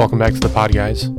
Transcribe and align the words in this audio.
Welcome 0.00 0.18
back 0.18 0.32
to 0.32 0.40
the 0.40 0.48
pod, 0.48 0.72
guys. 0.72 1.10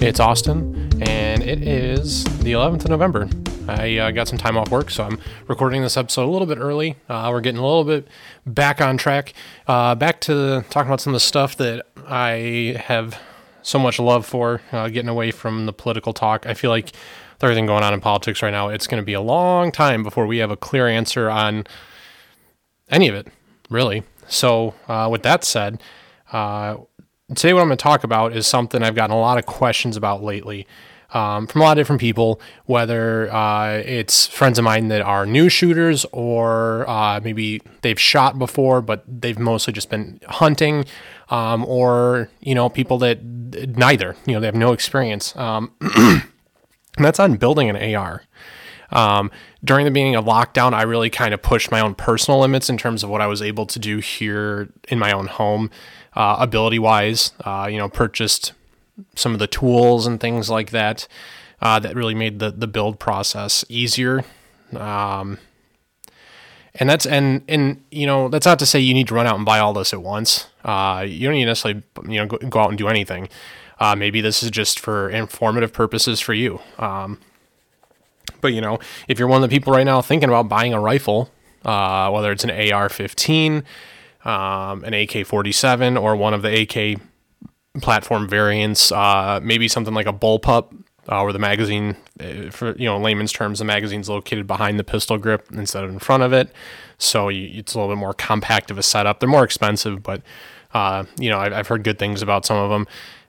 It's 0.00 0.18
Austin, 0.18 0.90
and 1.02 1.42
it 1.42 1.62
is 1.62 2.24
the 2.38 2.52
11th 2.52 2.84
of 2.84 2.88
November. 2.88 3.28
I 3.68 3.98
uh, 3.98 4.10
got 4.12 4.28
some 4.28 4.38
time 4.38 4.56
off 4.56 4.70
work, 4.70 4.90
so 4.90 5.04
I'm 5.04 5.18
recording 5.46 5.82
this 5.82 5.98
episode 5.98 6.24
a 6.24 6.30
little 6.30 6.46
bit 6.46 6.56
early. 6.56 6.96
Uh, 7.06 7.28
we're 7.30 7.42
getting 7.42 7.58
a 7.58 7.62
little 7.62 7.84
bit 7.84 8.08
back 8.46 8.80
on 8.80 8.96
track. 8.96 9.34
Uh, 9.66 9.94
back 9.94 10.22
to 10.22 10.64
talking 10.70 10.88
about 10.88 11.02
some 11.02 11.12
of 11.12 11.16
the 11.16 11.20
stuff 11.20 11.54
that 11.56 11.84
I 12.06 12.82
have 12.86 13.20
so 13.60 13.78
much 13.78 13.98
love 13.98 14.24
for, 14.24 14.62
uh, 14.72 14.88
getting 14.88 15.10
away 15.10 15.30
from 15.30 15.66
the 15.66 15.74
political 15.74 16.14
talk. 16.14 16.46
I 16.46 16.54
feel 16.54 16.70
like 16.70 16.86
with 16.86 17.42
everything 17.44 17.66
going 17.66 17.84
on 17.84 17.92
in 17.92 18.00
politics 18.00 18.42
right 18.42 18.52
now, 18.52 18.70
it's 18.70 18.86
going 18.86 19.02
to 19.02 19.04
be 19.06 19.12
a 19.12 19.20
long 19.20 19.70
time 19.70 20.02
before 20.02 20.26
we 20.26 20.38
have 20.38 20.50
a 20.50 20.56
clear 20.56 20.88
answer 20.88 21.28
on 21.28 21.66
any 22.88 23.06
of 23.06 23.14
it, 23.14 23.26
really. 23.68 24.02
So, 24.28 24.72
uh, 24.88 25.10
with 25.12 25.22
that 25.24 25.44
said, 25.44 25.82
uh, 26.32 26.78
today 27.28 27.52
what 27.52 27.62
I'm 27.62 27.68
going 27.68 27.78
to 27.78 27.82
talk 27.82 28.04
about 28.04 28.36
is 28.36 28.46
something 28.46 28.82
I've 28.82 28.94
gotten 28.94 29.14
a 29.14 29.18
lot 29.18 29.38
of 29.38 29.46
questions 29.46 29.96
about 29.96 30.22
lately 30.22 30.66
um, 31.14 31.46
from 31.46 31.60
a 31.60 31.64
lot 31.64 31.78
of 31.78 31.80
different 31.80 32.00
people, 32.00 32.40
whether 32.66 33.32
uh, 33.32 33.82
it's 33.84 34.26
friends 34.26 34.58
of 34.58 34.64
mine 34.64 34.88
that 34.88 35.00
are 35.00 35.24
new 35.24 35.48
shooters 35.48 36.04
or 36.12 36.88
uh, 36.88 37.20
maybe 37.22 37.62
they've 37.82 38.00
shot 38.00 38.38
before, 38.38 38.82
but 38.82 39.04
they've 39.06 39.38
mostly 39.38 39.72
just 39.72 39.88
been 39.88 40.20
hunting, 40.26 40.84
um, 41.30 41.64
or 41.66 42.28
you 42.40 42.54
know 42.54 42.68
people 42.68 42.98
that 42.98 43.22
neither, 43.22 44.16
you 44.26 44.34
know, 44.34 44.40
they 44.40 44.46
have 44.46 44.54
no 44.56 44.72
experience. 44.72 45.34
Um, 45.36 45.72
and 45.80 46.24
that's 46.96 47.20
on 47.20 47.36
building 47.36 47.70
an 47.70 47.94
AR. 47.94 48.24
Um, 48.90 49.30
during 49.64 49.84
the 49.84 49.90
beginning 49.90 50.14
of 50.14 50.24
lockdown, 50.24 50.72
I 50.72 50.82
really 50.82 51.10
kind 51.10 51.34
of 51.34 51.42
pushed 51.42 51.70
my 51.70 51.80
own 51.80 51.94
personal 51.94 52.40
limits 52.40 52.68
in 52.68 52.76
terms 52.76 53.02
of 53.02 53.10
what 53.10 53.20
I 53.20 53.26
was 53.26 53.42
able 53.42 53.66
to 53.66 53.78
do 53.78 53.98
here 53.98 54.68
in 54.88 54.98
my 54.98 55.10
own 55.10 55.26
home, 55.26 55.70
uh, 56.14 56.36
ability 56.38 56.78
wise. 56.78 57.32
Uh, 57.44 57.68
you 57.70 57.78
know, 57.78 57.88
purchased 57.88 58.52
some 59.16 59.32
of 59.32 59.38
the 59.38 59.46
tools 59.46 60.06
and 60.06 60.20
things 60.20 60.48
like 60.48 60.70
that 60.70 61.08
uh, 61.60 61.78
that 61.78 61.94
really 61.94 62.14
made 62.14 62.38
the 62.38 62.50
the 62.50 62.66
build 62.66 62.98
process 62.98 63.64
easier. 63.68 64.24
Um, 64.76 65.38
and 66.76 66.90
that's 66.90 67.06
and 67.06 67.42
and 67.48 67.82
you 67.90 68.06
know 68.06 68.28
that's 68.28 68.46
not 68.46 68.58
to 68.58 68.66
say 68.66 68.80
you 68.80 68.94
need 68.94 69.08
to 69.08 69.14
run 69.14 69.26
out 69.26 69.36
and 69.36 69.44
buy 69.44 69.58
all 69.58 69.72
this 69.72 69.92
at 69.92 70.02
once. 70.02 70.48
Uh, 70.64 71.04
you 71.06 71.26
don't 71.26 71.34
need 71.34 71.44
to 71.44 71.50
necessarily 71.50 71.82
you 72.08 72.18
know 72.18 72.26
go, 72.26 72.38
go 72.38 72.60
out 72.60 72.68
and 72.68 72.78
do 72.78 72.88
anything. 72.88 73.28
Uh, 73.78 73.94
maybe 73.94 74.20
this 74.20 74.42
is 74.42 74.50
just 74.50 74.78
for 74.78 75.10
informative 75.10 75.72
purposes 75.72 76.20
for 76.20 76.34
you. 76.34 76.60
Um, 76.78 77.18
but 78.40 78.52
you 78.52 78.60
know, 78.60 78.78
if 79.08 79.18
you're 79.18 79.28
one 79.28 79.42
of 79.42 79.48
the 79.48 79.54
people 79.54 79.72
right 79.72 79.84
now 79.84 80.00
thinking 80.00 80.28
about 80.28 80.48
buying 80.48 80.72
a 80.72 80.80
rifle, 80.80 81.30
uh, 81.64 82.10
whether 82.10 82.30
it's 82.30 82.44
an 82.44 82.50
AR-15, 82.50 83.64
um, 84.24 84.84
an 84.84 84.94
AK-47, 84.94 86.00
or 86.00 86.16
one 86.16 86.34
of 86.34 86.42
the 86.42 86.62
AK 86.62 87.00
platform 87.80 88.28
variants, 88.28 88.90
uh, 88.92 89.40
maybe 89.42 89.68
something 89.68 89.94
like 89.94 90.06
a 90.06 90.12
bullpup, 90.12 90.72
uh, 91.08 91.20
where 91.20 91.32
the 91.32 91.38
magazine, 91.38 91.96
uh, 92.20 92.50
for 92.50 92.74
you 92.76 92.86
know 92.86 92.98
layman's 92.98 93.32
terms, 93.32 93.58
the 93.58 93.64
magazine's 93.64 94.08
located 94.08 94.46
behind 94.46 94.78
the 94.78 94.84
pistol 94.84 95.18
grip 95.18 95.46
instead 95.52 95.84
of 95.84 95.90
in 95.90 95.98
front 95.98 96.22
of 96.22 96.32
it, 96.32 96.50
so 96.98 97.28
you, 97.28 97.58
it's 97.58 97.74
a 97.74 97.78
little 97.78 97.94
bit 97.94 97.98
more 97.98 98.14
compact 98.14 98.70
of 98.70 98.78
a 98.78 98.82
setup. 98.82 99.20
They're 99.20 99.28
more 99.28 99.44
expensive, 99.44 100.02
but 100.02 100.22
uh, 100.72 101.04
you 101.18 101.28
know 101.28 101.38
I've, 101.38 101.52
I've 101.52 101.68
heard 101.68 101.84
good 101.84 101.98
things 101.98 102.22
about 102.22 102.46
some 102.46 102.56
of 102.56 102.70
them. 102.70 102.86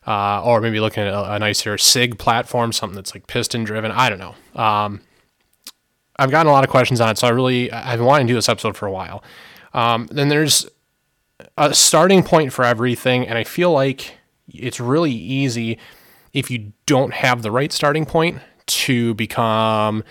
Uh, 0.07 0.39
or 0.43 0.61
maybe 0.61 0.79
looking 0.79 1.01
at 1.01 1.11
a, 1.11 1.33
a, 1.33 1.39
nicer 1.39 1.79
SIG 1.79 2.19
platform, 2.19 2.71
something 2.71 2.95
that's 2.95 3.15
like 3.15 3.25
piston 3.25 3.63
driven. 3.63 3.89
I 3.91 4.07
don't 4.07 4.19
know. 4.19 4.35
Um, 4.53 5.01
I've 6.17 6.29
gotten 6.29 6.47
a 6.47 6.51
lot 6.51 6.63
of 6.63 6.69
questions 6.69 7.01
on 7.01 7.09
it, 7.09 7.17
so 7.17 7.25
I 7.25 7.31
really 7.31 7.71
I've 7.71 7.97
been 7.97 8.05
wanting 8.05 8.27
to 8.27 8.31
do 8.31 8.35
this 8.35 8.47
episode 8.47 8.77
for 8.77 8.85
a 8.85 8.91
while. 8.91 9.23
Um, 9.73 10.07
then 10.11 10.29
there's 10.29 10.69
a 11.57 11.73
starting 11.73 12.23
point 12.23 12.53
for 12.53 12.63
everything, 12.63 13.27
and 13.27 13.37
I 13.37 13.43
feel 13.43 13.71
like 13.71 14.17
it's 14.47 14.79
really 14.79 15.11
easy 15.11 15.77
if 16.33 16.51
you 16.51 16.73
don't 16.85 17.13
have 17.13 17.41
the 17.41 17.51
right 17.51 17.71
starting 17.71 18.05
point 18.05 18.39
to 18.67 19.13
become, 19.13 20.03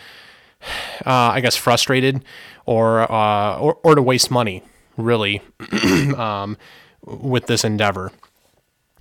uh, 1.04 1.10
I 1.10 1.40
guess, 1.40 1.56
frustrated 1.56 2.24
or, 2.66 3.10
uh, 3.10 3.58
or 3.58 3.78
or 3.82 3.94
to 3.94 4.02
waste 4.02 4.30
money, 4.30 4.62
really, 4.96 5.42
um, 6.16 6.56
with 7.04 7.46
this 7.46 7.64
endeavor. 7.64 8.10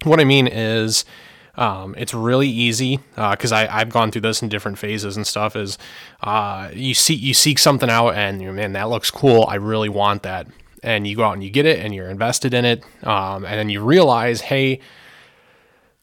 What 0.04 0.20
I 0.20 0.26
mean 0.26 0.48
is, 0.48 1.06
um, 1.56 1.94
it's 1.98 2.14
really 2.14 2.50
easy 2.50 3.00
because 3.16 3.52
uh, 3.52 3.68
I've 3.70 3.90
gone 3.90 4.12
through 4.12 4.22
this 4.22 4.42
in 4.42 4.50
different 4.50 4.78
phases 4.78 5.16
and 5.16 5.26
stuff. 5.26 5.56
Is 5.56 5.78
uh, 6.22 6.70
you 6.74 6.94
see 6.94 7.14
you 7.14 7.34
seek 7.34 7.60
something 7.60 7.90
out 7.90 8.12
and 8.12 8.42
you 8.42 8.52
man 8.52 8.74
that 8.74 8.90
looks 8.90 9.12
cool. 9.12 9.46
I 9.48 9.56
really 9.56 9.90
want 9.90 10.24
that, 10.24 10.48
and 10.84 11.08
you 11.08 11.16
go 11.16 11.24
out 11.24 11.34
and 11.34 11.44
you 11.44 11.50
get 11.50 11.66
it 11.66 11.80
and 11.80 11.96
you're 11.96 12.10
invested 12.10 12.54
in 12.54 12.66
it, 12.66 12.84
um, 13.04 13.46
and 13.46 13.58
then 13.58 13.70
you 13.70 13.82
realize, 13.84 14.42
hey, 14.42 14.80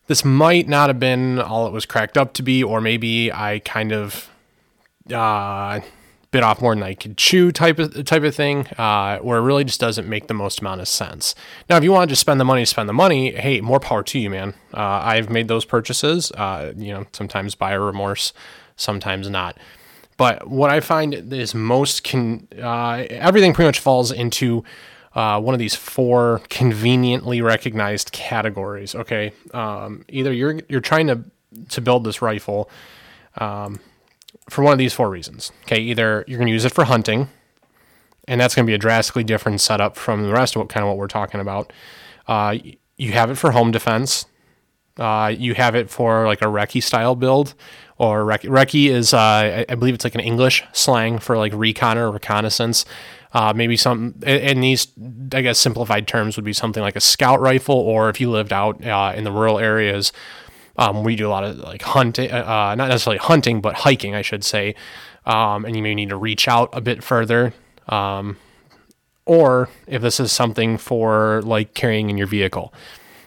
this 0.07 0.25
might 0.25 0.69
not 0.69 0.89
have 0.89 0.99
been 0.99 1.39
all 1.39 1.67
it 1.67 1.73
was 1.73 1.87
cracked 1.87 2.19
up 2.19 2.33
to 2.35 2.43
be, 2.43 2.65
or 2.65 2.81
maybe 2.81 3.33
I 3.33 3.61
kind 3.61 3.93
of 3.93 4.29
uh, 5.13 5.81
bit 6.33 6.43
off 6.43 6.61
more 6.61 6.75
than 6.75 6.83
I 6.83 6.95
could 6.95 7.17
chew 7.17 7.53
type 7.53 7.79
of 7.79 8.05
type 8.05 8.23
of 8.23 8.35
thing, 8.35 8.67
uh, 8.79 9.19
where 9.19 9.39
it 9.39 9.43
really 9.43 9.65
just 9.65 9.81
doesn't 9.81 10.09
make 10.09 10.27
the 10.29 10.35
most 10.35 10.61
amount 10.61 10.81
of 10.81 10.89
sense. 10.89 11.35
Now, 11.69 11.77
if 11.77 11.85
you 11.85 11.93
want 11.93 12.09
to 12.09 12.13
just 12.13 12.21
spend 12.21 12.41
the 12.41 12.45
money, 12.45 12.65
spend 12.65 12.89
the 12.89 12.93
money. 12.93 13.33
Hey, 13.33 13.61
more 13.61 13.81
power 13.81 14.03
to 14.05 14.19
you, 14.19 14.31
man. 14.31 14.55
Uh, 14.73 15.01
I've 15.05 15.31
made 15.31 15.49
those 15.49 15.65
purchases. 15.65 16.31
Uh, 16.33 16.73
you 16.77 16.93
know, 16.93 17.07
sometimes 17.13 17.55
buyer 17.55 17.85
remorse, 17.85 18.33
sometimes 18.77 19.29
not. 19.29 19.59
But 20.21 20.49
what 20.49 20.69
I 20.69 20.81
find 20.81 21.15
is 21.33 21.55
most 21.55 22.05
can 22.05 22.47
uh, 22.63 23.07
everything 23.09 23.55
pretty 23.55 23.69
much 23.69 23.81
falls 23.81 24.13
into 24.13 24.65
uh, 25.15 25.41
one 25.41 25.55
of 25.55 25.59
these 25.59 25.75
four 25.75 26.43
conveniently 26.51 27.41
recognized 27.41 28.13
categories. 28.13 28.95
Okay, 28.95 29.33
um, 29.55 30.05
either 30.11 30.31
you're 30.31 30.61
you're 30.69 30.83
trying 30.83 31.07
to 31.07 31.25
to 31.71 31.81
build 31.81 32.05
this 32.05 32.21
rifle. 32.21 32.69
Um, 33.39 33.81
for 34.51 34.63
one 34.63 34.75
of 34.75 34.79
these 34.79 34.93
four 34.93 35.09
reasons. 35.09 35.53
Okay, 35.63 35.81
either 35.81 36.23
you're 36.29 36.37
going 36.37 36.49
to 36.49 36.53
use 36.53 36.67
it 36.67 36.75
for 36.75 36.85
hunting, 36.85 37.31
and 38.29 38.39
that's 38.39 38.55
going 38.55 38.67
to 38.67 38.71
be 38.71 38.75
a 38.75 38.79
drastically 38.79 39.25
different 39.25 39.63
setup 39.63 39.97
from 39.97 40.25
the 40.25 40.33
rest 40.33 40.55
of 40.55 40.61
what 40.61 40.69
kind 40.69 40.85
of 40.85 40.89
what 40.89 40.99
we're 40.99 41.07
talking 41.07 41.41
about. 41.41 41.73
Uh, 42.29 42.59
you 42.99 43.13
have 43.13 43.31
it 43.31 43.37
for 43.37 43.53
home 43.53 43.71
defense. 43.71 44.27
Uh, 45.01 45.29
you 45.29 45.55
have 45.55 45.75
it 45.75 45.91
for 45.91 46.27
like 46.27 46.43
a 46.43 46.47
recce 46.47 46.83
style 46.83 47.17
build, 47.17 47.55
or 47.99 48.25
rec- 48.25 48.43
recce 48.43 48.89
is 48.91 49.15
uh, 49.15 49.65
I 49.69 49.75
believe 49.75 49.95
it's 49.95 50.05
like 50.05 50.15
an 50.15 50.21
English 50.21 50.63
slang 50.73 51.19
for 51.19 51.37
like 51.37 51.53
recon 51.55 51.99
or 51.99 52.11
reconnaissance. 52.11 52.85
Uh, 53.33 53.53
maybe 53.55 53.77
some 53.77 54.15
in 54.27 54.61
these 54.61 54.89
I 55.33 55.43
guess 55.43 55.59
simplified 55.59 56.07
terms 56.07 56.37
would 56.37 56.45
be 56.45 56.53
something 56.53 56.83
like 56.83 56.97
a 56.97 57.01
scout 57.01 57.41
rifle, 57.41 57.77
or 57.77 58.11
if 58.11 58.21
you 58.21 58.31
lived 58.31 58.53
out 58.53 58.85
uh, 58.85 59.13
in 59.17 59.25
the 59.25 59.33
rural 59.33 59.59
areas, 59.59 60.13
um, 60.77 61.05
we 61.05 61.17
do 61.17 61.29
a 61.29 61.31
lot 61.31 61.45
of 61.45 61.59
like 61.59 61.83
hunting, 61.83 62.31
uh, 62.31 62.45
uh, 62.45 62.75
not 62.75 62.89
necessarily 62.89 63.19
hunting, 63.19 63.61
but 63.61 63.75
hiking, 63.77 64.15
I 64.15 64.23
should 64.23 64.45
say. 64.45 64.75
Um, 65.27 65.65
and 65.65 65.77
you 65.77 65.83
may 65.83 65.95
need 65.95 66.09
to 66.09 66.17
reach 66.17 66.49
out 66.49 66.71
a 66.73 66.81
bit 66.81 67.05
further. 67.05 67.53
Um, 67.89 68.37
or 69.27 69.69
if 69.87 70.03
this 70.03 70.19
is 70.19 70.33
something 70.33 70.77
for 70.77 71.41
like 71.43 71.75
carrying 71.75 72.11
in 72.11 72.19
your 72.19 72.27
vehicle. 72.27 72.75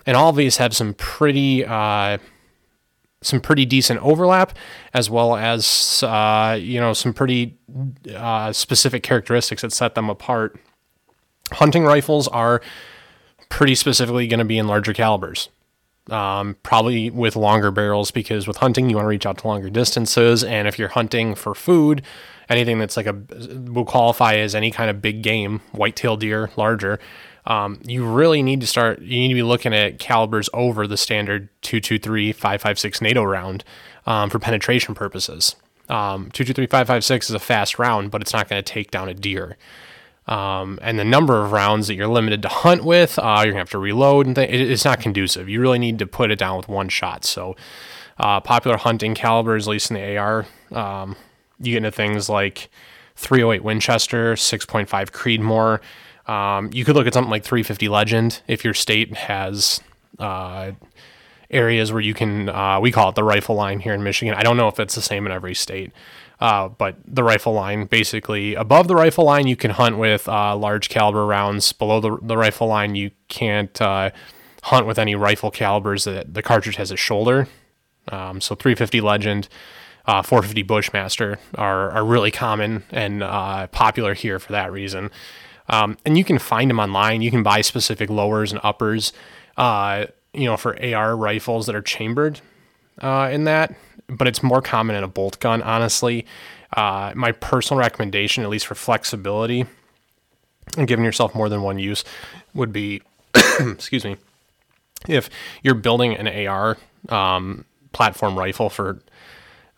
And 0.05 0.17
all 0.17 0.29
of 0.29 0.35
these 0.35 0.57
have 0.57 0.75
some 0.75 0.93
pretty, 0.93 1.65
uh, 1.65 2.17
some 3.21 3.39
pretty 3.39 3.65
decent 3.65 4.01
overlap, 4.01 4.57
as 4.93 5.09
well 5.09 5.35
as 5.35 6.03
uh, 6.03 6.57
you 6.59 6.79
know 6.79 6.93
some 6.93 7.13
pretty 7.13 7.57
uh, 8.13 8.51
specific 8.51 9.03
characteristics 9.03 9.61
that 9.61 9.71
set 9.71 9.95
them 9.95 10.09
apart. 10.09 10.59
Hunting 11.51 11.85
rifles 11.85 12.27
are 12.29 12.61
pretty 13.49 13.75
specifically 13.75 14.27
going 14.27 14.39
to 14.39 14.45
be 14.45 14.57
in 14.57 14.67
larger 14.67 14.93
calibers 14.93 15.49
um, 16.09 16.57
probably 16.63 17.09
with 17.09 17.35
longer 17.35 17.71
barrels 17.71 18.11
because 18.11 18.47
with 18.47 18.57
hunting 18.57 18.89
you 18.89 18.95
want 18.95 19.05
to 19.05 19.09
reach 19.09 19.25
out 19.25 19.37
to 19.37 19.47
longer 19.47 19.69
distances 19.69 20.43
and 20.43 20.67
if 20.67 20.77
you're 20.77 20.89
hunting 20.89 21.33
for 21.33 21.55
food 21.55 22.01
anything 22.49 22.77
that's 22.77 22.97
like 22.97 23.05
a 23.05 23.13
will 23.71 23.85
qualify 23.85 24.35
as 24.35 24.53
any 24.53 24.69
kind 24.69 24.89
of 24.89 25.01
big 25.01 25.21
game 25.21 25.61
whitetail 25.71 26.17
deer 26.17 26.49
larger 26.57 26.99
um, 27.45 27.79
you 27.85 28.05
really 28.05 28.41
need 28.41 28.61
to 28.61 28.67
start 28.67 29.01
you 29.01 29.19
need 29.19 29.29
to 29.29 29.33
be 29.35 29.43
looking 29.43 29.73
at 29.73 29.99
calibers 29.99 30.49
over 30.53 30.87
the 30.87 30.97
standard 30.97 31.49
223 31.61 32.31
556 32.31 33.01
nato 33.01 33.23
round 33.23 33.63
um, 34.05 34.29
for 34.29 34.39
penetration 34.39 34.95
purposes 34.95 35.55
um, 35.89 36.31
223 36.31 36.67
556 36.67 37.29
is 37.29 37.35
a 37.35 37.39
fast 37.39 37.77
round 37.79 38.11
but 38.11 38.21
it's 38.21 38.33
not 38.33 38.49
going 38.49 38.61
to 38.61 38.73
take 38.73 38.91
down 38.91 39.09
a 39.09 39.13
deer 39.13 39.57
um, 40.27 40.79
and 40.81 40.97
the 40.97 41.03
number 41.03 41.43
of 41.43 41.51
rounds 41.51 41.87
that 41.87 41.95
you're 41.95 42.07
limited 42.07 42.41
to 42.43 42.47
hunt 42.47 42.83
with, 42.83 43.19
uh, 43.19 43.41
you're 43.43 43.51
gonna 43.51 43.59
have 43.59 43.69
to 43.71 43.77
reload 43.77 44.25
and 44.25 44.35
th- 44.35 44.49
it's 44.49 44.85
not 44.85 45.01
conducive. 45.01 45.49
You 45.49 45.59
really 45.59 45.79
need 45.79 45.99
to 45.99 46.07
put 46.07 46.31
it 46.31 46.39
down 46.39 46.55
with 46.55 46.69
one 46.69 46.89
shot. 46.89 47.25
So, 47.25 47.55
uh, 48.17 48.39
popular 48.39 48.77
hunting 48.77 49.15
calibers, 49.15 49.67
at 49.67 49.71
least 49.71 49.91
in 49.91 49.95
the 49.95 50.17
AR, 50.17 50.45
um, 50.71 51.15
you 51.59 51.73
get 51.73 51.77
into 51.77 51.91
things 51.91 52.29
like 52.29 52.69
308 53.15 53.63
Winchester, 53.63 54.35
6.5 54.35 54.87
Creedmoor. 55.11 55.79
Um, 56.25 56.69
you 56.71 56.85
could 56.85 56.95
look 56.95 57.07
at 57.07 57.13
something 57.13 57.31
like 57.31 57.43
350 57.43 57.89
Legend 57.89 58.41
if 58.47 58.63
your 58.63 58.73
state 58.73 59.15
has 59.15 59.81
uh, 60.19 60.71
areas 61.49 61.91
where 61.91 62.01
you 62.01 62.13
can. 62.13 62.49
Uh, 62.49 62.79
we 62.79 62.91
call 62.91 63.09
it 63.09 63.15
the 63.15 63.23
rifle 63.23 63.55
line 63.55 63.79
here 63.79 63.93
in 63.93 64.03
Michigan. 64.03 64.33
I 64.33 64.43
don't 64.43 64.57
know 64.57 64.67
if 64.67 64.79
it's 64.79 64.95
the 64.95 65.01
same 65.01 65.25
in 65.25 65.31
every 65.31 65.55
state. 65.55 65.91
Uh, 66.39 66.67
but 66.67 66.97
the 67.05 67.23
rifle 67.23 67.53
line, 67.53 67.85
basically 67.85 68.53
above 68.55 68.87
the 68.87 68.95
rifle 68.95 69.23
line, 69.23 69.47
you 69.47 69.55
can 69.55 69.71
hunt 69.71 69.97
with 69.97 70.27
uh, 70.27 70.55
large 70.57 70.89
caliber 70.89 71.25
rounds. 71.25 71.71
Below 71.71 72.01
the, 72.01 72.17
the 72.21 72.35
rifle 72.35 72.67
line, 72.67 72.95
you 72.95 73.11
can't 73.29 73.81
uh, 73.81 74.09
hunt 74.63 74.85
with 74.85 74.99
any 74.99 75.15
rifle 75.15 75.51
calibers 75.51 76.03
that 76.03 76.33
the 76.33 76.41
cartridge 76.41 76.75
has 76.75 76.91
a 76.91 76.97
shoulder. 76.97 77.47
Um, 78.09 78.41
so 78.41 78.55
350 78.55 78.99
Legend, 78.99 79.47
uh, 80.05 80.21
450 80.21 80.63
Bushmaster 80.63 81.39
are, 81.55 81.91
are 81.91 82.03
really 82.03 82.31
common 82.31 82.83
and 82.91 83.21
popular 83.71 84.13
here 84.13 84.37
for 84.37 84.51
that 84.51 84.69
reason. 84.69 85.11
Um, 85.69 85.97
and 86.05 86.17
you 86.17 86.23
can 86.23 86.39
find 86.39 86.69
them 86.69 86.79
online. 86.79 87.21
You 87.21 87.31
can 87.31 87.43
buy 87.43 87.61
specific 87.61 88.09
lowers 88.09 88.51
and 88.51 88.59
uppers, 88.63 89.13
uh, 89.57 90.05
you 90.33 90.45
know, 90.45 90.57
for 90.57 90.77
AR 90.83 91.15
rifles 91.15 91.65
that 91.67 91.75
are 91.75 91.81
chambered 91.81 92.41
uh, 93.01 93.29
in 93.31 93.45
that. 93.45 93.73
But 94.07 94.27
it's 94.27 94.43
more 94.43 94.61
common 94.61 94.95
in 94.95 95.03
a 95.03 95.07
bolt 95.07 95.39
gun, 95.39 95.61
honestly. 95.61 96.25
Uh, 96.75 97.13
my 97.15 97.31
personal 97.31 97.79
recommendation, 97.79 98.43
at 98.43 98.49
least 98.49 98.67
for 98.67 98.75
flexibility 98.75 99.65
and 100.77 100.87
giving 100.87 101.05
yourself 101.05 101.35
more 101.35 101.49
than 101.49 101.61
one 101.61 101.79
use, 101.79 102.03
would 102.53 102.73
be, 102.73 103.01
excuse 103.59 104.03
me, 104.03 104.17
if 105.07 105.29
you're 105.61 105.75
building 105.75 106.15
an 106.15 106.47
AR 106.47 106.77
um, 107.09 107.65
platform 107.91 108.37
rifle 108.37 108.69
for 108.69 108.99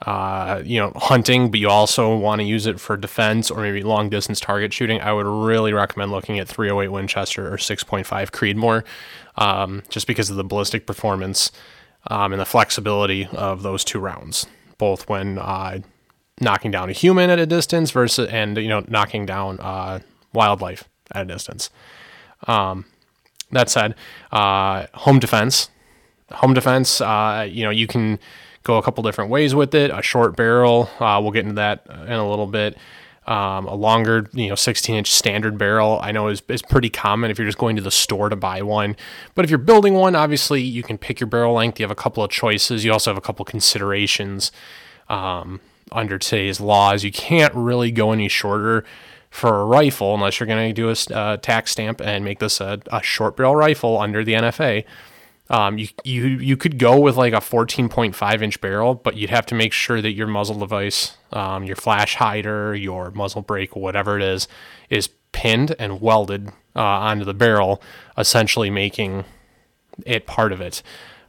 uh, 0.06 0.62
you 0.64 0.80
know, 0.80 0.92
hunting, 0.96 1.50
but 1.50 1.60
you 1.60 1.68
also 1.68 2.16
want 2.16 2.40
to 2.40 2.46
use 2.46 2.68
it 2.68 2.80
for 2.80 2.96
defense 2.96 3.50
or 3.50 3.62
maybe 3.62 3.82
long 3.82 4.10
distance 4.10 4.40
target 4.40 4.72
shooting, 4.72 5.02
I 5.02 5.12
would 5.12 5.26
really 5.26 5.74
recommend 5.74 6.12
looking 6.12 6.38
at 6.38 6.48
308 6.48 6.90
Winchester 6.90 7.52
or 7.52 7.58
6.5 7.58 8.06
Creedmoor, 8.06 8.84
um, 9.38 9.82
just 9.90 10.06
because 10.06 10.30
of 10.30 10.36
the 10.36 10.44
ballistic 10.44 10.86
performance 10.86 11.52
um, 12.08 12.34
and 12.34 12.40
the 12.40 12.46
flexibility 12.46 13.28
of 13.32 13.64
those 13.64 13.84
two 13.84 14.00
rounds, 14.00 14.46
both 14.78 15.10
when 15.10 15.40
uh, 15.40 15.80
knocking 16.40 16.70
down 16.70 16.90
a 16.90 16.94
human 16.94 17.32
at 17.32 17.40
a 17.40 17.48
distance 17.48 17.90
versus 17.90 18.28
and 18.30 18.58
you 18.58 18.70
know 18.70 18.84
knocking 18.88 19.26
down 19.26 19.60
uh, 19.60 20.00
wildlife 20.34 20.88
at 21.14 21.24
a 21.24 21.26
distance. 21.26 21.72
Um, 22.48 22.86
that 23.52 23.70
said, 23.70 23.96
uh, 24.32 24.86
home 24.94 25.18
defense, 25.18 25.70
home 26.32 26.54
defense, 26.54 27.02
uh, 27.02 27.48
you 27.50 27.64
know, 27.64 27.70
you 27.72 27.88
can 27.88 28.20
go 28.66 28.78
a 28.78 28.84
couple 28.84 29.04
different 29.04 29.30
ways 29.30 29.56
with 29.56 29.74
it. 29.74 29.92
A 29.92 30.02
short 30.02 30.36
barrel, 30.36 30.90
uh, 31.00 31.20
we'll 31.22 31.32
get 31.32 31.44
into 31.44 31.56
that 31.56 31.86
in 31.88 32.14
a 32.14 32.30
little 32.30 32.48
bit. 32.48 32.78
Um, 33.28 33.66
a 33.66 33.74
longer, 33.74 34.30
you 34.34 34.50
know, 34.50 34.56
16 34.56 34.96
inch 34.96 35.12
standard 35.12 35.58
barrel, 35.58 36.00
I 36.02 36.12
know 36.12 36.28
is, 36.28 36.44
is 36.48 36.62
pretty 36.62 36.90
common 36.90 37.32
if 37.32 37.40
you're 37.40 37.48
just 37.48 37.58
going 37.58 37.76
to 37.76 37.82
the 37.82 37.90
store 37.90 38.30
to 38.30 38.36
buy 38.36 38.62
one. 38.62 38.96
But 39.34 39.46
if 39.46 39.50
you're 39.50 39.58
building 39.58 39.96
one, 39.96 40.16
obviously 40.16 40.62
you 40.62 40.84
can 40.84 41.00
pick 41.00 41.20
your 41.20 41.28
barrel 41.28 41.54
length. 41.54 41.80
You 41.80 41.86
have 41.86 41.92
a 41.92 41.96
couple 41.96 42.24
of 42.24 42.30
choices. 42.30 42.86
You 42.86 42.92
also 42.92 43.10
have 43.10 43.18
a 43.18 43.22
couple 43.22 43.44
considerations 43.46 44.52
um, 45.10 45.60
under 45.92 46.20
today's 46.20 46.60
laws. 46.60 47.04
You 47.04 47.12
can't 47.12 47.54
really 47.56 47.92
go 47.92 48.12
any 48.12 48.28
shorter 48.28 48.84
for 49.32 49.62
a 49.62 49.66
rifle 49.66 50.14
unless 50.14 50.40
you're 50.40 50.48
going 50.48 50.70
to 50.70 50.74
do 50.74 50.90
a 50.90 51.16
uh, 51.16 51.38
tax 51.38 51.72
stamp 51.72 52.02
and 52.02 52.24
make 52.24 52.40
this 52.40 52.62
a, 52.62 52.80
a 52.92 53.02
short 53.02 53.36
barrel 53.36 53.56
rifle 53.56 54.00
under 54.00 54.24
the 54.24 54.34
NFA. 54.34 54.86
Um, 55.50 55.78
you 55.78 55.88
you 56.04 56.26
you 56.26 56.58
could 56.58 56.80
go 56.80 57.00
with 57.00 57.18
like 57.18 57.34
a 57.34 57.38
14.5 57.38 58.42
inch 58.42 58.60
barrel, 58.62 58.96
but 58.96 59.16
you'd 59.16 59.30
have 59.30 59.46
to 59.48 59.56
make 59.56 59.74
sure 59.74 60.02
that 60.02 60.14
your 60.14 60.28
muzzle 60.28 60.58
device, 60.58 61.18
um, 61.32 61.64
your 61.66 61.76
flash 61.76 62.16
hider, 62.16 62.74
your 62.74 63.12
muzzle 63.12 63.42
brake, 63.42 63.76
whatever 63.76 64.18
it 64.18 64.24
is, 64.24 64.48
is 64.90 65.10
pinned 65.34 65.76
and 65.78 66.02
welded 66.02 66.50
uh, 66.76 66.82
onto 66.82 67.26
the 67.26 67.34
barrel, 67.34 67.82
essentially 68.18 68.70
making 68.70 69.24
it 70.06 70.26
part 70.26 70.52
of 70.52 70.62
it. 70.62 70.82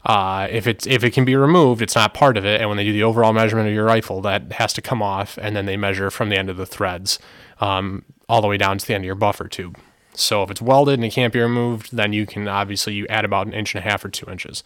Uh, 0.05 0.47
if 0.51 0.67
it's 0.67 0.87
if 0.87 1.03
it 1.05 1.13
can 1.13 1.25
be 1.25 1.35
removed, 1.35 1.83
it's 1.83 1.97
not 1.97 2.15
part 2.15 2.37
of 2.37 2.45
it. 2.47 2.61
And 2.61 2.71
when 2.71 2.77
they 2.77 2.85
do 2.85 2.93
the 2.93 3.03
overall 3.03 3.33
measurement 3.33 3.69
of 3.69 3.75
your 3.75 3.85
rifle, 3.85 4.23
that 4.23 4.53
has 4.53 4.73
to 4.75 4.83
come 4.83 5.03
off, 5.03 5.37
and 5.43 5.55
then 5.55 5.67
they 5.67 5.77
measure 5.77 6.11
from 6.11 6.31
the 6.31 6.37
end 6.37 6.49
of 6.49 6.57
the 6.57 6.67
threads 6.67 7.19
um, 7.61 8.05
all 8.29 8.41
the 8.41 8.49
way 8.49 8.57
down 8.57 8.79
to 8.79 8.87
the 8.87 8.95
end 8.95 9.03
of 9.03 9.07
your 9.07 9.15
buffer 9.17 9.49
tube. 9.49 9.77
So 10.17 10.43
if 10.43 10.51
it's 10.51 10.63
welded 10.63 10.95
and 10.95 11.05
it 11.05 11.13
can't 11.13 11.33
be 11.33 11.41
removed, 11.41 11.95
then 11.97 12.13
you 12.13 12.27
can 12.27 12.49
obviously 12.49 12.95
you 12.95 13.07
add 13.09 13.25
about 13.25 13.47
an 13.47 13.53
inch 13.53 13.75
and 13.75 13.85
a 13.85 13.89
half 13.89 14.05
or 14.05 14.09
two 14.09 14.29
inches. 14.31 14.65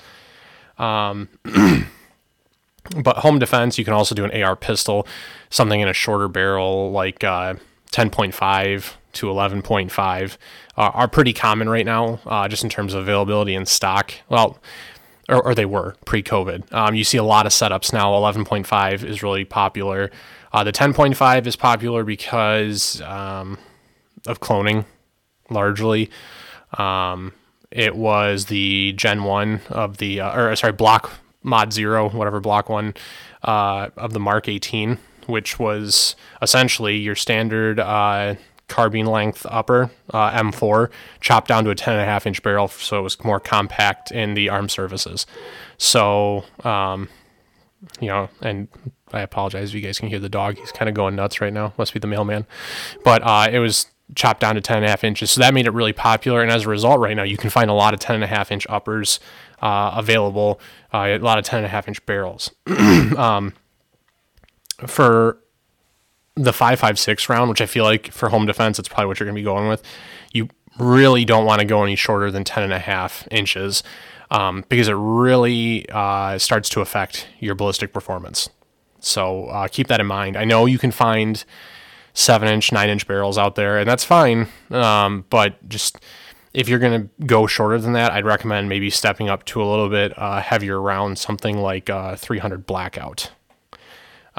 Um, 0.79 1.29
but 3.03 3.19
home 3.19 3.39
defense, 3.39 3.79
you 3.79 3.85
can 3.85 3.95
also 3.95 4.15
do 4.15 4.25
an 4.25 4.43
AR 4.43 4.57
pistol, 4.57 5.07
something 5.51 5.81
in 5.81 5.89
a 5.89 5.93
shorter 5.93 6.29
barrel 6.29 6.91
like 6.93 7.23
uh, 7.25 7.55
10.5 7.93 8.95
to 9.13 9.27
11.5 9.27 10.37
uh, 10.77 10.91
are 10.95 11.09
pretty 11.09 11.33
common 11.33 11.69
right 11.69 11.85
now, 11.85 12.21
uh, 12.27 12.49
just 12.49 12.63
in 12.63 12.71
terms 12.71 12.95
of 12.95 13.03
availability 13.03 13.55
and 13.55 13.67
stock. 13.67 14.15
Well, 14.29 14.59
or, 15.29 15.43
or 15.43 15.55
they 15.55 15.67
were 15.67 15.97
pre-COVID. 16.05 16.73
Um, 16.73 16.95
you 16.95 17.05
see 17.05 17.19
a 17.19 17.25
lot 17.25 17.47
of 17.47 17.53
setups 17.53 17.93
now. 17.93 18.13
11.5 18.13 19.05
is 19.05 19.23
really 19.23 19.45
popular. 19.45 20.11
Uh, 20.53 20.65
the 20.65 20.73
10.5 20.73 21.47
is 21.47 21.57
popular 21.57 22.05
because 22.05 23.01
um, 23.03 23.59
of 24.27 24.41
cloning 24.41 24.85
largely. 25.51 26.11
Um, 26.79 27.33
it 27.71 27.95
was 27.95 28.47
the 28.47 28.93
Gen 28.95 29.25
1 29.25 29.61
of 29.69 29.99
the, 29.99 30.21
uh, 30.21 30.37
or 30.37 30.57
sorry, 30.57 30.73
Block 30.73 31.13
Mod 31.43 31.73
0, 31.73 32.11
whatever 32.11 32.41
Block 32.41 32.69
1 32.69 32.95
uh, 33.45 33.89
of 33.97 34.13
the 34.13 34.21
Mark 34.21 34.49
18, 34.49 34.99
which 35.27 35.59
was 35.59 36.17
essentially 36.43 36.97
your 36.97 37.15
standard 37.15 37.79
uh, 37.79 38.35
carbine 38.69 39.07
length 39.07 39.47
upper 39.51 39.91
uh, 40.11 40.31
M4 40.31 40.91
chopped 41.21 41.49
down 41.49 41.65
to 41.65 41.71
a 41.71 41.75
10.5 41.75 42.27
inch 42.27 42.43
barrel 42.43 42.69
so 42.69 42.99
it 42.99 43.03
was 43.03 43.23
more 43.25 43.41
compact 43.41 44.11
in 44.11 44.35
the 44.35 44.49
arm 44.49 44.69
surfaces. 44.69 45.27
So, 45.77 46.45
um, 46.65 47.09
you 48.01 48.09
know, 48.09 48.29
and 48.41 48.69
I 49.13 49.21
apologize 49.21 49.71
if 49.71 49.75
you 49.75 49.81
guys 49.81 49.99
can 49.99 50.09
hear 50.09 50.19
the 50.19 50.29
dog. 50.29 50.57
He's 50.59 50.73
kind 50.73 50.89
of 50.89 50.95
going 50.95 51.17
nuts 51.17 51.41
right 51.41 51.53
now. 51.53 51.73
Must 51.79 51.93
be 51.93 51.99
the 51.99 52.07
mailman. 52.07 52.47
But 53.05 53.23
uh, 53.23 53.49
it 53.51 53.59
was 53.59 53.87
chopped 54.15 54.41
down 54.41 54.55
to 54.55 54.61
10 54.61 54.79
and 54.79 54.87
a 54.87 54.89
half 54.89 55.05
inches. 55.05 55.31
So 55.31 55.41
that 55.41 55.55
made 55.55 55.67
it 55.67 55.73
really 55.73 55.93
popular. 55.93 56.43
And 56.43 56.51
as 56.51 56.67
a 56.67 56.69
result, 56.69 57.01
right 57.01 57.15
now, 57.15 57.23
you 57.23 57.37
can 57.37 57.51
find 57.51 57.71
a 57.71 57.75
lot 57.75 57.95
of 57.95 58.01
10 58.01 58.15
and 58.15 58.25
a 58.25 58.27
half 58.27 58.51
inch 58.51 58.67
uppers 58.69 59.21
uh, 59.63 59.93
available, 59.95 60.61
uh, 60.93 60.99
a 60.99 61.19
lot 61.19 61.39
of 61.39 61.45
10 61.45 61.59
and 61.59 61.67
a 61.67 61.69
half 61.69 61.89
inch 61.89 62.05
barrels. 62.07 62.51
um, 63.17 63.53
for 64.87 65.39
the 66.35 66.53
556 66.53 67.29
round, 67.29 67.51
which 67.51 67.61
I 67.61 67.67
feel 67.67 67.85
like 67.85 68.11
for 68.11 68.31
home 68.31 68.47
defense, 68.47 68.79
it's 68.79 68.89
probably 68.89 69.07
what 69.07 69.21
you're 69.21 69.27
going 69.27 69.37
to 69.37 69.41
be 69.41 69.45
going 69.45 69.69
with. 69.69 69.83
You 70.33 70.49
really 70.79 71.25
don't 71.25 71.45
want 71.45 71.61
to 71.61 71.67
go 71.67 71.83
any 71.83 71.97
shorter 71.97 72.31
than 72.31 72.45
10 72.45 72.63
and 72.63 72.73
a 72.73 72.79
half 72.79 73.29
inches 73.31 73.83
um, 74.31 74.65
because 74.69 74.89
it 74.89 74.95
really 74.97 75.89
uh, 75.91 76.39
starts 76.39 76.69
to 76.71 76.81
affect 76.81 77.29
your 77.41 77.55
ballistic 77.55 77.93
performance. 77.93 78.49
So 79.01 79.47
uh, 79.47 79.69
keep 79.69 79.89
that 79.89 80.01
in 80.01 80.07
mind. 80.07 80.37
I 80.37 80.45
know 80.45 80.67
you 80.67 80.79
can 80.79 80.91
find 80.91 81.45
seven 82.15 82.49
inch, 82.49 82.73
nine 82.73 82.89
inch 82.89 83.07
barrels 83.07 83.39
out 83.39 83.55
there, 83.55 83.79
and 83.79 83.89
that's 83.89 84.05
fine. 84.05 84.49
Um, 84.71 85.25
but 85.31 85.69
just 85.69 85.99
if 86.53 86.69
you're 86.69 86.79
going 86.79 87.03
to 87.03 87.25
go 87.27 87.47
shorter 87.47 87.79
than 87.79 87.93
that, 87.93 88.13
I'd 88.13 88.25
recommend 88.25 88.69
maybe 88.69 88.91
stepping 88.91 89.29
up 89.29 89.45
to 89.47 89.63
a 89.63 89.67
little 89.69 89.89
bit 89.89 90.17
uh, 90.19 90.41
heavier 90.41 90.81
round, 90.81 91.19
something 91.19 91.59
like 91.59 91.89
uh, 91.89 92.17
300 92.17 92.67
blackout. 92.67 93.31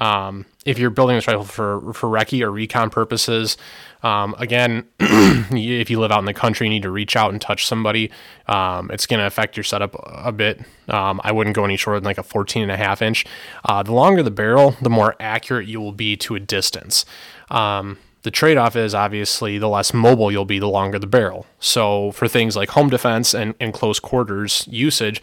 Um, 0.01 0.47
if 0.65 0.79
you're 0.79 0.89
building 0.89 1.15
this 1.15 1.27
rifle 1.27 1.43
for 1.43 1.93
for 1.93 2.09
recce 2.09 2.41
or 2.41 2.51
recon 2.51 2.89
purposes, 2.89 3.55
um, 4.01 4.33
again, 4.39 4.87
if 4.99 5.91
you 5.91 5.99
live 5.99 6.11
out 6.11 6.19
in 6.19 6.25
the 6.25 6.33
country, 6.33 6.65
you 6.65 6.71
need 6.71 6.81
to 6.83 6.89
reach 6.89 7.15
out 7.15 7.31
and 7.31 7.39
touch 7.39 7.67
somebody. 7.67 8.09
Um, 8.47 8.89
it's 8.89 9.05
going 9.05 9.19
to 9.19 9.27
affect 9.27 9.55
your 9.55 9.63
setup 9.63 9.95
a 10.03 10.31
bit. 10.31 10.59
Um, 10.89 11.21
I 11.23 11.31
wouldn't 11.31 11.55
go 11.55 11.63
any 11.65 11.77
shorter 11.77 11.99
than 11.99 12.05
like 12.05 12.17
a 12.17 12.23
14 12.23 12.63
and 12.63 12.71
a 12.71 12.77
half 12.77 13.01
inch. 13.01 13.25
Uh, 13.63 13.83
the 13.83 13.93
longer 13.93 14.23
the 14.23 14.31
barrel, 14.31 14.75
the 14.81 14.89
more 14.89 15.15
accurate 15.19 15.67
you 15.67 15.79
will 15.79 15.91
be 15.91 16.17
to 16.17 16.33
a 16.33 16.39
distance. 16.39 17.05
Um, 17.51 17.99
the 18.23 18.31
trade 18.31 18.57
off 18.57 18.75
is 18.75 18.93
obviously 18.95 19.59
the 19.59 19.69
less 19.69 19.93
mobile 19.93 20.31
you'll 20.31 20.45
be, 20.45 20.59
the 20.59 20.67
longer 20.67 20.99
the 20.99 21.07
barrel. 21.07 21.45
So 21.59 22.11
for 22.11 22.27
things 22.27 22.55
like 22.55 22.69
home 22.69 22.89
defense 22.89 23.33
and, 23.33 23.53
and 23.59 23.73
close 23.73 23.99
quarters 23.99 24.67
usage, 24.69 25.21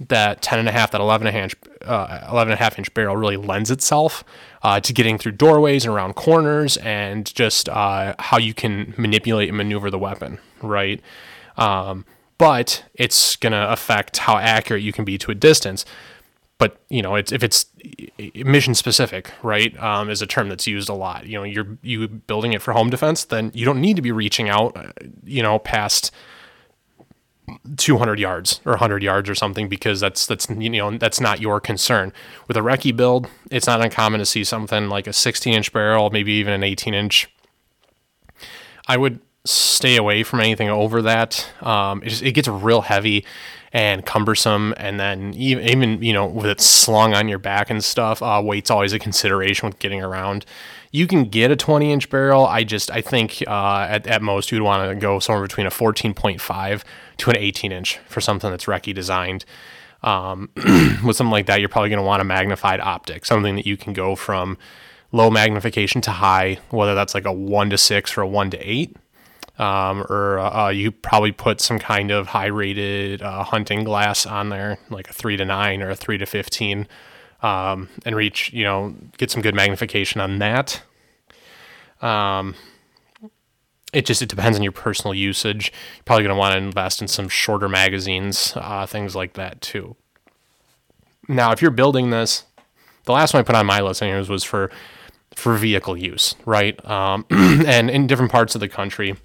that 0.00 0.42
10 0.42 0.58
and 0.58 0.68
a 0.68 0.72
half, 0.72 0.90
that 0.92 1.00
11 1.00 1.26
and 1.26 1.36
a 1.36 1.40
half, 1.40 1.54
uh, 1.82 2.28
11 2.30 2.52
and 2.52 2.60
a 2.60 2.62
half 2.62 2.78
inch 2.78 2.92
barrel 2.94 3.16
really 3.16 3.36
lends 3.36 3.70
itself 3.70 4.24
uh, 4.62 4.80
to 4.80 4.92
getting 4.92 5.18
through 5.18 5.32
doorways 5.32 5.84
and 5.84 5.94
around 5.94 6.14
corners 6.14 6.76
and 6.78 7.32
just 7.34 7.68
uh, 7.68 8.14
how 8.18 8.38
you 8.38 8.54
can 8.54 8.94
manipulate 8.96 9.48
and 9.48 9.56
maneuver 9.56 9.90
the 9.90 9.98
weapon, 9.98 10.38
right? 10.62 11.00
Um, 11.56 12.04
but 12.38 12.84
it's 12.94 13.34
going 13.36 13.52
to 13.52 13.72
affect 13.72 14.18
how 14.18 14.38
accurate 14.38 14.82
you 14.82 14.92
can 14.92 15.04
be 15.04 15.18
to 15.18 15.30
a 15.30 15.34
distance 15.34 15.84
but 16.58 16.80
you 16.88 17.02
know, 17.02 17.14
it's 17.14 17.30
if 17.30 17.44
it's 17.44 17.66
mission 18.34 18.74
specific, 18.74 19.30
right, 19.42 19.80
um, 19.80 20.10
is 20.10 20.20
a 20.20 20.26
term 20.26 20.48
that's 20.48 20.66
used 20.66 20.88
a 20.88 20.92
lot. 20.92 21.26
You 21.26 21.38
know, 21.38 21.44
you're 21.44 21.78
you 21.82 22.08
building 22.08 22.52
it 22.52 22.60
for 22.60 22.72
home 22.72 22.90
defense, 22.90 23.24
then 23.24 23.52
you 23.54 23.64
don't 23.64 23.80
need 23.80 23.94
to 23.94 24.02
be 24.02 24.10
reaching 24.10 24.48
out, 24.48 24.76
uh, 24.76 24.90
you 25.24 25.40
know, 25.40 25.60
past 25.60 26.10
200 27.76 28.18
yards 28.18 28.60
or 28.64 28.72
100 28.72 29.02
yards 29.02 29.28
or 29.28 29.34
something 29.34 29.68
because 29.68 30.00
that's 30.00 30.26
that's 30.26 30.48
you 30.50 30.70
know 30.70 30.96
that's 30.98 31.20
not 31.20 31.40
your 31.40 31.60
concern. 31.60 32.12
With 32.46 32.56
a 32.56 32.60
recce 32.60 32.94
build, 32.94 33.28
it's 33.50 33.66
not 33.66 33.80
uncommon 33.80 34.20
to 34.20 34.26
see 34.26 34.44
something 34.44 34.88
like 34.88 35.06
a 35.06 35.12
16 35.12 35.54
inch 35.54 35.72
barrel, 35.72 36.10
maybe 36.10 36.32
even 36.32 36.52
an 36.52 36.62
18 36.62 36.94
inch. 36.94 37.28
I 38.86 38.96
would 38.96 39.20
stay 39.44 39.96
away 39.96 40.22
from 40.22 40.40
anything 40.40 40.68
over 40.68 41.02
that. 41.02 41.48
Um, 41.62 42.02
it, 42.02 42.08
just, 42.08 42.22
it 42.22 42.32
gets 42.32 42.48
real 42.48 42.82
heavy 42.82 43.24
and 43.72 44.04
cumbersome. 44.04 44.74
And 44.76 44.98
then 44.98 45.34
even, 45.34 45.68
even 45.68 46.02
you 46.02 46.12
know 46.12 46.26
with 46.26 46.46
it 46.46 46.60
slung 46.60 47.14
on 47.14 47.28
your 47.28 47.38
back 47.38 47.70
and 47.70 47.82
stuff, 47.82 48.22
uh, 48.22 48.40
weight's 48.44 48.70
always 48.70 48.92
a 48.92 48.98
consideration 48.98 49.68
with 49.68 49.78
getting 49.78 50.02
around. 50.02 50.44
you 50.90 51.06
can 51.06 51.24
get 51.24 51.50
a 51.50 51.56
20 51.56 51.92
inch 51.92 52.10
barrel. 52.10 52.46
I 52.46 52.64
just, 52.64 52.90
I 52.90 53.02
think 53.02 53.42
uh, 53.46 53.86
at, 53.88 54.06
at 54.06 54.22
most 54.22 54.50
you'd 54.50 54.62
want 54.62 54.88
to 54.90 54.94
go 54.94 55.18
somewhere 55.18 55.42
between 55.42 55.66
a 55.66 55.70
14.5 55.70 56.82
to 57.18 57.30
an 57.30 57.36
18 57.36 57.72
inch 57.72 57.98
for 58.06 58.20
something 58.20 58.50
that's 58.50 58.64
recce 58.64 58.94
designed. 58.94 59.44
Um, 60.02 60.50
with 61.04 61.16
something 61.16 61.30
like 61.30 61.46
that, 61.46 61.60
you're 61.60 61.68
probably 61.68 61.90
going 61.90 62.00
to 62.00 62.06
want 62.06 62.22
a 62.22 62.24
magnified 62.24 62.80
optic, 62.80 63.24
something 63.24 63.56
that 63.56 63.66
you 63.66 63.76
can 63.76 63.92
go 63.92 64.14
from 64.16 64.56
low 65.10 65.30
magnification 65.30 66.00
to 66.02 66.10
high, 66.10 66.58
whether 66.70 66.94
that's 66.94 67.14
like 67.14 67.24
a 67.24 67.32
one 67.32 67.70
to 67.70 67.78
six 67.78 68.16
or 68.16 68.22
a 68.22 68.28
one 68.28 68.50
to 68.50 68.58
eight. 68.58 68.96
Um, 69.58 70.02
or 70.02 70.38
uh, 70.38 70.68
you 70.68 70.92
probably 70.92 71.32
put 71.32 71.60
some 71.60 71.80
kind 71.80 72.12
of 72.12 72.28
high 72.28 72.46
rated 72.46 73.22
uh, 73.22 73.42
hunting 73.42 73.82
glass 73.82 74.24
on 74.24 74.50
there, 74.50 74.78
like 74.88 75.10
a 75.10 75.12
three 75.12 75.36
to 75.36 75.44
nine 75.44 75.82
or 75.82 75.90
a 75.90 75.96
three 75.96 76.16
to 76.16 76.26
15, 76.26 76.86
um, 77.42 77.88
and 78.06 78.14
reach, 78.14 78.52
you 78.52 78.62
know, 78.62 78.94
get 79.16 79.32
some 79.32 79.42
good 79.42 79.56
magnification 79.56 80.20
on 80.20 80.38
that. 80.38 80.82
Um, 82.00 82.54
it 83.92 84.04
just 84.04 84.22
it 84.22 84.28
depends 84.28 84.58
on 84.58 84.62
your 84.62 84.72
personal 84.72 85.14
usage. 85.14 85.72
You're 85.96 86.04
probably 86.04 86.24
going 86.24 86.34
to 86.34 86.38
want 86.38 86.52
to 86.52 86.58
invest 86.58 87.00
in 87.00 87.08
some 87.08 87.28
shorter 87.28 87.68
magazines, 87.68 88.52
uh, 88.56 88.86
things 88.86 89.14
like 89.16 89.34
that 89.34 89.60
too. 89.60 89.96
Now, 91.28 91.52
if 91.52 91.60
you're 91.60 91.70
building 91.70 92.10
this, 92.10 92.44
the 93.04 93.12
last 93.12 93.34
one 93.34 93.40
I 93.40 93.44
put 93.44 93.54
on 93.54 93.66
my 93.66 93.80
list 93.80 94.02
anyways 94.02 94.28
was 94.28 94.44
for 94.44 94.70
for 95.34 95.56
vehicle 95.56 95.96
use, 95.96 96.34
right? 96.44 96.84
Um, 96.88 97.24
and 97.30 97.90
in 97.90 98.06
different 98.06 98.32
parts 98.32 98.54
of 98.54 98.60
the 98.60 98.68
country, 98.68 99.16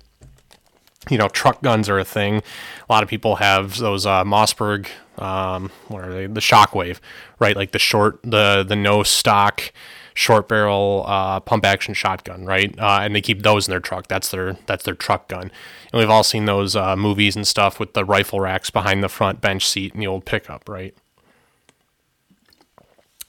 you 1.10 1.18
know, 1.18 1.28
truck 1.28 1.62
guns 1.62 1.90
are 1.90 2.00
a 2.00 2.06
thing. 2.06 2.38
A 2.38 2.94
lot 2.94 3.04
of 3.04 3.10
people 3.10 3.38
have 3.38 3.78
those 3.78 4.06
uh, 4.06 4.24
Mossberg, 4.24 4.88
um, 5.18 5.72
what 5.88 6.04
are 6.04 6.14
they? 6.14 6.28
The 6.28 6.40
Shockwave, 6.40 7.00
right? 7.40 7.56
Like 7.56 7.72
the 7.72 7.80
short, 7.80 8.20
the 8.24 8.64
the 8.68 8.76
no 8.76 9.04
stock 9.04 9.74
short 10.14 10.48
barrel 10.48 11.04
uh, 11.08 11.40
pump 11.40 11.66
action 11.66 11.94
shotgun, 11.94 12.46
right? 12.46 12.78
Uh, 12.78 13.00
and 13.02 13.16
they 13.16 13.22
keep 13.22 13.44
those 13.44 13.68
in 13.68 13.72
their 13.72 13.80
truck. 13.80 14.08
That's 14.08 14.30
their 14.30 14.58
that's 14.66 14.84
their 14.84 14.96
truck 14.96 15.28
gun. 15.28 15.52
And 15.92 16.00
we've 16.00 16.10
all 16.10 16.24
seen 16.24 16.46
those 16.46 16.76
uh, 16.76 16.96
movies 16.96 17.36
and 17.36 17.48
stuff 17.48 17.80
with 17.80 17.94
the 17.94 18.06
rifle 18.06 18.40
racks 18.40 18.70
behind 18.70 19.04
the 19.04 19.10
front 19.10 19.42
bench 19.42 19.68
seat 19.68 19.94
in 19.94 20.00
the 20.00 20.08
old 20.08 20.26
pickup, 20.26 20.68
right? 20.68 20.96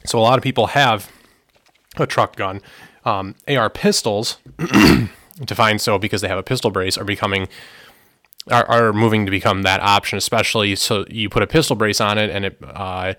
So 0.07 0.19
a 0.19 0.21
lot 0.21 0.39
of 0.39 0.43
people 0.43 0.69
have 0.69 1.11
a 1.97 2.07
truck 2.07 2.37
gun. 2.37 2.61
Um, 3.05 3.35
AR 3.49 3.69
pistols, 3.69 4.39
defined 5.45 5.81
so 5.81 5.99
because 5.99 6.23
they 6.23 6.29
have 6.29 6.39
a 6.39 6.43
pistol 6.43 6.71
brace, 6.71 6.97
are 6.97 7.05
becoming 7.05 7.49
are, 8.51 8.67
are 8.67 8.93
moving 8.93 9.25
to 9.25 9.31
become 9.31 9.63
that 9.63 9.81
option, 9.81 10.19
especially 10.19 10.77
so 10.77 11.05
you 11.09 11.29
put 11.29 11.43
a 11.43 11.47
pistol 11.47 11.77
brace 11.77 12.01
on 12.01 12.19
it 12.19 12.31
and 12.31 12.45
it 12.45 12.59
uh, 12.63 13.15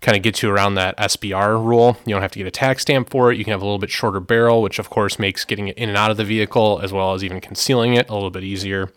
kind 0.00 0.16
of 0.16 0.22
gets 0.22 0.42
you 0.42 0.50
around 0.50 0.74
that 0.74 0.96
SBR 0.96 1.62
rule. 1.62 1.96
You 2.06 2.14
don't 2.14 2.22
have 2.22 2.32
to 2.32 2.38
get 2.38 2.46
a 2.46 2.52
tax 2.52 2.82
stamp 2.82 3.10
for 3.10 3.32
it. 3.32 3.38
You 3.38 3.44
can 3.44 3.50
have 3.52 3.62
a 3.62 3.64
little 3.64 3.78
bit 3.78 3.90
shorter 3.90 4.20
barrel, 4.20 4.62
which 4.62 4.78
of 4.78 4.90
course 4.90 5.18
makes 5.18 5.44
getting 5.44 5.68
it 5.68 5.76
in 5.76 5.88
and 5.88 5.98
out 5.98 6.10
of 6.10 6.16
the 6.16 6.24
vehicle 6.24 6.80
as 6.82 6.92
well 6.92 7.14
as 7.14 7.24
even 7.24 7.40
concealing 7.40 7.94
it 7.94 8.08
a 8.08 8.14
little 8.14 8.30
bit 8.30 8.44
easier. 8.44 8.92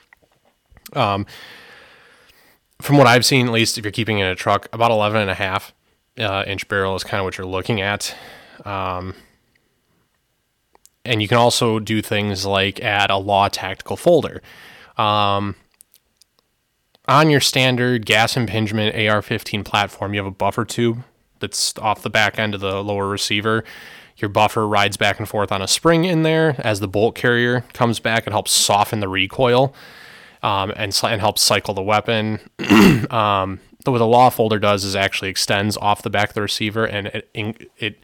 Um, 0.93 1.25
from 2.81 2.98
what 2.98 3.08
I've 3.08 3.25
seen, 3.25 3.48
at 3.48 3.53
least 3.53 3.77
if 3.77 3.84
you're 3.84 3.91
keeping 3.91 4.20
it 4.20 4.25
in 4.25 4.31
a 4.31 4.36
truck, 4.36 4.67
about 4.74 4.91
11 4.91 5.22
and 5.22 5.29
a 5.29 5.36
half 5.36 5.74
uh, 6.20 6.43
inch 6.46 6.67
barrel 6.67 6.96
is 6.96 7.03
kind 7.03 7.20
of 7.20 7.25
what 7.25 7.38
you're 7.38 7.48
looking 7.48 7.81
at. 7.81 8.15
Um, 8.65 9.15
and 11.03 11.22
you 11.22 11.27
can 11.27 11.38
also 11.38 11.79
do 11.79 12.01
things 12.01 12.46
like 12.46 12.79
add 12.79 13.10
a 13.10 13.17
law 13.17 13.48
tactical 13.48 13.98
folder. 13.98 14.41
Um, 14.98 15.55
on 17.12 17.30
your 17.30 17.41
standard 17.41 18.06
gas 18.06 18.38
impingement 18.38 18.96
AR-15 18.96 19.65
platform, 19.65 20.13
you 20.13 20.20
have 20.20 20.27
a 20.27 20.32
buffer 20.32 20.63
tube 20.63 21.03
that's 21.39 21.77
off 21.77 22.01
the 22.01 22.10
back 22.10 22.39
end 22.39 22.56
of 22.56 22.62
the 22.62 22.82
lower 22.82 23.08
receiver. 23.08 23.65
Your 24.18 24.30
buffer 24.30 24.65
rides 24.65 24.96
back 24.96 25.20
and 25.20 25.27
forth 25.27 25.51
on 25.51 25.62
a 25.62 25.68
spring 25.68 26.06
in 26.06 26.24
there. 26.24 26.56
As 26.60 26.80
the 26.80 26.88
bolt 26.88 27.15
carrier 27.15 27.65
comes 27.74 28.00
back, 28.00 28.27
it 28.27 28.32
helps 28.32 28.51
soften 28.51 29.01
the 29.01 29.10
recoil 29.10 29.74
um, 30.41 30.72
and, 30.75 30.98
and 31.03 31.20
helps 31.20 31.41
cycle 31.41 31.74
the 31.74 31.82
weapon. 31.82 32.39
um, 33.10 33.60
what 33.84 33.98
the 33.98 34.08
law 34.08 34.30
folder 34.30 34.60
does 34.60 34.86
is 34.86 34.96
actually 34.96 35.30
extends 35.30 35.75
off 35.77 36.03
the 36.03 36.10
back 36.10 36.30
of 36.30 36.36
the 36.36 36.41
receiver, 36.41 36.86
and 36.86 37.08
it, 37.08 37.72
it 37.77 38.00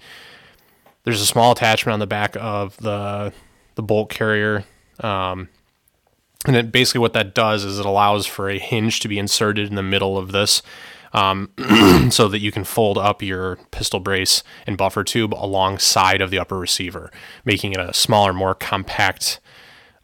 there's 1.04 1.22
a 1.22 1.26
small 1.26 1.52
attachment 1.52 1.94
on 1.94 2.00
the 2.00 2.08
back 2.08 2.36
of 2.36 2.76
the 2.78 3.32
the 3.76 3.84
bolt 3.84 4.10
carrier. 4.10 4.66
Um, 5.00 5.50
and 6.46 6.56
it 6.56 6.72
basically 6.72 7.00
what 7.00 7.14
that 7.14 7.34
does 7.34 7.64
is 7.64 7.80
it 7.80 7.86
allows 7.86 8.26
for 8.26 8.50
a 8.50 8.60
hinge 8.60 9.00
to 9.00 9.08
be 9.08 9.18
inserted 9.18 9.68
in 9.68 9.76
the 9.76 9.84
middle 9.84 10.18
of 10.18 10.32
this 10.32 10.62
um, 11.14 11.50
so 12.12 12.28
that 12.28 12.40
you 12.40 12.52
can 12.52 12.64
fold 12.64 12.98
up 12.98 13.22
your 13.22 13.58
pistol 13.72 14.00
brace 14.00 14.44
and 14.66 14.78
buffer 14.78 15.04
tube 15.04 15.34
alongside 15.34 16.22
of 16.22 16.30
the 16.30 16.40
upper 16.40 16.58
receiver, 16.58 17.12
making 17.46 17.74
it 17.74 17.80
a 17.80 17.94
smaller, 17.94 18.34
more 18.34 18.54
compact 18.54 19.40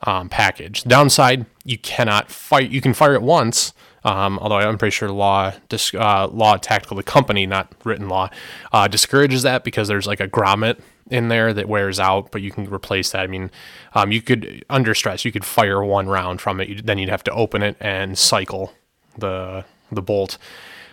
um, 0.01 0.29
package. 0.29 0.83
Downside, 0.83 1.45
you 1.63 1.77
cannot 1.77 2.31
fire. 2.31 2.61
You 2.61 2.81
can 2.81 2.93
fire 2.93 3.13
it 3.13 3.21
once, 3.21 3.73
um, 4.03 4.39
although 4.39 4.57
I'm 4.57 4.77
pretty 4.77 4.93
sure 4.93 5.09
law, 5.09 5.53
uh, 5.93 6.27
law 6.27 6.57
tactical, 6.57 6.97
the 6.97 7.03
company, 7.03 7.45
not 7.45 7.73
written 7.83 8.09
law, 8.09 8.29
uh, 8.71 8.87
discourages 8.87 9.43
that 9.43 9.63
because 9.63 9.87
there's 9.87 10.07
like 10.07 10.19
a 10.19 10.27
grommet 10.27 10.79
in 11.09 11.27
there 11.27 11.53
that 11.53 11.67
wears 11.67 11.99
out, 11.99 12.31
but 12.31 12.41
you 12.41 12.51
can 12.51 12.69
replace 12.73 13.11
that. 13.11 13.21
I 13.21 13.27
mean, 13.27 13.51
um, 13.93 14.11
you 14.11 14.21
could 14.21 14.65
under 14.69 14.93
stress, 14.93 15.25
you 15.25 15.31
could 15.31 15.45
fire 15.45 15.83
one 15.83 16.07
round 16.07 16.41
from 16.41 16.59
it. 16.59 16.85
Then 16.85 16.97
you'd 16.97 17.09
have 17.09 17.23
to 17.25 17.31
open 17.31 17.63
it 17.63 17.77
and 17.79 18.17
cycle 18.17 18.73
the 19.17 19.65
the 19.91 20.01
bolt. 20.01 20.37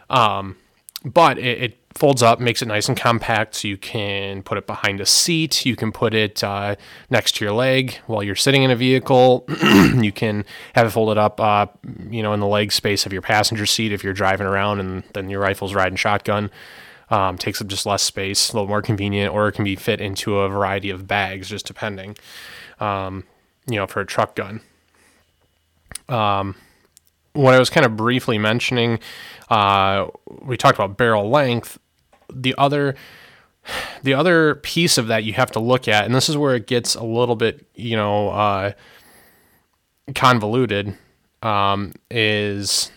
Um, 0.08 0.56
but 1.04 1.38
it, 1.38 1.62
it, 1.62 1.76
folds 1.94 2.22
up, 2.22 2.40
makes 2.40 2.62
it 2.62 2.66
nice 2.66 2.88
and 2.88 2.96
compact. 2.96 3.56
So 3.56 3.68
you 3.68 3.76
can 3.76 4.42
put 4.42 4.56
it 4.56 4.66
behind 4.66 5.00
a 5.00 5.06
seat. 5.06 5.66
You 5.66 5.76
can 5.76 5.92
put 5.92 6.14
it 6.14 6.42
uh, 6.42 6.76
next 7.10 7.36
to 7.36 7.44
your 7.44 7.52
leg 7.52 7.98
while 8.06 8.22
you're 8.22 8.36
sitting 8.36 8.62
in 8.62 8.70
a 8.70 8.76
vehicle. 8.76 9.44
you 10.00 10.12
can 10.12 10.44
have 10.74 10.86
it 10.86 10.90
folded 10.90 11.18
up, 11.18 11.40
uh, 11.40 11.66
you 12.08 12.22
know, 12.22 12.32
in 12.32 12.40
the 12.40 12.46
leg 12.46 12.72
space 12.72 13.06
of 13.06 13.12
your 13.12 13.22
passenger 13.22 13.66
seat 13.66 13.92
if 13.92 14.04
you're 14.04 14.12
driving 14.12 14.46
around 14.46 14.80
and 14.80 15.02
then 15.14 15.28
your 15.28 15.40
rifle's 15.40 15.74
riding 15.74 15.96
shotgun. 15.96 16.50
Um, 17.10 17.36
takes 17.36 17.60
up 17.60 17.66
just 17.66 17.86
less 17.86 18.02
space, 18.02 18.50
a 18.50 18.52
little 18.52 18.68
more 18.68 18.82
convenient, 18.82 19.34
or 19.34 19.48
it 19.48 19.52
can 19.52 19.64
be 19.64 19.74
fit 19.74 20.00
into 20.00 20.38
a 20.38 20.48
variety 20.48 20.90
of 20.90 21.08
bags, 21.08 21.48
just 21.48 21.66
depending. 21.66 22.16
Um, 22.78 23.24
you 23.66 23.76
know, 23.76 23.88
for 23.88 24.00
a 24.00 24.06
truck 24.06 24.36
gun. 24.36 24.60
Um, 26.08 26.54
what 27.32 27.54
I 27.54 27.58
was 27.58 27.70
kind 27.70 27.86
of 27.86 27.96
briefly 27.96 28.38
mentioning, 28.38 28.98
uh, 29.48 30.06
we 30.42 30.56
talked 30.56 30.78
about 30.78 30.96
barrel 30.96 31.28
length. 31.28 31.78
The 32.32 32.54
other, 32.58 32.94
the 34.02 34.14
other 34.14 34.56
piece 34.56 34.98
of 34.98 35.08
that 35.08 35.24
you 35.24 35.32
have 35.34 35.50
to 35.52 35.60
look 35.60 35.88
at, 35.88 36.04
and 36.04 36.14
this 36.14 36.28
is 36.28 36.36
where 36.36 36.54
it 36.54 36.66
gets 36.66 36.94
a 36.94 37.04
little 37.04 37.36
bit, 37.36 37.66
you 37.74 37.96
know, 37.96 38.30
uh, 38.30 38.72
convoluted, 40.14 40.96
um, 41.42 41.92
is 42.10 42.90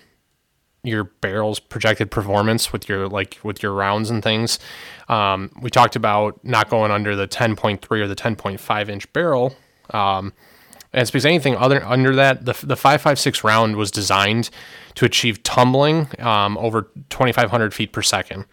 your 0.83 1.05
barrel's 1.05 1.59
projected 1.59 2.11
performance 2.11 2.73
with 2.73 2.89
your 2.89 3.07
like 3.07 3.39
with 3.41 3.63
your 3.63 3.73
rounds 3.73 4.09
and 4.09 4.21
things. 4.21 4.59
Um, 5.07 5.51
we 5.61 5.69
talked 5.69 5.95
about 5.95 6.43
not 6.43 6.69
going 6.69 6.91
under 6.91 7.15
the 7.15 7.27
10.3 7.27 7.89
or 7.91 8.07
the 8.07 8.15
10.5 8.15 8.89
inch 8.89 9.11
barrel. 9.13 9.55
Um, 9.91 10.33
and 10.93 11.07
because 11.07 11.25
anything 11.25 11.55
other 11.55 11.83
under 11.83 12.15
that, 12.15 12.45
the 12.45 12.53
the 12.53 12.75
5.56 12.75 13.43
round 13.43 13.75
was 13.75 13.91
designed 13.91 14.49
to 14.95 15.05
achieve 15.05 15.43
tumbling 15.43 16.07
um, 16.19 16.57
over 16.57 16.83
2,500 17.09 17.73
feet 17.73 17.91
per 17.91 18.01
second. 18.01 18.45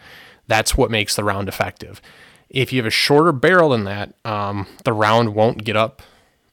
That's 0.47 0.77
what 0.77 0.91
makes 0.91 1.15
the 1.15 1.25
round 1.25 1.49
effective. 1.49 2.01
If 2.49 2.73
you 2.73 2.79
have 2.79 2.87
a 2.87 2.91
shorter 2.91 3.31
barrel 3.31 3.71
than 3.71 3.85
that, 3.85 4.15
um, 4.25 4.67
the 4.85 4.93
round 4.93 5.35
won't 5.35 5.63
get 5.65 5.77
up 5.77 6.03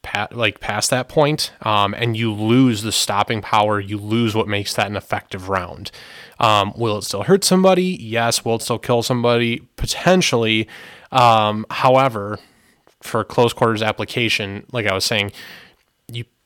pat, 0.02 0.34
like 0.34 0.60
past 0.60 0.90
that 0.90 1.08
point, 1.08 1.52
um, 1.62 1.94
and 1.94 2.16
you 2.16 2.32
lose 2.32 2.82
the 2.82 2.92
stopping 2.92 3.42
power. 3.42 3.80
You 3.80 3.98
lose 3.98 4.34
what 4.34 4.48
makes 4.48 4.74
that 4.74 4.86
an 4.86 4.96
effective 4.96 5.48
round. 5.48 5.90
Um, 6.38 6.72
will 6.76 6.98
it 6.98 7.02
still 7.02 7.24
hurt 7.24 7.44
somebody? 7.44 7.96
Yes. 8.00 8.44
Will 8.44 8.56
it 8.56 8.62
still 8.62 8.78
kill 8.78 9.02
somebody? 9.02 9.60
Potentially. 9.76 10.68
Um, 11.10 11.66
however, 11.70 12.38
for 13.02 13.24
close 13.24 13.52
quarters 13.52 13.82
application, 13.82 14.64
like 14.72 14.86
I 14.86 14.94
was 14.94 15.04
saying, 15.04 15.32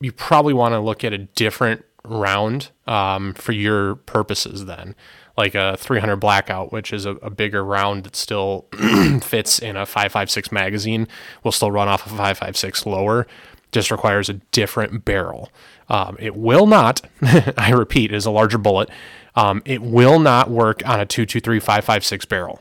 you 0.02 0.12
probably 0.12 0.52
want 0.52 0.72
to 0.72 0.80
look 0.80 1.04
at 1.04 1.12
a 1.12 1.18
different 1.18 1.84
round 2.04 2.70
um, 2.86 3.32
for 3.34 3.52
your 3.52 3.94
purposes 3.94 4.64
then 4.66 4.94
like 5.38 5.54
a 5.54 5.76
300 5.78 6.16
blackout 6.16 6.72
which 6.72 6.92
is 6.92 7.06
a, 7.06 7.12
a 7.16 7.30
bigger 7.30 7.64
round 7.64 8.04
that 8.04 8.16
still 8.16 8.66
fits 9.22 9.58
in 9.58 9.76
a 9.76 9.86
556 9.86 10.50
magazine 10.50 11.06
will 11.44 11.52
still 11.52 11.70
run 11.70 11.88
off 11.88 12.04
a 12.06 12.10
556 12.10 12.86
lower 12.86 13.26
just 13.72 13.90
requires 13.90 14.28
a 14.28 14.34
different 14.34 15.04
barrel. 15.04 15.50
Um, 15.88 16.16
it 16.20 16.36
will 16.36 16.66
not, 16.66 17.00
I 17.56 17.70
repeat, 17.70 18.12
is 18.12 18.26
a 18.26 18.30
larger 18.30 18.58
bullet. 18.58 18.90
Um, 19.34 19.62
it 19.64 19.82
will 19.82 20.18
not 20.18 20.50
work 20.50 20.86
on 20.86 21.00
a 21.00 21.06
223 21.06 22.26
barrel. 22.26 22.60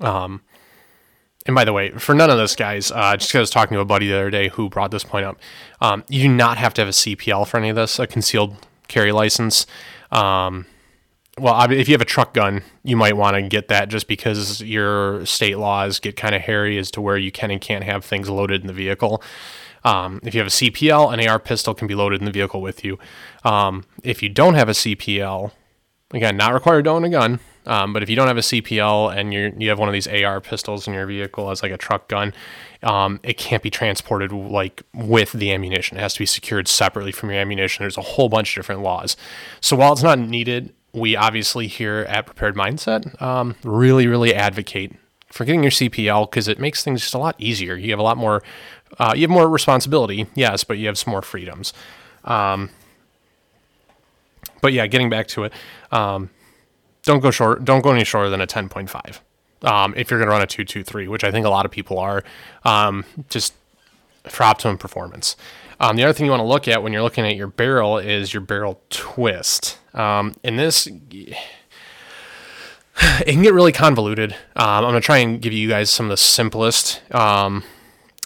Um, 0.00 0.42
and 1.46 1.54
by 1.54 1.64
the 1.64 1.72
way, 1.72 1.90
for 1.92 2.14
none 2.14 2.28
of 2.28 2.38
this, 2.38 2.56
guys, 2.56 2.90
uh, 2.90 3.16
just 3.16 3.30
because 3.30 3.38
I 3.38 3.40
was 3.40 3.50
talking 3.50 3.76
to 3.76 3.80
a 3.80 3.84
buddy 3.84 4.08
the 4.08 4.14
other 4.14 4.30
day 4.30 4.48
who 4.48 4.68
brought 4.68 4.90
this 4.90 5.04
point 5.04 5.24
up, 5.24 5.38
um, 5.80 6.04
you 6.08 6.22
do 6.22 6.28
not 6.28 6.58
have 6.58 6.74
to 6.74 6.82
have 6.82 6.88
a 6.88 6.92
CPL 6.92 7.46
for 7.46 7.56
any 7.56 7.68
of 7.70 7.76
this, 7.76 7.98
a 7.98 8.06
concealed 8.06 8.56
carry 8.88 9.12
license. 9.12 9.66
Um, 10.10 10.66
well, 11.38 11.70
if 11.70 11.88
you 11.88 11.94
have 11.94 12.00
a 12.00 12.06
truck 12.06 12.32
gun, 12.32 12.62
you 12.82 12.96
might 12.96 13.16
want 13.16 13.36
to 13.36 13.42
get 13.42 13.68
that 13.68 13.88
just 13.88 14.08
because 14.08 14.62
your 14.62 15.24
state 15.26 15.58
laws 15.58 16.00
get 16.00 16.16
kind 16.16 16.34
of 16.34 16.40
hairy 16.40 16.78
as 16.78 16.90
to 16.92 17.00
where 17.00 17.18
you 17.18 17.30
can 17.30 17.50
and 17.50 17.60
can't 17.60 17.84
have 17.84 18.04
things 18.04 18.28
loaded 18.28 18.62
in 18.62 18.66
the 18.66 18.72
vehicle. 18.72 19.22
Um, 19.84 20.20
if 20.24 20.34
you 20.34 20.40
have 20.40 20.48
a 20.48 20.50
CPL, 20.50 21.12
an 21.12 21.28
AR 21.28 21.38
pistol 21.38 21.74
can 21.74 21.86
be 21.86 21.94
loaded 21.94 22.20
in 22.20 22.24
the 22.24 22.32
vehicle 22.32 22.60
with 22.60 22.84
you. 22.84 22.98
Um, 23.44 23.84
if 24.02 24.22
you 24.22 24.28
don't 24.28 24.54
have 24.54 24.68
a 24.68 24.72
CPL, 24.72 25.52
again, 26.10 26.36
not 26.36 26.54
required 26.54 26.86
to 26.86 26.90
own 26.90 27.04
a 27.04 27.10
gun, 27.10 27.38
um, 27.66 27.92
but 27.92 28.02
if 28.02 28.10
you 28.10 28.16
don't 28.16 28.28
have 28.28 28.36
a 28.36 28.42
CPL 28.42 29.16
and 29.16 29.32
you 29.32 29.52
you 29.56 29.68
have 29.68 29.78
one 29.78 29.88
of 29.88 29.92
these 29.92 30.06
AR 30.06 30.40
pistols 30.40 30.86
in 30.86 30.94
your 30.94 31.06
vehicle 31.06 31.50
as 31.50 31.62
like 31.62 31.72
a 31.72 31.76
truck 31.76 32.08
gun, 32.08 32.32
um, 32.82 33.20
it 33.22 33.36
can't 33.38 33.62
be 33.62 33.70
transported 33.70 34.32
like 34.32 34.82
with 34.94 35.32
the 35.32 35.52
ammunition. 35.52 35.96
It 35.96 36.00
has 36.00 36.14
to 36.14 36.20
be 36.20 36.26
secured 36.26 36.68
separately 36.68 37.12
from 37.12 37.30
your 37.30 37.38
ammunition. 37.40 37.82
There's 37.82 37.98
a 37.98 38.02
whole 38.02 38.28
bunch 38.28 38.56
of 38.56 38.62
different 38.62 38.82
laws. 38.82 39.16
So 39.60 39.76
while 39.76 39.92
it's 39.92 40.02
not 40.02 40.18
needed, 40.18 40.72
we 40.92 41.14
obviously 41.14 41.66
here 41.66 42.06
at 42.08 42.26
Prepared 42.26 42.56
Mindset 42.56 43.20
um, 43.20 43.54
really, 43.62 44.06
really 44.06 44.34
advocate 44.34 44.92
for 45.30 45.44
getting 45.44 45.62
your 45.62 45.70
CPL 45.70 46.30
because 46.30 46.48
it 46.48 46.58
makes 46.58 46.82
things 46.82 47.02
just 47.02 47.14
a 47.14 47.18
lot 47.18 47.34
easier. 47.38 47.76
You 47.76 47.90
have 47.90 47.98
a 47.98 48.02
lot 48.02 48.16
more, 48.16 48.42
uh, 48.98 49.12
you 49.14 49.22
have 49.22 49.30
more 49.30 49.48
responsibility, 49.48 50.26
yes, 50.34 50.64
but 50.64 50.78
you 50.78 50.86
have 50.86 50.96
some 50.96 51.10
more 51.10 51.22
freedoms. 51.22 51.72
Um, 52.24 52.70
but 54.62 54.72
yeah, 54.72 54.86
getting 54.86 55.10
back 55.10 55.28
to 55.28 55.44
it, 55.44 55.52
um, 55.92 56.30
don't 57.06 57.20
go 57.20 57.30
short. 57.30 57.64
Don't 57.64 57.80
go 57.80 57.90
any 57.90 58.04
shorter 58.04 58.28
than 58.28 58.42
a 58.42 58.46
ten 58.46 58.68
point 58.68 58.90
five. 58.90 59.22
Um, 59.62 59.94
if 59.96 60.10
you're 60.10 60.20
going 60.20 60.28
to 60.28 60.32
run 60.32 60.42
a 60.42 60.46
two 60.46 60.64
two 60.64 60.84
three, 60.84 61.08
which 61.08 61.24
I 61.24 61.30
think 61.30 61.46
a 61.46 61.48
lot 61.48 61.64
of 61.64 61.72
people 61.72 61.98
are, 61.98 62.22
um, 62.64 63.06
just 63.30 63.54
for 64.24 64.42
optimum 64.42 64.76
performance. 64.76 65.36
Um, 65.80 65.96
the 65.96 66.04
other 66.04 66.12
thing 66.12 66.26
you 66.26 66.30
want 66.30 66.40
to 66.40 66.46
look 66.46 66.68
at 66.68 66.82
when 66.82 66.92
you're 66.92 67.02
looking 67.02 67.24
at 67.24 67.36
your 67.36 67.48
barrel 67.48 67.98
is 67.98 68.34
your 68.34 68.40
barrel 68.40 68.80
twist. 68.90 69.78
Um, 69.94 70.34
in 70.42 70.56
this, 70.56 70.86
it 70.86 71.36
can 73.26 73.42
get 73.42 73.52
really 73.52 73.72
convoluted. 73.72 74.32
Um, 74.56 74.84
I'm 74.84 74.90
going 74.90 74.94
to 74.94 75.00
try 75.00 75.18
and 75.18 75.40
give 75.40 75.52
you 75.52 75.68
guys 75.68 75.90
some 75.90 76.06
of 76.06 76.10
the 76.10 76.16
simplest 76.16 77.02
um, 77.14 77.62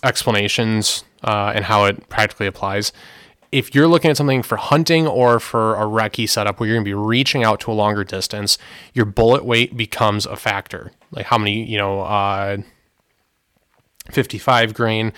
explanations 0.02 1.04
uh, 1.24 1.52
and 1.54 1.64
how 1.64 1.84
it 1.84 2.08
practically 2.08 2.46
applies 2.46 2.92
if 3.52 3.74
you're 3.74 3.88
looking 3.88 4.10
at 4.10 4.16
something 4.16 4.42
for 4.42 4.56
hunting 4.56 5.06
or 5.06 5.40
for 5.40 5.74
a 5.74 5.82
recce 5.84 6.28
setup 6.28 6.60
where 6.60 6.68
you're 6.68 6.76
going 6.76 6.84
to 6.84 6.88
be 6.88 6.94
reaching 6.94 7.42
out 7.42 7.60
to 7.60 7.72
a 7.72 7.74
longer 7.74 8.04
distance, 8.04 8.58
your 8.94 9.04
bullet 9.04 9.44
weight 9.44 9.76
becomes 9.76 10.26
a 10.26 10.36
factor. 10.36 10.92
Like 11.10 11.26
how 11.26 11.38
many, 11.38 11.64
you 11.64 11.76
know, 11.76 12.02
uh, 12.02 12.58
55 14.10 14.74
grain, 14.74 15.12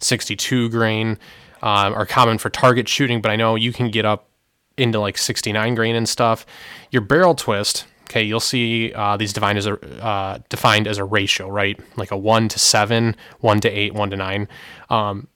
62 0.00 0.68
grain 0.70 1.18
um, 1.62 1.94
are 1.94 2.06
common 2.06 2.38
for 2.38 2.50
target 2.50 2.88
shooting, 2.88 3.20
but 3.20 3.30
I 3.30 3.36
know 3.36 3.54
you 3.54 3.72
can 3.72 3.90
get 3.90 4.04
up 4.04 4.28
into 4.76 4.98
like 4.98 5.16
69 5.16 5.74
grain 5.74 5.94
and 5.96 6.08
stuff. 6.08 6.44
Your 6.90 7.02
barrel 7.02 7.34
twist, 7.34 7.86
okay, 8.04 8.22
you'll 8.22 8.40
see 8.40 8.92
uh, 8.94 9.16
these 9.16 9.32
defined 9.32 9.58
as 9.58 9.66
a 9.66 10.04
uh, 10.04 10.38
defined 10.48 10.86
as 10.86 10.98
a 10.98 11.04
ratio, 11.04 11.48
right? 11.48 11.78
Like 11.96 12.10
a 12.10 12.16
one 12.16 12.48
to 12.48 12.58
seven, 12.58 13.16
one 13.40 13.60
to 13.60 13.68
eight, 13.68 13.94
one 13.94 14.10
to 14.10 14.16
nine. 14.16 14.48
Um, 14.90 15.28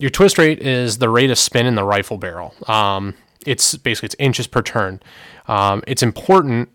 your 0.00 0.10
twist 0.10 0.38
rate 0.38 0.60
is 0.60 0.98
the 0.98 1.08
rate 1.08 1.30
of 1.30 1.38
spin 1.38 1.66
in 1.66 1.74
the 1.74 1.84
rifle 1.84 2.18
barrel. 2.18 2.54
Um, 2.66 3.14
it's 3.46 3.76
basically 3.76 4.06
it's 4.06 4.16
inches 4.18 4.46
per 4.46 4.62
turn. 4.62 5.00
Um, 5.46 5.82
it's 5.86 6.02
important, 6.02 6.70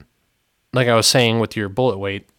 like 0.74 0.88
I 0.88 0.96
was 0.96 1.08
saying 1.08 1.39
with 1.39 1.55
your 1.55 1.67
bullet 1.70 1.98
weight, 1.98 2.29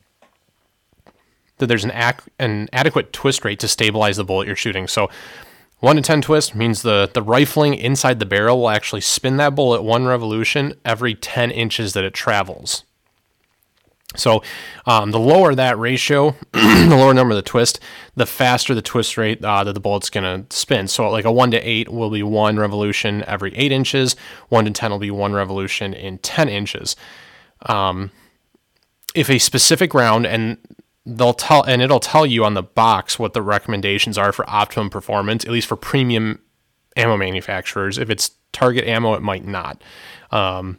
that 1.59 1.67
there's 1.67 1.85
an, 1.85 1.93
ac- 1.93 2.31
an 2.39 2.69
adequate 2.73 3.13
twist 3.13 3.45
rate 3.45 3.59
to 3.61 3.69
stabilize 3.69 4.17
the 4.17 4.25
bullet 4.25 4.47
you're 4.47 4.57
shooting. 4.57 4.87
So 4.87 5.09
one 5.81 5.97
to 5.97 6.03
ten 6.03 6.23
twist 6.23 6.55
means 6.55 6.83
the 6.83 7.11
the 7.13 7.23
rifling 7.23 7.75
inside 7.75 8.19
the 8.19 8.27
barrel 8.27 8.61
will 8.61 8.71
actually 8.71 9.03
spin 9.03 9.37
that 9.39 9.55
bullet 9.55 9.83
one 9.83 10.07
revolution 10.07 10.75
every 10.85 11.15
ten 11.15 11.51
inches 11.51 11.93
that 11.95 12.05
it 12.05 12.15
travels. 12.15 12.85
So 14.17 14.43
um, 14.87 15.11
the 15.11 15.19
lower 15.19 15.55
that 15.55 15.79
ratio, 15.79 16.31
the 16.53 16.97
lower 16.97 17.15
number 17.15 17.33
of 17.33 17.37
the 17.37 17.49
twist, 17.49 17.81
the 18.15 18.27
faster 18.27 18.75
the 18.75 18.83
twist 18.83 19.17
rate 19.17 19.45
uh, 19.45 19.65
that 19.65 19.73
the 19.73 19.81
bullet's 19.81 20.11
going 20.11 20.25
to 20.45 20.57
spin. 20.57 20.89
So 20.89 21.09
like 21.11 21.25
a 21.25 21.33
1 21.33 21.51
to 21.53 21.59
8 21.59 21.89
will 21.91 22.11
be 22.11 22.23
one 22.23 22.59
revolution 22.59 23.23
every 23.25 23.55
8 23.57 23.73
inches, 23.73 24.17
1 24.49 24.65
to 24.65 24.71
10 24.71 24.91
will 24.91 24.99
be 24.99 25.11
one 25.11 25.33
revolution 25.33 25.95
in 25.95 26.19
10 26.19 26.49
inches. 26.49 26.97
Um, 27.63 28.11
if 29.15 29.31
a 29.31 29.39
specific 29.39 29.95
round, 29.95 30.27
and 30.27 30.59
they'll 31.07 31.35
tell, 31.35 31.63
and 31.63 31.81
it'll 31.81 32.01
tell 32.01 32.27
you 32.27 32.45
on 32.45 32.55
the 32.55 32.63
box 32.63 33.19
what 33.19 33.33
the 33.33 33.43
recommendations 33.43 34.19
are 34.19 34.33
for 34.33 34.49
optimum 34.49 34.91
performance, 34.91 35.45
at 35.45 35.51
least 35.51 35.69
for 35.69 35.77
premium 35.77 36.41
ammo 36.97 37.17
manufacturers. 37.17 37.97
If 37.97 38.11
it's 38.11 38.33
target 38.53 38.85
ammo, 38.85 39.15
it 39.15 39.23
might 39.23 39.47
not. 39.47 39.83
Um, 40.31 40.79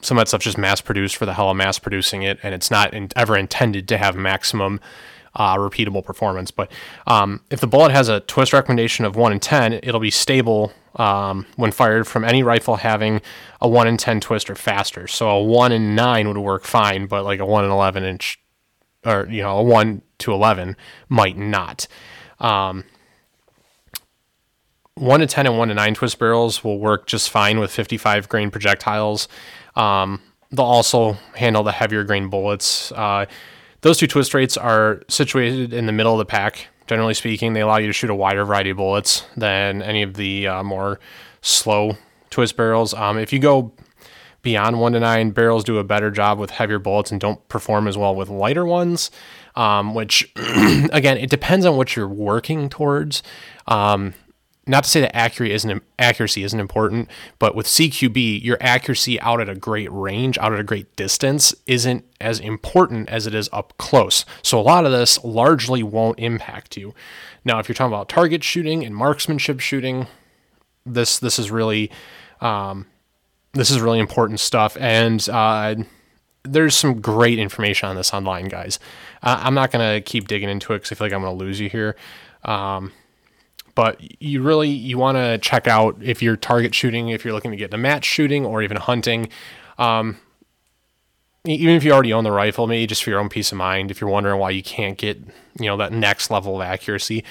some 0.00 0.16
of 0.16 0.22
that 0.22 0.28
stuff 0.28 0.42
just 0.42 0.58
mass 0.58 0.80
produced 0.80 1.16
for 1.16 1.26
the 1.26 1.34
hell 1.34 1.50
of 1.50 1.56
mass 1.56 1.78
producing 1.78 2.22
it, 2.22 2.38
and 2.42 2.54
it's 2.54 2.70
not 2.70 2.94
in, 2.94 3.08
ever 3.16 3.36
intended 3.36 3.88
to 3.88 3.98
have 3.98 4.16
maximum 4.16 4.80
uh, 5.34 5.56
repeatable 5.56 6.04
performance. 6.04 6.50
But 6.50 6.70
um, 7.06 7.40
if 7.50 7.60
the 7.60 7.66
bullet 7.66 7.92
has 7.92 8.08
a 8.08 8.20
twist 8.20 8.52
recommendation 8.52 9.04
of 9.04 9.16
1 9.16 9.32
in 9.32 9.40
10, 9.40 9.74
it'll 9.74 10.00
be 10.00 10.10
stable 10.10 10.72
um, 10.96 11.46
when 11.56 11.70
fired 11.70 12.06
from 12.06 12.24
any 12.24 12.42
rifle 12.42 12.76
having 12.76 13.20
a 13.60 13.68
1 13.68 13.86
in 13.86 13.96
10 13.96 14.20
twist 14.20 14.50
or 14.50 14.54
faster. 14.54 15.06
So 15.06 15.30
a 15.30 15.42
1 15.42 15.72
in 15.72 15.94
9 15.94 16.28
would 16.28 16.38
work 16.38 16.64
fine, 16.64 17.06
but 17.06 17.24
like 17.24 17.40
a 17.40 17.46
1 17.46 17.64
in 17.64 17.70
11 17.70 18.04
inch, 18.04 18.40
or, 19.04 19.28
you 19.30 19.42
know, 19.42 19.58
a 19.58 19.62
1 19.62 20.02
to 20.18 20.32
11 20.32 20.76
might 21.08 21.36
not. 21.36 21.86
Um, 22.40 22.84
1 24.94 25.20
to 25.20 25.26
10 25.26 25.46
and 25.46 25.58
1 25.58 25.68
to 25.68 25.74
9 25.74 25.94
twist 25.94 26.18
barrels 26.18 26.64
will 26.64 26.78
work 26.78 27.06
just 27.06 27.30
fine 27.30 27.60
with 27.60 27.70
55 27.70 28.28
grain 28.28 28.50
projectiles. 28.50 29.28
Um, 29.78 30.20
they'll 30.50 30.66
also 30.66 31.14
handle 31.34 31.62
the 31.62 31.72
heavier 31.72 32.04
grain 32.04 32.28
bullets. 32.28 32.92
Uh, 32.92 33.26
those 33.80 33.98
two 33.98 34.06
twist 34.06 34.34
rates 34.34 34.56
are 34.56 35.02
situated 35.08 35.72
in 35.72 35.86
the 35.86 35.92
middle 35.92 36.12
of 36.12 36.18
the 36.18 36.26
pack. 36.26 36.68
Generally 36.86 37.14
speaking, 37.14 37.52
they 37.52 37.60
allow 37.60 37.76
you 37.76 37.86
to 37.86 37.92
shoot 37.92 38.10
a 38.10 38.14
wider 38.14 38.44
variety 38.44 38.70
of 38.70 38.78
bullets 38.78 39.24
than 39.36 39.82
any 39.82 40.02
of 40.02 40.14
the 40.14 40.48
uh, 40.48 40.62
more 40.62 40.98
slow 41.42 41.96
twist 42.30 42.56
barrels. 42.56 42.92
Um, 42.94 43.18
if 43.18 43.32
you 43.32 43.38
go 43.38 43.72
beyond 44.42 44.80
one 44.80 44.92
to 44.92 45.00
nine, 45.00 45.30
barrels 45.30 45.64
do 45.64 45.78
a 45.78 45.84
better 45.84 46.10
job 46.10 46.38
with 46.38 46.50
heavier 46.50 46.78
bullets 46.78 47.12
and 47.12 47.20
don't 47.20 47.46
perform 47.48 47.86
as 47.86 47.96
well 47.96 48.14
with 48.14 48.28
lighter 48.28 48.66
ones. 48.66 49.10
Um, 49.54 49.94
which, 49.94 50.30
again, 50.36 51.18
it 51.18 51.30
depends 51.30 51.66
on 51.66 51.76
what 51.76 51.96
you're 51.96 52.06
working 52.06 52.68
towards. 52.68 53.24
Um, 53.66 54.14
not 54.68 54.84
to 54.84 54.90
say 54.90 55.00
that 55.00 55.16
accuracy 55.16 55.54
isn't 55.54 55.82
accuracy 55.98 56.44
isn't 56.44 56.60
important, 56.60 57.08
but 57.38 57.54
with 57.54 57.66
CQB, 57.66 58.42
your 58.44 58.58
accuracy 58.60 59.20
out 59.20 59.40
at 59.40 59.48
a 59.48 59.54
great 59.54 59.90
range, 59.90 60.36
out 60.38 60.52
at 60.52 60.60
a 60.60 60.64
great 60.64 60.94
distance, 60.94 61.54
isn't 61.66 62.04
as 62.20 62.38
important 62.38 63.08
as 63.08 63.26
it 63.26 63.34
is 63.34 63.48
up 63.52 63.72
close. 63.78 64.24
So 64.42 64.60
a 64.60 64.62
lot 64.62 64.84
of 64.84 64.92
this 64.92 65.22
largely 65.24 65.82
won't 65.82 66.18
impact 66.18 66.76
you. 66.76 66.94
Now, 67.44 67.58
if 67.58 67.68
you're 67.68 67.74
talking 67.74 67.92
about 67.92 68.08
target 68.08 68.44
shooting 68.44 68.84
and 68.84 68.94
marksmanship 68.94 69.60
shooting, 69.60 70.06
this 70.84 71.18
this 71.18 71.38
is 71.38 71.50
really 71.50 71.90
um, 72.40 72.86
this 73.54 73.70
is 73.70 73.80
really 73.80 73.98
important 73.98 74.40
stuff, 74.40 74.76
and 74.78 75.26
uh, 75.30 75.76
there's 76.42 76.74
some 76.74 77.00
great 77.00 77.38
information 77.38 77.88
on 77.88 77.96
this 77.96 78.12
online, 78.12 78.48
guys. 78.48 78.78
Uh, 79.22 79.40
I'm 79.42 79.54
not 79.54 79.70
gonna 79.70 80.00
keep 80.00 80.28
digging 80.28 80.48
into 80.48 80.74
it 80.74 80.78
because 80.78 80.92
I 80.92 80.94
feel 80.94 81.06
like 81.06 81.12
I'm 81.14 81.22
gonna 81.22 81.34
lose 81.34 81.58
you 81.58 81.70
here. 81.70 81.96
Um, 82.44 82.92
but 83.78 84.20
you 84.20 84.42
really 84.42 84.68
you 84.68 84.98
want 84.98 85.16
to 85.18 85.38
check 85.38 85.68
out 85.68 85.96
if 86.02 86.20
you're 86.20 86.34
target 86.34 86.74
shooting, 86.74 87.10
if 87.10 87.24
you're 87.24 87.32
looking 87.32 87.52
to 87.52 87.56
get 87.56 87.66
into 87.66 87.78
match 87.78 88.04
shooting 88.04 88.44
or 88.44 88.60
even 88.60 88.76
hunting. 88.76 89.28
Um, 89.78 90.18
even 91.44 91.76
if 91.76 91.84
you 91.84 91.92
already 91.92 92.12
own 92.12 92.24
the 92.24 92.32
rifle, 92.32 92.66
maybe 92.66 92.88
just 92.88 93.04
for 93.04 93.10
your 93.10 93.20
own 93.20 93.28
peace 93.28 93.52
of 93.52 93.58
mind, 93.58 93.92
if 93.92 94.00
you're 94.00 94.10
wondering 94.10 94.40
why 94.40 94.50
you 94.50 94.64
can't 94.64 94.98
get 94.98 95.18
you 95.60 95.66
know 95.66 95.76
that 95.76 95.92
next 95.92 96.28
level 96.28 96.60
of 96.60 96.66
accuracy, 96.66 97.22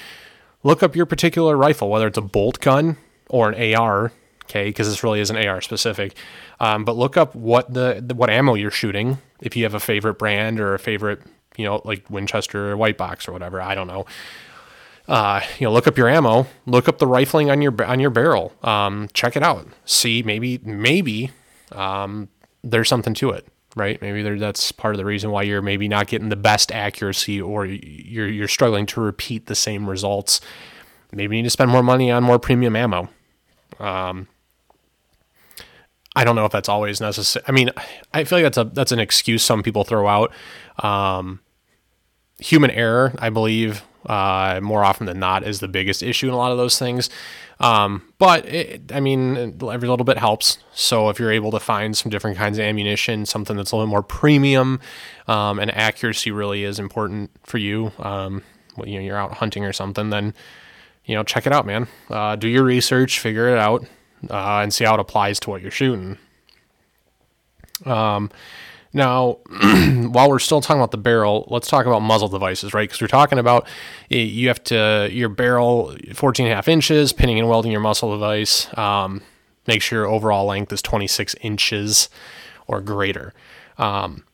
look 0.62 0.82
up 0.82 0.96
your 0.96 1.04
particular 1.04 1.54
rifle, 1.54 1.90
whether 1.90 2.06
it's 2.06 2.16
a 2.16 2.22
bolt 2.22 2.60
gun 2.60 2.96
or 3.28 3.50
an 3.50 3.74
AR. 3.74 4.10
Okay, 4.44 4.70
because 4.70 4.88
this 4.88 5.04
really 5.04 5.20
is 5.20 5.28
an 5.28 5.36
AR 5.36 5.60
specific. 5.60 6.16
Um, 6.60 6.82
but 6.86 6.96
look 6.96 7.18
up 7.18 7.34
what 7.34 7.74
the, 7.74 8.02
the 8.02 8.14
what 8.14 8.30
ammo 8.30 8.54
you're 8.54 8.70
shooting. 8.70 9.18
If 9.42 9.54
you 9.54 9.64
have 9.64 9.74
a 9.74 9.80
favorite 9.80 10.14
brand 10.14 10.60
or 10.60 10.72
a 10.72 10.78
favorite, 10.78 11.20
you 11.58 11.66
know, 11.66 11.82
like 11.84 12.08
Winchester 12.08 12.70
or 12.70 12.76
White 12.78 12.96
Box 12.96 13.28
or 13.28 13.32
whatever, 13.32 13.60
I 13.60 13.74
don't 13.74 13.86
know 13.86 14.06
uh, 15.08 15.40
you 15.58 15.66
know, 15.66 15.72
look 15.72 15.86
up 15.86 15.96
your 15.96 16.08
ammo, 16.08 16.46
look 16.66 16.86
up 16.88 16.98
the 16.98 17.06
rifling 17.06 17.50
on 17.50 17.62
your 17.62 17.82
on 17.84 17.98
your 17.98 18.10
barrel, 18.10 18.52
um, 18.62 19.08
check 19.14 19.36
it 19.36 19.42
out, 19.42 19.66
see 19.84 20.22
maybe 20.22 20.58
maybe 20.62 21.30
um, 21.72 22.28
there's 22.62 22.88
something 22.88 23.14
to 23.14 23.30
it, 23.30 23.46
right? 23.74 24.00
Maybe 24.02 24.22
there, 24.22 24.38
that's 24.38 24.70
part 24.70 24.94
of 24.94 24.98
the 24.98 25.06
reason 25.06 25.30
why 25.30 25.42
you're 25.42 25.62
maybe 25.62 25.88
not 25.88 26.08
getting 26.08 26.28
the 26.28 26.36
best 26.36 26.70
accuracy, 26.70 27.40
or 27.40 27.64
you're 27.64 28.28
you're 28.28 28.48
struggling 28.48 28.84
to 28.86 29.00
repeat 29.00 29.46
the 29.46 29.54
same 29.54 29.88
results. 29.88 30.42
Maybe 31.10 31.36
you 31.36 31.42
need 31.42 31.46
to 31.46 31.50
spend 31.50 31.70
more 31.70 31.82
money 31.82 32.10
on 32.10 32.22
more 32.22 32.38
premium 32.38 32.76
ammo. 32.76 33.08
Um, 33.80 34.28
I 36.14 36.24
don't 36.24 36.36
know 36.36 36.44
if 36.44 36.52
that's 36.52 36.68
always 36.68 37.00
necessary. 37.00 37.44
I 37.48 37.52
mean, 37.52 37.70
I 38.12 38.24
feel 38.24 38.38
like 38.38 38.44
that's 38.44 38.58
a 38.58 38.64
that's 38.64 38.92
an 38.92 38.98
excuse 38.98 39.42
some 39.42 39.62
people 39.62 39.84
throw 39.84 40.06
out. 40.06 40.32
Um, 40.84 41.40
human 42.38 42.70
error, 42.70 43.14
I 43.18 43.30
believe, 43.30 43.84
uh, 44.08 44.58
more 44.62 44.84
often 44.84 45.06
than 45.06 45.20
not 45.20 45.46
is 45.46 45.60
the 45.60 45.68
biggest 45.68 46.02
issue 46.02 46.26
in 46.26 46.34
a 46.34 46.36
lot 46.36 46.50
of 46.50 46.58
those 46.58 46.78
things. 46.78 47.10
Um, 47.60 48.02
but 48.18 48.46
it, 48.46 48.92
I 48.92 49.00
mean, 49.00 49.58
every 49.62 49.88
little 49.88 50.04
bit 50.04 50.16
helps. 50.16 50.58
So 50.72 51.08
if 51.10 51.18
you're 51.18 51.32
able 51.32 51.50
to 51.50 51.60
find 51.60 51.96
some 51.96 52.10
different 52.10 52.36
kinds 52.36 52.58
of 52.58 52.64
ammunition, 52.64 53.26
something 53.26 53.56
that's 53.56 53.72
a 53.72 53.76
little 53.76 53.90
more 53.90 54.02
premium, 54.02 54.80
um, 55.26 55.58
and 55.58 55.70
accuracy 55.70 56.30
really 56.30 56.64
is 56.64 56.78
important 56.78 57.30
for 57.44 57.58
you. 57.58 57.92
Um, 57.98 58.42
you 58.84 58.94
know, 58.94 59.04
you're 59.04 59.16
out 59.16 59.34
hunting 59.34 59.64
or 59.64 59.72
something, 59.72 60.10
then 60.10 60.34
you 61.04 61.14
know, 61.14 61.22
check 61.22 61.46
it 61.46 61.52
out, 61.52 61.66
man. 61.66 61.88
Uh, 62.10 62.36
do 62.36 62.48
your 62.48 62.62
research, 62.64 63.18
figure 63.18 63.48
it 63.48 63.58
out, 63.58 63.82
uh, 64.30 64.60
and 64.60 64.72
see 64.72 64.84
how 64.84 64.94
it 64.94 65.00
applies 65.00 65.40
to 65.40 65.50
what 65.50 65.62
you're 65.62 65.70
shooting. 65.70 66.18
Um, 67.86 68.30
now, 68.92 69.38
while 70.10 70.28
we're 70.28 70.38
still 70.38 70.60
talking 70.60 70.80
about 70.80 70.90
the 70.90 70.98
barrel, 70.98 71.46
let's 71.50 71.68
talk 71.68 71.86
about 71.86 72.00
muzzle 72.00 72.28
devices, 72.28 72.72
right? 72.72 72.88
Because 72.88 73.00
we're 73.00 73.08
talking 73.08 73.38
about 73.38 73.66
you 74.08 74.48
have 74.48 74.62
to 74.64 75.08
your 75.10 75.28
barrel 75.28 75.94
14 76.14 76.46
and 76.46 76.52
a 76.52 76.56
half 76.56 76.68
inches, 76.68 77.12
pinning 77.12 77.38
and 77.38 77.48
welding 77.48 77.70
your 77.70 77.80
muzzle 77.80 78.12
device. 78.12 78.66
Um, 78.78 79.22
make 79.66 79.82
sure 79.82 80.00
your 80.00 80.08
overall 80.08 80.46
length 80.46 80.72
is 80.72 80.82
26 80.82 81.34
inches 81.42 82.08
or 82.66 82.80
greater. 82.80 83.34
Um, 83.76 84.24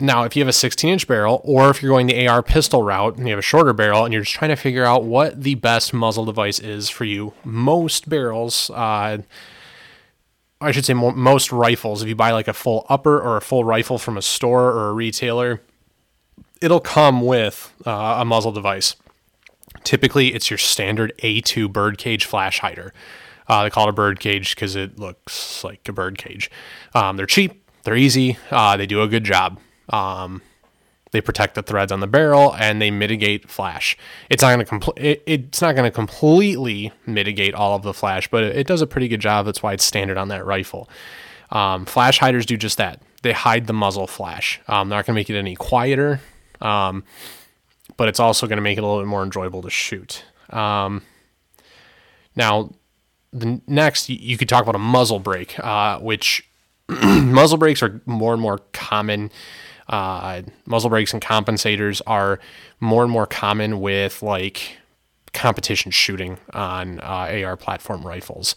now, 0.00 0.24
if 0.24 0.36
you 0.36 0.42
have 0.42 0.48
a 0.48 0.52
16 0.52 0.90
inch 0.90 1.06
barrel, 1.08 1.40
or 1.44 1.70
if 1.70 1.82
you're 1.82 1.90
going 1.90 2.08
the 2.08 2.26
AR 2.26 2.42
pistol 2.42 2.82
route 2.82 3.16
and 3.16 3.26
you 3.26 3.32
have 3.32 3.38
a 3.38 3.42
shorter 3.42 3.72
barrel 3.72 4.04
and 4.04 4.12
you're 4.12 4.22
just 4.22 4.34
trying 4.34 4.50
to 4.50 4.56
figure 4.56 4.84
out 4.84 5.04
what 5.04 5.42
the 5.42 5.54
best 5.54 5.94
muzzle 5.94 6.24
device 6.24 6.58
is 6.58 6.90
for 6.90 7.04
you, 7.04 7.32
most 7.44 8.08
barrels, 8.08 8.70
uh, 8.70 9.18
I 10.60 10.70
should 10.72 10.84
say 10.84 10.94
most 10.94 11.52
rifles, 11.52 12.02
if 12.02 12.08
you 12.08 12.14
buy 12.14 12.30
like 12.30 12.48
a 12.48 12.52
full 12.52 12.86
upper 12.88 13.20
or 13.20 13.36
a 13.36 13.40
full 13.40 13.64
rifle 13.64 13.98
from 13.98 14.16
a 14.16 14.22
store 14.22 14.70
or 14.70 14.88
a 14.88 14.92
retailer, 14.92 15.60
it'll 16.60 16.80
come 16.80 17.20
with 17.20 17.72
uh, 17.86 18.16
a 18.20 18.24
muzzle 18.24 18.52
device. 18.52 18.96
Typically, 19.82 20.34
it's 20.34 20.50
your 20.50 20.58
standard 20.58 21.12
A2 21.22 21.70
birdcage 21.70 22.24
flash 22.24 22.60
hider. 22.60 22.94
Uh, 23.46 23.64
they 23.64 23.70
call 23.70 23.86
it 23.86 23.90
a 23.90 23.92
bird 23.92 24.20
cage 24.20 24.54
because 24.54 24.74
it 24.74 24.98
looks 24.98 25.62
like 25.62 25.86
a 25.88 25.92
bird 25.92 26.16
cage. 26.16 26.50
Um, 26.94 27.16
they're 27.16 27.26
cheap, 27.26 27.68
they're 27.82 27.96
easy, 27.96 28.38
uh, 28.50 28.76
they 28.76 28.86
do 28.86 29.02
a 29.02 29.08
good 29.08 29.24
job. 29.24 29.60
Um, 29.90 30.40
they 31.14 31.20
protect 31.20 31.54
the 31.54 31.62
threads 31.62 31.92
on 31.92 32.00
the 32.00 32.08
barrel 32.08 32.52
and 32.56 32.82
they 32.82 32.90
mitigate 32.90 33.48
flash. 33.48 33.96
It's 34.28 34.42
not 34.42 34.52
going 34.52 34.66
to 34.66 34.72
compl- 34.72 34.98
it, 35.00 35.22
it's 35.26 35.62
not 35.62 35.76
going 35.76 35.88
to 35.88 35.94
completely 35.94 36.90
mitigate 37.06 37.54
all 37.54 37.76
of 37.76 37.84
the 37.84 37.94
flash, 37.94 38.28
but 38.28 38.42
it, 38.42 38.56
it, 38.56 38.66
does 38.66 38.82
a 38.82 38.86
pretty 38.86 39.06
good 39.06 39.20
job. 39.20 39.46
That's 39.46 39.62
why 39.62 39.74
it's 39.74 39.84
standard 39.84 40.18
on 40.18 40.26
that 40.28 40.44
rifle. 40.44 40.90
Um, 41.52 41.86
flash 41.86 42.18
hiders 42.18 42.46
do 42.46 42.56
just 42.56 42.78
that. 42.78 43.00
They 43.22 43.30
hide 43.30 43.68
the 43.68 43.72
muzzle 43.72 44.08
flash. 44.08 44.60
Um, 44.66 44.88
they're 44.88 44.98
not 44.98 45.06
going 45.06 45.14
to 45.14 45.20
make 45.20 45.30
it 45.30 45.38
any 45.38 45.54
quieter, 45.54 46.20
um, 46.60 47.04
but 47.96 48.08
it's 48.08 48.18
also 48.18 48.48
going 48.48 48.56
to 48.56 48.62
make 48.62 48.76
it 48.76 48.82
a 48.82 48.86
little 48.86 49.00
bit 49.00 49.06
more 49.06 49.22
enjoyable 49.22 49.62
to 49.62 49.70
shoot. 49.70 50.24
Um, 50.50 51.02
now, 52.34 52.72
the 53.32 53.60
next 53.68 54.08
you 54.08 54.36
could 54.36 54.48
talk 54.48 54.64
about 54.64 54.74
a 54.74 54.80
muzzle 54.80 55.20
brake, 55.20 55.60
uh, 55.60 56.00
which 56.00 56.44
muzzle 56.88 57.56
brakes 57.56 57.84
are 57.84 58.00
more 58.04 58.32
and 58.32 58.42
more 58.42 58.58
common 58.72 59.30
uh, 59.88 60.42
muzzle 60.66 60.90
brakes 60.90 61.12
and 61.12 61.22
compensators 61.22 62.00
are 62.06 62.40
more 62.80 63.02
and 63.02 63.12
more 63.12 63.26
common 63.26 63.80
with 63.80 64.22
like 64.22 64.78
competition 65.34 65.90
shooting 65.90 66.38
on 66.52 67.00
uh, 67.00 67.42
AR 67.44 67.56
platform 67.56 68.06
rifles. 68.06 68.54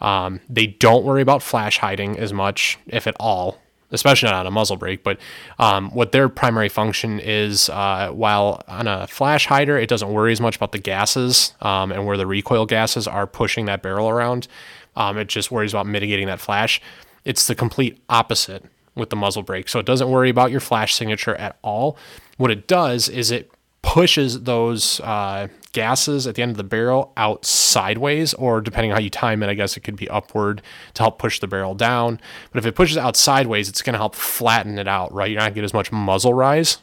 Um, 0.00 0.40
they 0.48 0.66
don't 0.66 1.04
worry 1.04 1.22
about 1.22 1.42
flash 1.42 1.78
hiding 1.78 2.18
as 2.18 2.32
much, 2.32 2.78
if 2.88 3.06
at 3.06 3.16
all, 3.18 3.58
especially 3.92 4.28
not 4.28 4.40
on 4.40 4.46
a 4.46 4.50
muzzle 4.50 4.76
brake. 4.76 5.02
But 5.02 5.18
um, 5.58 5.90
what 5.92 6.12
their 6.12 6.28
primary 6.28 6.68
function 6.68 7.20
is, 7.20 7.70
uh, 7.70 8.10
while 8.10 8.60
on 8.68 8.88
a 8.88 9.06
flash 9.06 9.46
hider, 9.46 9.78
it 9.78 9.88
doesn't 9.88 10.12
worry 10.12 10.32
as 10.32 10.40
much 10.40 10.56
about 10.56 10.72
the 10.72 10.78
gases 10.78 11.54
um, 11.62 11.92
and 11.92 12.04
where 12.04 12.16
the 12.16 12.26
recoil 12.26 12.66
gases 12.66 13.06
are 13.06 13.26
pushing 13.26 13.64
that 13.66 13.80
barrel 13.82 14.08
around. 14.08 14.48
Um, 14.96 15.16
it 15.16 15.28
just 15.28 15.50
worries 15.50 15.72
about 15.72 15.86
mitigating 15.86 16.26
that 16.26 16.40
flash. 16.40 16.80
It's 17.24 17.46
the 17.46 17.54
complete 17.54 17.98
opposite 18.08 18.64
with 18.96 19.10
the 19.10 19.16
muzzle 19.16 19.42
brake. 19.42 19.68
So 19.68 19.78
it 19.78 19.86
doesn't 19.86 20.10
worry 20.10 20.30
about 20.30 20.50
your 20.50 20.60
flash 20.60 20.94
signature 20.94 21.36
at 21.36 21.58
all. 21.62 21.96
What 22.38 22.50
it 22.50 22.66
does 22.66 23.08
is 23.08 23.30
it 23.30 23.50
pushes 23.82 24.42
those 24.42 24.98
uh, 25.00 25.46
gases 25.72 26.26
at 26.26 26.34
the 26.34 26.42
end 26.42 26.50
of 26.50 26.56
the 26.56 26.64
barrel 26.64 27.12
out 27.16 27.44
sideways, 27.44 28.34
or 28.34 28.60
depending 28.60 28.90
on 28.90 28.96
how 28.96 29.00
you 29.00 29.10
time 29.10 29.42
it, 29.42 29.48
I 29.48 29.54
guess 29.54 29.76
it 29.76 29.80
could 29.80 29.96
be 29.96 30.08
upward 30.08 30.60
to 30.94 31.02
help 31.02 31.18
push 31.18 31.38
the 31.38 31.46
barrel 31.46 31.74
down. 31.74 32.20
But 32.50 32.58
if 32.58 32.66
it 32.66 32.74
pushes 32.74 32.96
out 32.96 33.16
sideways, 33.16 33.68
it's 33.68 33.82
going 33.82 33.94
to 33.94 33.98
help 33.98 34.16
flatten 34.16 34.78
it 34.78 34.88
out, 34.88 35.12
right? 35.12 35.30
You're 35.30 35.38
not 35.38 35.44
going 35.44 35.54
to 35.54 35.60
get 35.60 35.64
as 35.64 35.74
much 35.74 35.92
muzzle 35.92 36.34
rise 36.34 36.78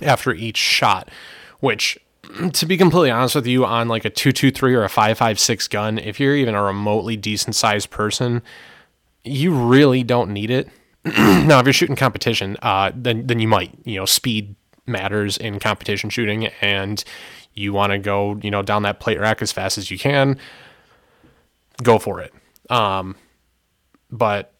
after 0.00 0.32
each 0.32 0.56
shot, 0.56 1.08
which 1.60 1.98
to 2.52 2.66
be 2.66 2.76
completely 2.76 3.10
honest 3.10 3.34
with 3.34 3.46
you, 3.46 3.64
on 3.64 3.88
like 3.88 4.04
a 4.04 4.10
223 4.10 4.74
or 4.74 4.84
a 4.84 4.88
556 4.88 5.68
gun, 5.68 5.98
if 5.98 6.18
you're 6.18 6.36
even 6.36 6.54
a 6.54 6.62
remotely 6.62 7.16
decent 7.16 7.54
sized 7.54 7.90
person, 7.90 8.42
you 9.24 9.54
really 9.54 10.02
don't 10.02 10.30
need 10.32 10.50
it 10.50 10.68
now, 11.18 11.58
if 11.58 11.66
you're 11.66 11.72
shooting 11.72 11.96
competition, 11.96 12.56
uh, 12.62 12.92
then 12.94 13.26
then 13.26 13.40
you 13.40 13.48
might, 13.48 13.76
you 13.84 13.96
know, 13.96 14.04
speed 14.06 14.54
matters 14.86 15.36
in 15.36 15.58
competition 15.58 16.10
shooting, 16.10 16.46
and 16.60 17.02
you 17.54 17.72
want 17.72 17.92
to 17.92 17.98
go, 17.98 18.38
you 18.42 18.50
know, 18.50 18.62
down 18.62 18.82
that 18.82 19.00
plate 19.00 19.18
rack 19.18 19.42
as 19.42 19.52
fast 19.52 19.78
as 19.78 19.90
you 19.90 19.98
can. 19.98 20.38
Go 21.82 21.98
for 21.98 22.20
it. 22.20 22.32
Um, 22.70 23.16
but 24.10 24.52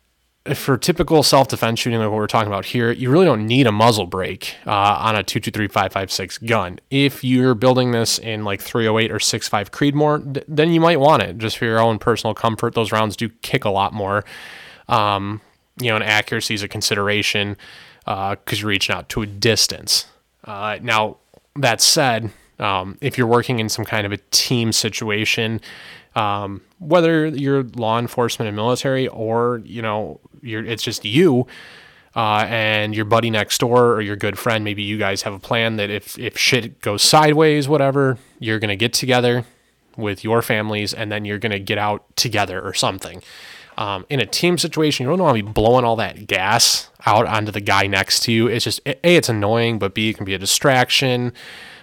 for 0.55 0.77
typical 0.77 1.23
self 1.23 1.49
defense 1.49 1.79
shooting, 1.79 2.01
like 2.01 2.11
what 2.11 2.17
we're 2.17 2.27
talking 2.27 2.49
about 2.49 2.65
here, 2.65 2.91
you 2.91 3.11
really 3.11 3.27
don't 3.27 3.47
need 3.47 3.67
a 3.67 3.73
muzzle 3.73 4.07
break 4.07 4.57
uh, 4.67 4.97
on 4.99 5.15
a 5.15 5.23
223 5.23 6.47
gun. 6.47 6.81
If 6.91 7.23
you're 7.23 7.55
building 7.55 7.93
this 7.93 8.19
in 8.19 8.45
like 8.45 8.61
308 8.61 9.13
or 9.13 9.21
65 9.21 9.71
Creedmoor, 9.71 10.43
then 10.49 10.73
you 10.73 10.81
might 10.81 10.99
want 10.99 11.23
it 11.23 11.39
just 11.39 11.59
for 11.59 11.65
your 11.65 11.79
own 11.79 11.99
personal 11.99 12.35
comfort. 12.35 12.75
Those 12.75 12.91
rounds 12.91 13.17
do 13.17 13.29
kick 13.29 13.65
a 13.65 13.71
lot 13.71 13.93
more. 13.93 14.25
Um, 14.89 15.41
you 15.81 15.89
know, 15.89 15.97
and 15.97 16.05
accuracy 16.05 16.55
is 16.55 16.63
a 16.63 16.69
consideration 16.69 17.57
because 18.05 18.37
uh, 18.37 18.57
you're 18.57 18.69
reaching 18.69 18.95
out 18.95 19.09
to 19.11 19.23
a 19.23 19.27
distance. 19.27 20.07
Uh, 20.45 20.79
now, 20.83 21.17
that 21.57 21.81
said, 21.81 22.31
um, 22.59 22.99
if 23.01 23.17
you're 23.17 23.27
working 23.27 23.59
in 23.59 23.69
some 23.69 23.85
kind 23.85 24.07
of 24.07 24.13
a 24.13 24.19
team 24.31 24.73
situation, 24.73 25.61
um, 26.15 26.61
whether 26.79 27.27
you're 27.27 27.63
law 27.63 27.99
enforcement 27.99 28.49
and 28.49 28.57
military 28.57 29.09
or 29.09 29.63
you 29.65 29.81
know 29.81 30.21
you're, 30.43 30.65
it's 30.65 30.83
just 30.83 31.05
you 31.05 31.47
uh, 32.15 32.45
and 32.49 32.95
your 32.95 33.05
buddy 33.05 33.31
next 33.31 33.59
door 33.59 33.93
or 33.93 34.01
your 34.01 34.17
good 34.17 34.39
friend, 34.39 34.65
maybe 34.65 34.83
you 34.83 34.99
guys 34.99 35.23
have 35.23 35.33
a 35.33 35.39
plan 35.39 35.77
that 35.77 35.91
if 35.91 36.19
if 36.19 36.39
shit 36.39 36.81
goes 36.81 37.03
sideways, 37.03 37.69
whatever, 37.69 38.19
you're 38.39 38.59
gonna 38.59 38.77
get 38.77 38.93
together 38.93 39.45
with 39.97 40.25
your 40.25 40.43
families 40.43 40.93
and 40.93 41.11
then 41.11 41.25
you're 41.25 41.39
gonna 41.39 41.59
get 41.59 41.79
out 41.79 42.05
together 42.17 42.61
or 42.61 42.75
something. 42.75 43.23
Um, 43.79 44.05
in 44.09 44.21
a 44.21 44.27
team 44.27 44.59
situation, 44.59 45.05
you 45.05 45.11
don't 45.11 45.21
want 45.21 45.37
to 45.37 45.43
be 45.43 45.51
blowing 45.51 45.85
all 45.85 45.97
that 45.97 46.27
gas 46.27 46.91
out 47.07 47.27
onto 47.27 47.51
the 47.51 47.61
guy 47.61 47.87
next 47.87 48.21
to 48.25 48.33
you. 48.33 48.47
It's 48.47 48.65
just 48.65 48.81
a, 48.87 49.07
it's 49.07 49.29
annoying, 49.29 49.79
but 49.79 49.95
b 49.95 50.11
it 50.11 50.17
can 50.17 50.25
be 50.25 50.35
a 50.35 50.39
distraction. 50.39 51.33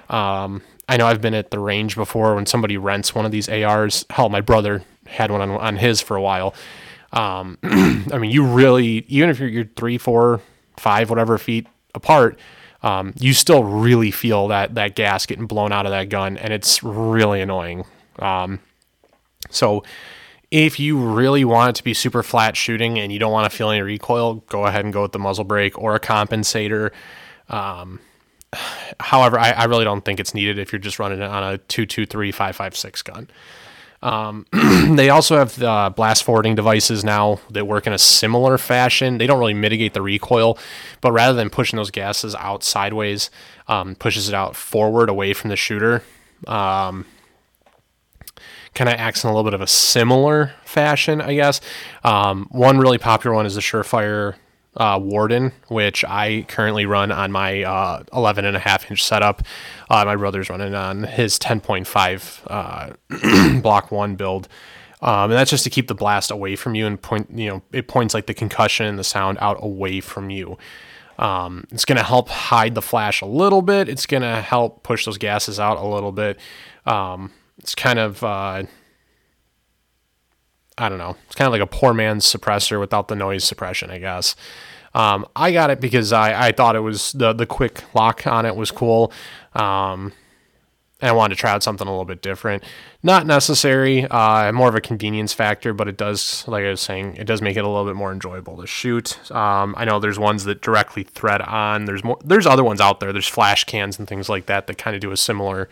Um, 0.10 0.62
I 0.88 0.97
know 0.97 1.08
I've 1.08 1.21
been 1.21 1.34
at 1.34 1.52
the 1.52 1.60
range 1.60 1.95
before 1.95 2.36
when 2.36 2.45
somebody 2.45 2.78
rents 2.78 3.13
one 3.13 3.25
of 3.25 3.32
these 3.32 3.49
ARs. 3.49 4.06
Hell, 4.10 4.30
my 4.30 4.41
brother 4.41 4.84
had 5.08 5.32
one 5.32 5.41
on, 5.41 5.52
on 5.52 5.78
his 5.78 6.02
for 6.02 6.15
a 6.15 6.21
while. 6.21 6.54
Um, 7.12 7.58
I 7.63 8.17
mean, 8.17 8.32
you 8.32 8.45
really, 8.45 9.06
even 9.08 9.30
if 9.30 9.39
you're, 9.39 9.49
you're 9.49 9.69
three, 9.75 9.97
four, 9.97 10.41
five, 10.78 11.10
whatever 11.10 11.38
feet 11.38 11.67
apart, 11.93 12.39
um, 12.82 13.13
you 13.19 13.34
still 13.34 13.63
really 13.63 14.12
feel 14.12 14.47
that 14.47 14.75
that 14.75 14.95
gas 14.95 15.25
getting 15.25 15.47
blown 15.47 15.71
out 15.71 15.86
of 15.86 15.91
that 15.91 16.10
gun, 16.10 16.38
and 16.38 16.54
it's 16.54 16.82
really 16.82 17.41
annoying. 17.41 17.84
Um, 18.19 18.60
so 19.49 19.84
if 20.51 20.79
you 20.79 20.97
really 20.97 21.45
want 21.45 21.69
it 21.69 21.75
to 21.75 21.83
be 21.83 21.93
super 21.93 22.23
flat 22.23 22.57
shooting 22.57 22.99
and 22.99 23.12
you 23.12 23.19
don't 23.19 23.31
want 23.31 23.49
to 23.49 23.55
feel 23.55 23.69
any 23.69 23.81
recoil, 23.81 24.35
go 24.47 24.65
ahead 24.65 24.83
and 24.83 24.93
go 24.93 25.03
with 25.03 25.12
the 25.12 25.19
muzzle 25.19 25.43
brake 25.43 25.77
or 25.77 25.95
a 25.95 25.99
compensator. 25.99 26.91
Um, 27.49 27.99
however, 28.99 29.38
I, 29.39 29.51
I, 29.51 29.65
really 29.65 29.83
don't 29.83 30.03
think 30.03 30.19
it's 30.19 30.33
needed 30.33 30.57
if 30.57 30.71
you're 30.71 30.79
just 30.79 30.99
running 30.99 31.19
it 31.19 31.25
on 31.25 31.43
a 31.43 31.57
223 31.57 32.31
556 32.31 33.01
gun. 33.03 33.27
Um, 34.01 34.45
they 34.95 35.09
also 35.09 35.38
have 35.38 35.62
uh, 35.62 35.89
blast 35.89 36.23
forwarding 36.23 36.55
devices 36.55 37.03
now 37.03 37.39
that 37.51 37.67
work 37.67 37.85
in 37.85 37.93
a 37.93 37.97
similar 37.97 38.57
fashion. 38.57 39.17
They 39.17 39.27
don't 39.27 39.39
really 39.39 39.53
mitigate 39.53 39.93
the 39.93 40.01
recoil, 40.01 40.57
but 41.01 41.12
rather 41.12 41.33
than 41.33 41.49
pushing 41.49 41.77
those 41.77 41.91
gases 41.91 42.33
out 42.35 42.63
sideways, 42.63 43.29
um, 43.67 43.95
pushes 43.95 44.29
it 44.29 44.35
out 44.35 44.55
forward 44.55 45.09
away 45.09 45.33
from 45.33 45.49
the 45.49 45.55
shooter. 45.55 46.03
Um, 46.47 47.05
kind 48.75 48.89
of 48.89 48.95
acts 48.95 49.23
in 49.23 49.29
a 49.29 49.34
little 49.34 49.49
bit 49.49 49.53
of 49.53 49.62
a 49.62 49.67
similar 49.67 50.53
fashion, 50.63 51.21
I 51.21 51.36
guess. 51.36 51.62
Um, 52.03 52.47
one 52.51 52.77
really 52.77 52.97
popular 52.97 53.36
one 53.36 53.45
is 53.45 53.55
the 53.55 53.62
Surefire 53.62 54.36
uh, 54.77 54.99
Warden, 55.01 55.51
which 55.67 56.05
I 56.05 56.45
currently 56.47 56.86
run 56.86 57.12
on 57.12 57.32
my 57.32 57.63
uh, 57.63 58.03
11 58.13 58.45
and 58.45 58.55
a 58.55 58.60
half 58.60 58.89
inch 58.89 59.03
setup. 59.03 59.43
Uh, 59.89 60.05
my 60.05 60.15
brother's 60.15 60.49
running 60.49 60.75
on 60.75 61.03
his 61.03 61.38
10.5 61.39 62.41
uh, 62.47 63.60
block 63.62 63.91
one 63.91 64.15
build. 64.15 64.47
Um, 65.01 65.32
and 65.32 65.34
that's 65.34 65.49
just 65.49 65.63
to 65.63 65.69
keep 65.69 65.88
the 65.88 65.95
blast 65.95 66.29
away 66.29 66.55
from 66.55 66.75
you 66.75 66.86
and 66.86 67.01
point, 67.01 67.29
you 67.34 67.49
know, 67.49 67.62
it 67.71 67.88
points 67.88 68.13
like 68.13 68.25
the 68.25 68.34
concussion 68.34 68.86
and 68.86 68.99
the 68.99 69.03
sound 69.03 69.38
out 69.39 69.58
away 69.62 70.01
from 70.01 70.29
you. 70.29 70.58
Um, 71.17 71.65
it's 71.71 71.86
going 71.86 71.97
to 71.97 72.03
help 72.03 72.29
hide 72.29 72.75
the 72.75 72.82
flash 72.82 73.21
a 73.21 73.25
little 73.25 73.62
bit. 73.62 73.89
It's 73.89 74.05
going 74.05 74.23
to 74.23 74.41
help 74.41 74.84
push 74.84 75.05
those 75.05 75.17
gases 75.17 75.60
out 75.60 75.77
a 75.77 75.86
little 75.86 76.12
bit. 76.12 76.39
Um, 76.86 77.32
it's 77.60 77.76
kind 77.76 78.00
of, 78.00 78.24
uh, 78.24 78.63
I 80.78 80.89
don't 80.89 80.98
know, 80.98 81.15
it's 81.28 81.36
kind 81.36 81.48
of 81.48 81.52
like 81.52 81.62
a 81.62 81.67
poor 81.67 81.93
man's 81.93 82.26
suppressor 82.26 82.80
without 82.80 83.08
the 83.08 83.15
noise 83.15 83.43
suppression, 83.43 83.91
I 83.91 84.00
guess. 84.00 84.36
Um, 84.93 85.28
I 85.36 85.52
got 85.52 85.69
it 85.69 85.80
because 85.80 86.12
I, 86.12 86.48
I 86.48 86.52
thought 86.52 86.76
it 86.76 86.80
was 86.80 87.12
the, 87.12 87.34
the 87.34 87.45
quick 87.45 87.84
lock 87.93 88.26
on 88.26 88.45
it 88.45 88.56
was 88.56 88.72
cool. 88.72 89.12
Um, 89.54 90.13
and 91.02 91.10
I 91.10 91.13
wanted 91.13 91.36
to 91.36 91.39
try 91.39 91.52
out 91.52 91.63
something 91.63 91.88
a 91.88 91.91
little 91.91 92.06
bit 92.06 92.22
different. 92.22 92.63
Not 93.04 93.26
necessary, 93.26 94.06
uh, 94.06 94.52
more 94.52 94.67
of 94.67 94.76
a 94.76 94.82
convenience 94.82 95.32
factor, 95.32 95.74
but 95.74 95.88
it 95.88 95.95
does, 95.95 96.45
like 96.45 96.65
I 96.65 96.72
was 96.72 96.82
saying, 96.82 97.15
it 97.15 97.24
does 97.24 97.41
make 97.41 97.56
it 97.56 97.63
a 97.63 97.67
little 97.67 97.86
bit 97.86 97.95
more 97.95 98.12
enjoyable 98.12 98.58
to 98.58 98.67
shoot. 98.67 99.32
Um, 99.32 99.76
I 99.78 99.86
know 99.86 100.00
there's 100.00 100.19
ones 100.19 100.43
that 100.43 100.62
directly 100.62 101.04
thread 101.04 101.41
on. 101.41 101.86
There's 101.86 102.04
more. 102.04 102.17
There's 102.24 102.45
other 102.45 102.65
ones 102.65 102.82
out 102.82 103.00
there. 103.00 103.13
There's 103.13 103.28
flash 103.28 103.63
cans 103.63 103.98
and 103.98 104.10
things 104.10 104.28
like 104.28 104.48
that 104.48 104.67
that 104.67 104.78
kind 104.78 104.93
of 104.93 105.02
do 105.02 105.12
a 105.12 105.17
similar, 105.17 105.69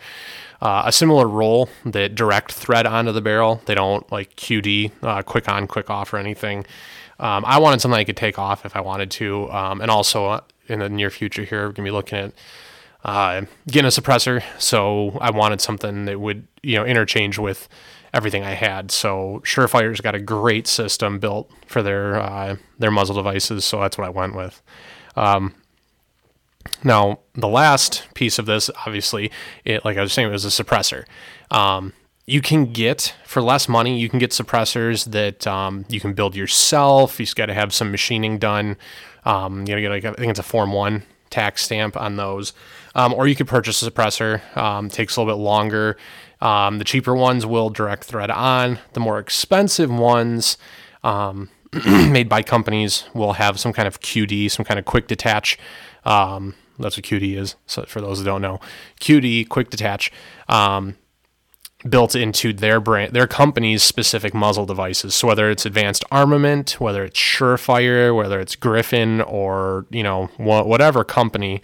uh, 0.60 0.82
a 0.86 0.92
similar 0.92 1.26
role 1.26 1.68
that 1.84 2.14
direct 2.14 2.52
thread 2.52 2.86
onto 2.86 3.12
the 3.12 3.20
barrel. 3.20 3.60
They 3.66 3.74
don't 3.74 4.10
like 4.10 4.36
QD, 4.36 4.92
uh, 5.02 5.22
quick 5.22 5.48
on, 5.48 5.66
quick 5.66 5.90
off, 5.90 6.12
or 6.12 6.18
anything. 6.18 6.66
Um, 7.20 7.44
I 7.46 7.58
wanted 7.58 7.80
something 7.80 7.98
I 7.98 8.04
could 8.04 8.16
take 8.16 8.38
off 8.38 8.64
if 8.64 8.76
I 8.76 8.80
wanted 8.80 9.10
to, 9.12 9.50
um, 9.50 9.80
and 9.80 9.90
also 9.90 10.26
uh, 10.26 10.40
in 10.68 10.80
the 10.80 10.88
near 10.88 11.10
future 11.10 11.44
here, 11.44 11.66
we're 11.66 11.72
gonna 11.72 11.86
be 11.86 11.92
looking 11.92 12.18
at 12.18 12.32
uh, 13.04 13.42
getting 13.66 13.86
a 13.86 13.90
suppressor. 13.90 14.42
So 14.58 15.18
I 15.20 15.30
wanted 15.30 15.60
something 15.60 16.04
that 16.04 16.20
would, 16.20 16.46
you 16.62 16.76
know, 16.76 16.84
interchange 16.84 17.38
with 17.38 17.68
everything 18.12 18.44
I 18.44 18.52
had. 18.52 18.90
So 18.90 19.40
Surefire's 19.44 20.00
got 20.00 20.14
a 20.14 20.20
great 20.20 20.66
system 20.66 21.18
built 21.18 21.50
for 21.66 21.82
their 21.82 22.16
uh, 22.16 22.56
their 22.78 22.90
muzzle 22.90 23.16
devices. 23.16 23.64
So 23.64 23.80
that's 23.80 23.98
what 23.98 24.06
I 24.06 24.10
went 24.10 24.34
with. 24.34 24.62
Um, 25.16 25.54
now 26.84 27.20
the 27.34 27.48
last 27.48 28.06
piece 28.14 28.38
of 28.38 28.46
this, 28.46 28.70
obviously, 28.86 29.30
it 29.64 29.84
like 29.84 29.96
I 29.96 30.02
was 30.02 30.12
saying, 30.12 30.28
it 30.28 30.32
was 30.32 30.44
a 30.44 30.48
suppressor. 30.48 31.04
Um, 31.50 31.92
you 32.26 32.42
can 32.42 32.72
get 32.72 33.14
for 33.24 33.40
less 33.40 33.70
money 33.70 33.98
you 33.98 34.10
can 34.10 34.18
get 34.18 34.32
suppressors 34.32 35.12
that 35.12 35.46
um, 35.46 35.86
you 35.88 35.98
can 35.98 36.12
build 36.12 36.36
yourself 36.36 37.18
you 37.18 37.24
just 37.24 37.36
got 37.36 37.46
to 37.46 37.54
have 37.54 37.72
some 37.72 37.90
machining 37.90 38.36
done 38.36 38.76
um, 39.24 39.60
you 39.60 39.68
gotta 39.68 39.80
get 39.80 39.88
like 39.90 40.04
i 40.04 40.12
think 40.12 40.28
it's 40.28 40.38
a 40.38 40.42
form 40.42 40.70
one 40.72 41.04
tax 41.30 41.64
stamp 41.64 41.96
on 41.96 42.16
those 42.16 42.52
um, 42.98 43.14
or 43.14 43.28
you 43.28 43.36
could 43.36 43.46
purchase 43.46 43.80
a 43.82 43.90
suppressor. 43.90 44.40
Um, 44.56 44.88
takes 44.88 45.16
a 45.16 45.20
little 45.20 45.34
bit 45.34 45.40
longer. 45.40 45.96
Um, 46.40 46.78
the 46.78 46.84
cheaper 46.84 47.14
ones 47.14 47.46
will 47.46 47.70
direct 47.70 48.04
thread 48.04 48.30
on. 48.30 48.80
The 48.92 49.00
more 49.00 49.20
expensive 49.20 49.90
ones, 49.90 50.58
made 51.86 52.28
by 52.28 52.42
companies, 52.42 53.04
will 53.14 53.34
have 53.34 53.60
some 53.60 53.72
kind 53.72 53.86
of 53.86 54.00
QD, 54.00 54.50
some 54.50 54.64
kind 54.64 54.78
of 54.78 54.84
quick 54.84 55.06
detach. 55.06 55.58
Um, 56.08 56.54
that's 56.78 56.96
what 56.96 57.04
QD 57.04 57.36
is. 57.36 57.54
So 57.66 57.84
for 57.84 58.00
those 58.00 58.18
who 58.18 58.24
don't 58.24 58.40
know, 58.40 58.60
QD, 59.00 59.48
quick 59.48 59.68
detach 59.68 60.10
um, 60.48 60.96
built 61.88 62.14
into 62.14 62.52
their 62.52 62.80
brand, 62.80 63.12
their 63.12 63.26
company's 63.26 63.82
specific 63.82 64.32
muzzle 64.32 64.64
devices. 64.64 65.14
So 65.14 65.28
whether 65.28 65.50
it's 65.50 65.66
Advanced 65.66 66.04
Armament, 66.10 66.80
whether 66.80 67.04
it's 67.04 67.18
Surefire, 67.18 68.16
whether 68.16 68.40
it's 68.40 68.56
Griffin, 68.56 69.20
or 69.20 69.86
you 69.90 70.02
know 70.02 70.26
whatever 70.38 71.04
company, 71.04 71.60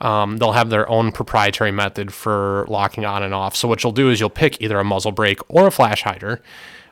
um, 0.00 0.36
they'll 0.36 0.52
have 0.52 0.70
their 0.70 0.88
own 0.88 1.10
proprietary 1.10 1.72
method 1.72 2.12
for 2.12 2.64
locking 2.68 3.04
on 3.04 3.24
and 3.24 3.34
off. 3.34 3.56
So 3.56 3.66
what 3.66 3.82
you'll 3.82 3.92
do 3.92 4.10
is 4.10 4.20
you'll 4.20 4.30
pick 4.30 4.60
either 4.62 4.78
a 4.78 4.84
muzzle 4.84 5.12
brake 5.12 5.40
or 5.48 5.66
a 5.66 5.70
flash 5.72 6.02
hider. 6.02 6.40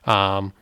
Um, 0.06 0.54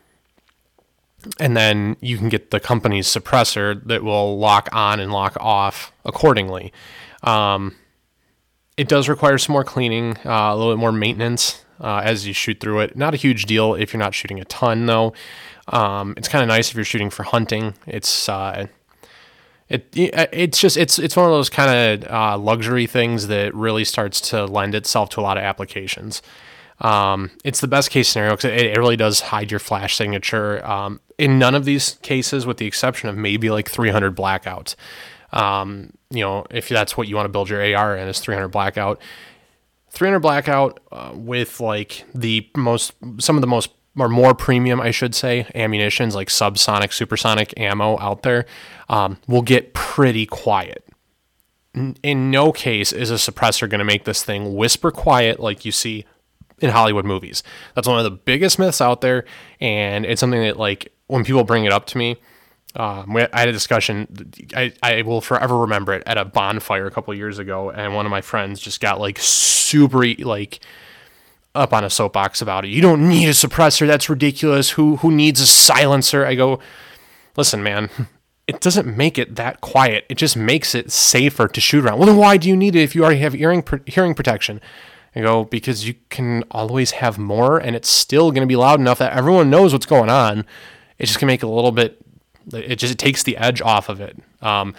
and 1.41 1.57
then 1.57 1.97
you 2.01 2.17
can 2.19 2.29
get 2.29 2.51
the 2.51 2.61
company's 2.61 3.07
suppressor 3.07 3.83
that 3.85 4.03
will 4.03 4.39
lock 4.39 4.69
on 4.73 5.01
and 5.01 5.13
lock 5.13 5.37
off 5.41 5.93
accordingly. 6.05 6.73
Um, 7.23 7.77
it 8.77 8.89
does 8.89 9.09
require 9.09 9.39
some 9.39 9.55
more 9.55 9.65
cleaning, 9.65 10.17
uh, 10.25 10.51
a 10.53 10.57
little 10.57 10.73
bit 10.73 10.79
more 10.79 10.93
maintenance 10.93 11.65
uh, 11.81 12.01
as 12.05 12.27
you 12.27 12.33
shoot 12.33 12.61
through 12.61 12.81
it. 12.81 12.97
Not 12.97 13.15
a 13.15 13.17
huge 13.17 13.47
deal 13.47 13.75
if 13.75 13.93
you're 13.93 13.99
not 13.99 14.15
shooting 14.15 14.41
a 14.41 14.45
ton, 14.45 14.87
though. 14.87 15.13
Um, 15.67 16.15
it's 16.17 16.29
kind 16.29 16.43
of 16.43 16.49
nice 16.49 16.71
if 16.71 16.77
you're 16.77 16.85
shooting 16.85 17.11
for 17.11 17.25
hunting. 17.25 17.75
It's 17.87 18.29
uh, 18.29 18.69
it 19.69 19.89
it's 19.93 20.61
just 20.61 20.77
it's 20.77 20.99
it's 20.99 21.17
one 21.17 21.27
of 21.27 21.33
those 21.33 21.51
kind 21.51 22.05
of 22.05 22.11
uh, 22.11 22.39
luxury 22.39 22.87
things 22.87 23.27
that 23.27 23.55
really 23.55 23.85
starts 23.85 24.21
to 24.31 24.47
lend 24.47 24.75
itself 24.75 25.11
to 25.11 25.21
a 25.21 25.23
lot 25.23 25.37
of 25.37 25.45
applications. 25.45 26.23
Um, 26.81 27.33
it's 27.45 27.61
the 27.61 27.69
best 27.69 27.91
case 27.91 28.09
scenario 28.09 28.37
because 28.37 28.53
it, 28.53 28.67
it, 28.67 28.79
really 28.79 28.97
does 28.97 29.21
hide 29.21 29.51
your 29.51 29.59
flash 29.59 29.97
signature. 29.97 30.65
Um, 30.65 31.01
in 31.19 31.39
none 31.39 31.55
of 31.57 31.65
these 31.65 31.95
cases, 32.03 32.47
with 32.47 32.59
the 32.59 32.67
exception 32.67 33.09
of 33.09 33.17
maybe 33.17 33.51
like 33.51 33.69
300 33.69 34.15
blackout, 34.15 34.77
um, 35.33 35.93
you 36.11 36.21
know, 36.21 36.47
if 36.51 36.69
that's 36.69 36.97
what 36.97 37.09
you 37.09 37.17
want 37.17 37.27
to 37.27 37.31
build 37.31 37.49
your 37.49 37.61
AR 37.77 37.97
in 37.97 38.07
is 38.07 38.21
300 38.21 38.49
blackout. 38.49 39.01
300 39.91 40.21
blackout 40.21 40.81
uh, 40.93 41.13
with 41.15 41.61
like 41.61 42.05
the 42.15 42.49
most 42.57 42.93
some 43.19 43.37
of 43.37 43.41
the 43.41 43.47
most 43.47 43.71
or 43.99 44.09
more 44.09 44.35
premium, 44.35 44.81
I 44.81 44.91
should 44.91 45.15
say, 45.15 45.51
ammunitions 45.55 46.15
like 46.15 46.29
subsonic, 46.29 46.93
supersonic 46.93 47.53
ammo 47.59 47.99
out 47.99 48.23
there 48.23 48.47
um, 48.89 49.19
will 49.27 49.43
get 49.43 49.75
pretty 49.75 50.25
quiet. 50.25 50.85
In 51.75 52.31
no 52.31 52.53
case 52.53 52.93
is 52.93 53.11
a 53.11 53.15
suppressor 53.15 53.69
going 53.69 53.81
to 53.81 53.85
make 53.85 54.05
this 54.05 54.23
thing 54.25 54.55
whisper 54.55 54.91
quiet 54.91 55.41
like 55.41 55.65
you 55.65 55.73
see 55.73 56.05
in 56.61 56.71
Hollywood 56.71 57.05
movies. 57.05 57.43
That's 57.75 57.89
one 57.89 57.99
of 57.99 58.05
the 58.05 58.11
biggest 58.11 58.59
myths 58.59 58.81
out 58.81 59.01
there, 59.01 59.25
and 59.61 60.05
it's 60.05 60.21
something 60.21 60.41
that 60.41 60.59
like 60.59 60.93
when 61.07 61.25
people 61.25 61.45
bring 61.45 61.65
it 61.65 61.73
up 61.73 61.87
to 61.87 61.99
me, 61.99 62.17
um, 62.77 63.17
I 63.17 63.29
had 63.33 63.49
a 63.49 63.53
discussion. 63.53 64.33
I, 64.55 64.73
I 64.83 65.03
will 65.03 65.21
forever 65.21 65.59
remember 65.59 65.95
it 65.95 66.03
at 66.07 66.19
a 66.19 66.25
bonfire 66.25 66.87
a 66.87 66.91
couple 66.91 67.15
years 67.15 67.39
ago, 67.39 67.71
and 67.71 67.95
one 67.95 68.07
of 68.07 68.11
my 68.11 68.21
friends 68.21 68.61
just 68.61 68.81
got 68.81 69.01
like 69.01 69.19
super 69.19 70.07
like 70.19 70.61
up 71.55 71.73
on 71.73 71.83
a 71.83 71.91
soapbox 71.91 72.41
about 72.43 72.65
it. 72.65 72.69
You 72.69 72.83
don't 72.83 73.09
need 73.09 73.27
a 73.27 73.33
suppressor. 73.33 73.87
That's 73.87 74.09
ridiculous. 74.09 74.71
Who 74.71 74.97
who 74.97 75.11
needs 75.11 75.41
a 75.41 75.47
silencer? 75.47 76.25
I 76.25 76.35
go, 76.35 76.61
listen, 77.37 77.63
man. 77.63 77.91
It 78.49 78.63
doesn't 78.63 78.97
make 78.97 79.19
it 79.19 79.37
that 79.37 79.61
quiet. 79.61 80.07
It 80.09 80.15
just 80.15 80.35
makes 80.35 80.75
it 80.75 80.91
safer 80.91 81.49
to 81.49 81.61
shoot 81.61 81.85
around. 81.85 81.99
Well, 81.99 82.07
then 82.07 82.17
why 82.17 82.39
do 82.39 82.49
you 82.49 82.57
need 82.57 82.75
it 82.75 82.81
if 82.81 82.95
you 82.95 83.05
already 83.05 83.21
have 83.21 83.35
hearing 83.35 83.63
hearing 83.85 84.15
protection? 84.15 84.63
I 85.19 85.23
go 85.23 85.45
because 85.45 85.87
you 85.87 85.95
can 86.11 86.45
always 86.51 86.93
have 86.93 87.19
more, 87.19 87.59
and 87.59 87.75
it's 87.77 87.89
still 87.89 88.31
going 88.31 88.43
to 88.43 88.47
be 88.47 88.57
loud 88.57 88.81
enough 88.81 88.99
that 88.99 89.13
everyone 89.13 89.51
knows 89.51 89.73
what's 89.73 89.87
going 89.87 90.11
on. 90.11 90.45
It's 90.99 91.11
just 91.11 91.21
to 91.21 91.27
make 91.27 91.43
it 91.43 91.47
a 91.47 91.51
little 91.51 91.73
bit. 91.73 92.01
It 92.53 92.77
just 92.77 92.93
it 92.93 92.99
takes 92.99 93.23
the 93.23 93.37
edge 93.37 93.61
off 93.61 93.89
of 93.89 94.01
it. 94.01 94.19
Um, 94.41 94.75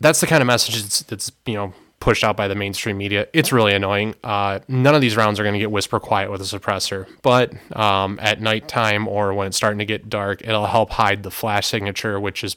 that's 0.00 0.20
the 0.20 0.26
kind 0.26 0.42
of 0.42 0.46
message 0.46 0.80
that's, 0.82 1.02
that's 1.02 1.32
you 1.46 1.54
know 1.54 1.72
pushed 2.00 2.22
out 2.22 2.36
by 2.36 2.46
the 2.46 2.54
mainstream 2.54 2.98
media. 2.98 3.26
It's 3.32 3.52
really 3.52 3.74
annoying. 3.74 4.14
Uh, 4.22 4.60
none 4.68 4.94
of 4.94 5.00
these 5.00 5.16
rounds 5.16 5.40
are 5.40 5.42
going 5.42 5.54
to 5.54 5.58
get 5.58 5.70
whisper 5.70 5.98
quiet 5.98 6.30
with 6.30 6.40
a 6.40 6.44
suppressor, 6.44 7.06
but 7.22 7.52
um, 7.76 8.18
at 8.22 8.40
nighttime 8.40 9.08
or 9.08 9.34
when 9.34 9.46
it's 9.48 9.56
starting 9.56 9.78
to 9.78 9.84
get 9.84 10.08
dark, 10.08 10.42
it'll 10.42 10.66
help 10.66 10.90
hide 10.90 11.22
the 11.22 11.30
flash 11.30 11.66
signature, 11.66 12.20
which 12.20 12.44
is, 12.44 12.56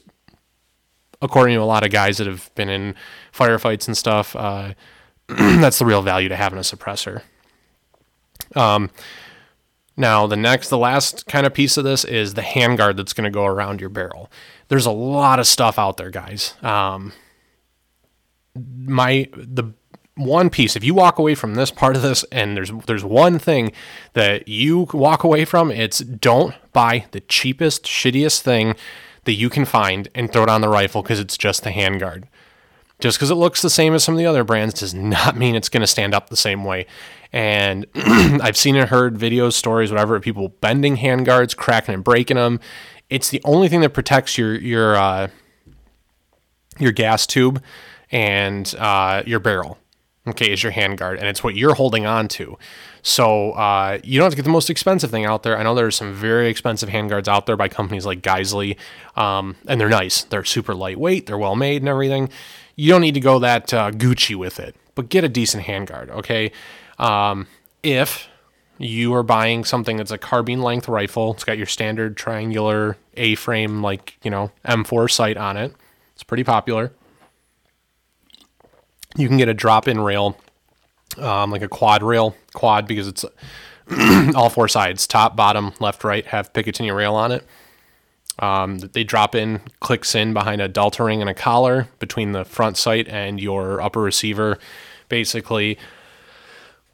according 1.22 1.56
to 1.56 1.62
a 1.62 1.64
lot 1.64 1.84
of 1.84 1.90
guys 1.90 2.18
that 2.18 2.26
have 2.26 2.54
been 2.54 2.68
in 2.68 2.94
firefights 3.34 3.88
and 3.88 3.96
stuff, 3.96 4.36
uh, 4.36 4.74
that's 5.60 5.78
the 5.78 5.86
real 5.86 6.02
value 6.02 6.28
to 6.28 6.36
having 6.36 6.58
a 6.58 6.62
suppressor. 6.62 7.22
Um, 8.56 8.90
now, 9.96 10.26
the 10.26 10.36
next, 10.36 10.70
the 10.70 10.78
last 10.78 11.26
kind 11.26 11.46
of 11.46 11.54
piece 11.54 11.76
of 11.76 11.84
this 11.84 12.04
is 12.04 12.34
the 12.34 12.42
handguard 12.42 12.96
that's 12.96 13.12
going 13.12 13.24
to 13.24 13.30
go 13.30 13.44
around 13.44 13.80
your 13.80 13.90
barrel. 13.90 14.30
There's 14.68 14.86
a 14.86 14.90
lot 14.90 15.38
of 15.38 15.46
stuff 15.46 15.78
out 15.78 15.98
there, 15.98 16.10
guys. 16.10 16.54
Um, 16.62 17.12
my 18.54 19.28
the 19.36 19.72
one 20.16 20.50
piece 20.50 20.76
if 20.76 20.84
you 20.84 20.92
walk 20.92 21.18
away 21.18 21.34
from 21.34 21.54
this 21.54 21.70
part 21.70 21.96
of 21.96 22.02
this 22.02 22.24
and 22.32 22.56
there's 22.56 22.70
there's 22.86 23.04
one 23.04 23.38
thing 23.38 23.72
that 24.12 24.48
you 24.48 24.86
walk 24.92 25.24
away 25.24 25.44
from 25.44 25.70
it's 25.70 26.00
don't 26.00 26.54
buy 26.72 27.06
the 27.12 27.20
cheapest 27.20 27.84
shittiest 27.84 28.40
thing 28.40 28.74
that 29.24 29.32
you 29.34 29.48
can 29.48 29.64
find 29.64 30.08
and 30.14 30.30
throw 30.32 30.42
it 30.42 30.48
on 30.48 30.60
the 30.60 30.68
rifle 30.68 31.02
because 31.02 31.20
it's 31.20 31.38
just 31.38 31.62
the 31.62 31.70
handguard 31.70 32.24
just 33.00 33.18
because 33.18 33.30
it 33.30 33.36
looks 33.36 33.62
the 33.62 33.70
same 33.70 33.94
as 33.94 34.04
some 34.04 34.14
of 34.14 34.18
the 34.18 34.26
other 34.26 34.44
brands 34.44 34.74
does 34.74 34.94
not 34.94 35.36
mean 35.38 35.54
it's 35.54 35.68
going 35.68 35.80
to 35.80 35.86
stand 35.86 36.14
up 36.14 36.30
the 36.30 36.36
same 36.36 36.64
way 36.64 36.86
and 37.32 37.86
i've 37.94 38.56
seen 38.56 38.76
and 38.76 38.88
heard 38.88 39.16
videos 39.16 39.54
stories 39.54 39.90
whatever 39.90 40.16
of 40.16 40.22
people 40.22 40.48
bending 40.60 40.96
handguards 40.96 41.56
cracking 41.56 41.94
and 41.94 42.04
breaking 42.04 42.36
them 42.36 42.60
it's 43.10 43.28
the 43.28 43.40
only 43.44 43.68
thing 43.68 43.80
that 43.80 43.90
protects 43.90 44.38
your 44.38 44.54
your 44.54 44.96
uh, 44.96 45.28
your 46.78 46.92
gas 46.92 47.26
tube 47.26 47.62
and 48.10 48.74
uh, 48.78 49.22
your 49.26 49.40
barrel. 49.40 49.78
Okay, 50.26 50.52
is 50.52 50.62
your 50.62 50.72
handguard, 50.72 51.18
and 51.18 51.26
it's 51.26 51.42
what 51.42 51.56
you're 51.56 51.74
holding 51.74 52.04
on 52.04 52.28
to. 52.28 52.58
So 53.02 53.52
uh, 53.52 53.98
you 54.04 54.18
don't 54.18 54.26
have 54.26 54.32
to 54.32 54.36
get 54.36 54.44
the 54.44 54.50
most 54.50 54.68
expensive 54.68 55.10
thing 55.10 55.24
out 55.24 55.42
there. 55.42 55.56
I 55.58 55.62
know 55.62 55.74
there's 55.74 55.96
some 55.96 56.12
very 56.12 56.48
expensive 56.48 56.90
handguards 56.90 57.26
out 57.26 57.46
there 57.46 57.56
by 57.56 57.68
companies 57.68 58.04
like 58.04 58.20
Geissele, 58.20 58.76
um, 59.16 59.56
and 59.66 59.80
they're 59.80 59.88
nice. 59.88 60.22
They're 60.24 60.44
super 60.44 60.74
lightweight, 60.74 61.26
they're 61.26 61.38
well 61.38 61.56
made, 61.56 61.80
and 61.80 61.88
everything. 61.88 62.28
You 62.80 62.90
don't 62.90 63.02
need 63.02 63.12
to 63.12 63.20
go 63.20 63.38
that 63.40 63.74
uh, 63.74 63.90
Gucci 63.90 64.34
with 64.34 64.58
it, 64.58 64.74
but 64.94 65.10
get 65.10 65.22
a 65.22 65.28
decent 65.28 65.64
handguard. 65.64 66.08
Okay, 66.08 66.50
um, 66.98 67.46
if 67.82 68.26
you 68.78 69.12
are 69.12 69.22
buying 69.22 69.66
something 69.66 69.98
that's 69.98 70.10
a 70.10 70.16
carbine 70.16 70.62
length 70.62 70.88
rifle, 70.88 71.34
it's 71.34 71.44
got 71.44 71.58
your 71.58 71.66
standard 71.66 72.16
triangular 72.16 72.96
A 73.18 73.34
frame, 73.34 73.82
like 73.82 74.16
you 74.22 74.30
know 74.30 74.50
M4 74.64 75.10
sight 75.10 75.36
on 75.36 75.58
it 75.58 75.74
It's 76.14 76.22
pretty 76.22 76.42
popular. 76.42 76.90
You 79.14 79.28
can 79.28 79.36
get 79.36 79.50
a 79.50 79.54
drop-in 79.54 80.00
rail, 80.00 80.38
um, 81.18 81.50
like 81.50 81.60
a 81.60 81.68
quad 81.68 82.02
rail, 82.02 82.34
quad 82.54 82.88
because 82.88 83.08
it's 83.08 83.26
all 84.34 84.48
four 84.48 84.68
sides, 84.68 85.06
top, 85.06 85.36
bottom, 85.36 85.74
left, 85.80 86.02
right, 86.02 86.24
have 86.24 86.50
Picatinny 86.54 86.96
rail 86.96 87.14
on 87.14 87.30
it. 87.30 87.44
Um, 88.40 88.78
they 88.78 89.04
drop 89.04 89.34
in, 89.34 89.60
clicks 89.80 90.14
in 90.14 90.32
behind 90.32 90.60
a 90.62 90.68
delta 90.68 91.04
ring 91.04 91.20
and 91.20 91.28
a 91.28 91.34
collar 91.34 91.88
between 91.98 92.32
the 92.32 92.44
front 92.44 92.76
sight 92.76 93.06
and 93.08 93.38
your 93.38 93.80
upper 93.80 94.00
receiver, 94.00 94.58
basically. 95.08 95.78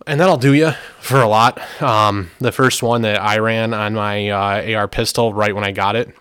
And 0.06 0.20
that'll 0.20 0.36
do 0.36 0.52
you 0.52 0.72
for 1.00 1.20
a 1.20 1.28
lot. 1.28 1.60
Um, 1.80 2.30
the 2.40 2.52
first 2.52 2.82
one 2.82 3.02
that 3.02 3.22
I 3.22 3.38
ran 3.38 3.72
on 3.72 3.94
my 3.94 4.28
uh, 4.28 4.74
AR 4.76 4.88
pistol 4.88 5.32
right 5.32 5.54
when 5.54 5.64
I 5.64 5.70
got 5.70 5.96
it 5.96 6.14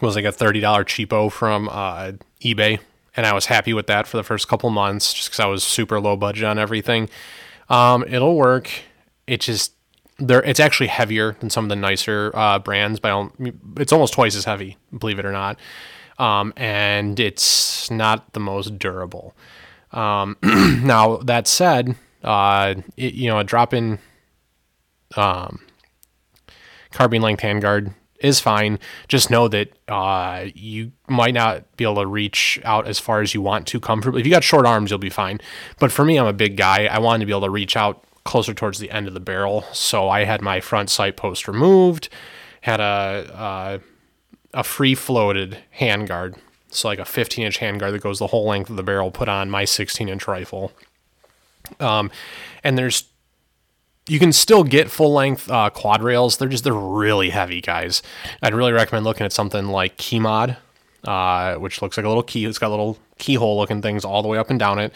was 0.00 0.16
like 0.16 0.24
a 0.24 0.28
$30 0.28 0.62
cheapo 0.62 1.30
from 1.30 1.68
uh, 1.68 2.12
eBay. 2.42 2.80
And 3.16 3.26
I 3.26 3.34
was 3.34 3.46
happy 3.46 3.74
with 3.74 3.88
that 3.88 4.06
for 4.06 4.16
the 4.16 4.22
first 4.22 4.48
couple 4.48 4.70
months 4.70 5.12
just 5.12 5.28
because 5.28 5.40
I 5.40 5.46
was 5.46 5.62
super 5.62 6.00
low 6.00 6.16
budget 6.16 6.44
on 6.44 6.58
everything. 6.58 7.10
Um, 7.68 8.04
it'll 8.04 8.36
work. 8.36 8.70
It 9.26 9.40
just 9.40 9.74
it's 10.20 10.60
actually 10.60 10.88
heavier 10.88 11.36
than 11.40 11.50
some 11.50 11.64
of 11.64 11.68
the 11.68 11.76
nicer 11.76 12.30
uh, 12.34 12.58
brands 12.58 13.00
but 13.00 13.30
it's 13.76 13.92
almost 13.92 14.12
twice 14.12 14.36
as 14.36 14.44
heavy 14.44 14.76
believe 14.96 15.18
it 15.18 15.24
or 15.24 15.32
not. 15.32 15.58
Um, 16.18 16.52
and 16.56 17.18
it's 17.18 17.90
not 17.90 18.34
the 18.34 18.40
most 18.40 18.78
durable. 18.78 19.34
Um, 19.92 20.36
now 20.42 21.16
that 21.18 21.46
said 21.46 21.96
uh, 22.22 22.74
it, 22.96 23.14
you 23.14 23.28
know 23.28 23.38
a 23.38 23.44
drop 23.44 23.72
in 23.72 23.98
um, 25.16 25.60
carbine 26.92 27.22
length 27.22 27.42
handguard 27.42 27.94
is 28.20 28.38
fine. 28.38 28.78
Just 29.08 29.30
know 29.30 29.48
that 29.48 29.72
uh, 29.88 30.44
you 30.54 30.92
might 31.08 31.32
not 31.32 31.74
be 31.76 31.84
able 31.84 31.96
to 31.96 32.06
reach 32.06 32.60
out 32.64 32.86
as 32.86 32.98
far 32.98 33.22
as 33.22 33.32
you 33.32 33.40
want 33.40 33.66
to 33.68 33.80
comfortably. 33.80 34.20
If 34.20 34.26
you 34.26 34.32
got 34.32 34.44
short 34.44 34.66
arms 34.66 34.90
you'll 34.90 34.98
be 34.98 35.10
fine. 35.10 35.40
But 35.78 35.90
for 35.90 36.04
me 36.04 36.18
i'm 36.18 36.26
a 36.26 36.34
big 36.34 36.56
guy. 36.56 36.84
I 36.84 36.98
wanted 36.98 37.20
to 37.20 37.26
be 37.26 37.32
able 37.32 37.42
to 37.42 37.50
reach 37.50 37.76
out 37.76 38.04
closer 38.24 38.54
towards 38.54 38.78
the 38.78 38.90
end 38.90 39.08
of 39.08 39.14
the 39.14 39.20
barrel. 39.20 39.64
So 39.72 40.08
I 40.08 40.24
had 40.24 40.42
my 40.42 40.60
front 40.60 40.90
sight 40.90 41.16
post 41.16 41.48
removed, 41.48 42.08
had 42.62 42.80
a 42.80 43.32
uh, 43.34 43.78
a 44.52 44.64
free 44.64 44.94
floated 44.94 45.58
handguard, 45.78 46.36
so 46.70 46.88
like 46.88 46.98
a 46.98 47.04
15 47.04 47.46
inch 47.46 47.60
handguard 47.60 47.92
that 47.92 48.02
goes 48.02 48.18
the 48.18 48.28
whole 48.28 48.46
length 48.46 48.70
of 48.70 48.76
the 48.76 48.82
barrel, 48.82 49.10
put 49.10 49.28
on 49.28 49.50
my 49.50 49.64
16 49.64 50.08
inch 50.08 50.26
rifle. 50.26 50.72
Um, 51.78 52.10
and 52.64 52.76
there's 52.76 53.04
you 54.08 54.18
can 54.18 54.32
still 54.32 54.64
get 54.64 54.90
full 54.90 55.12
length 55.12 55.48
uh, 55.50 55.70
quad 55.70 56.02
rails. 56.02 56.36
They're 56.36 56.48
just 56.48 56.64
they're 56.64 56.72
really 56.72 57.30
heavy, 57.30 57.60
guys. 57.60 58.02
I'd 58.42 58.54
really 58.54 58.72
recommend 58.72 59.04
looking 59.04 59.24
at 59.24 59.32
something 59.32 59.68
like 59.68 59.98
KeyMod, 59.98 60.56
uh, 61.04 61.54
which 61.56 61.80
looks 61.80 61.96
like 61.96 62.04
a 62.04 62.08
little 62.08 62.24
key. 62.24 62.44
It's 62.44 62.58
got 62.58 62.70
little 62.70 62.98
keyhole 63.18 63.56
looking 63.56 63.82
things 63.82 64.04
all 64.04 64.22
the 64.22 64.28
way 64.28 64.38
up 64.38 64.50
and 64.50 64.58
down 64.58 64.78
it, 64.78 64.92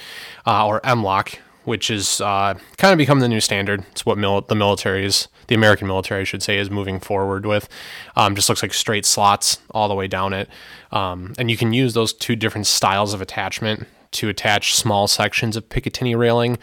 uh, 0.47 0.67
or 0.67 0.85
M-LOK, 0.85 1.39
which 1.65 1.91
is 1.91 2.21
uh, 2.21 2.55
kind 2.77 2.93
of 2.93 2.99
become 2.99 3.21
the 3.21 3.29
new 3.29 3.41
standard. 3.41 3.85
It's 3.93 4.07
what 4.07 4.19
mil- 4.19 4.43
the 4.43 4.55
military 4.55 5.05
is, 5.05 5.29
the 5.49 5.55
American 5.55 5.87
military, 5.87 6.23
I 6.23 6.25
should 6.25 6.43
say, 6.43 6.59
is 6.59 6.71
moving 6.71 7.01
forward 7.01 7.47
with. 7.47 7.69
Um, 8.17 8.35
just 8.35 8.49
looks 8.49 8.63
like 8.63 8.75
straight 8.75 9.07
slots 9.07 9.59
all 9.71 9.89
the 9.89 9.95
way 9.95 10.07
down 10.07 10.33
it. 10.33 10.49
Um, 10.93 11.35
and 11.39 11.51
you 11.51 11.57
can 11.57 11.73
use 11.73 11.95
those 11.95 12.13
two 12.13 12.37
different 12.37 12.67
styles 12.67 13.15
of 13.15 13.21
attachment 13.21 13.87
to 14.13 14.29
attach 14.29 14.75
small 14.75 15.09
sections 15.09 15.57
of 15.57 15.69
Picatinny 15.69 16.17
railing. 16.17 16.59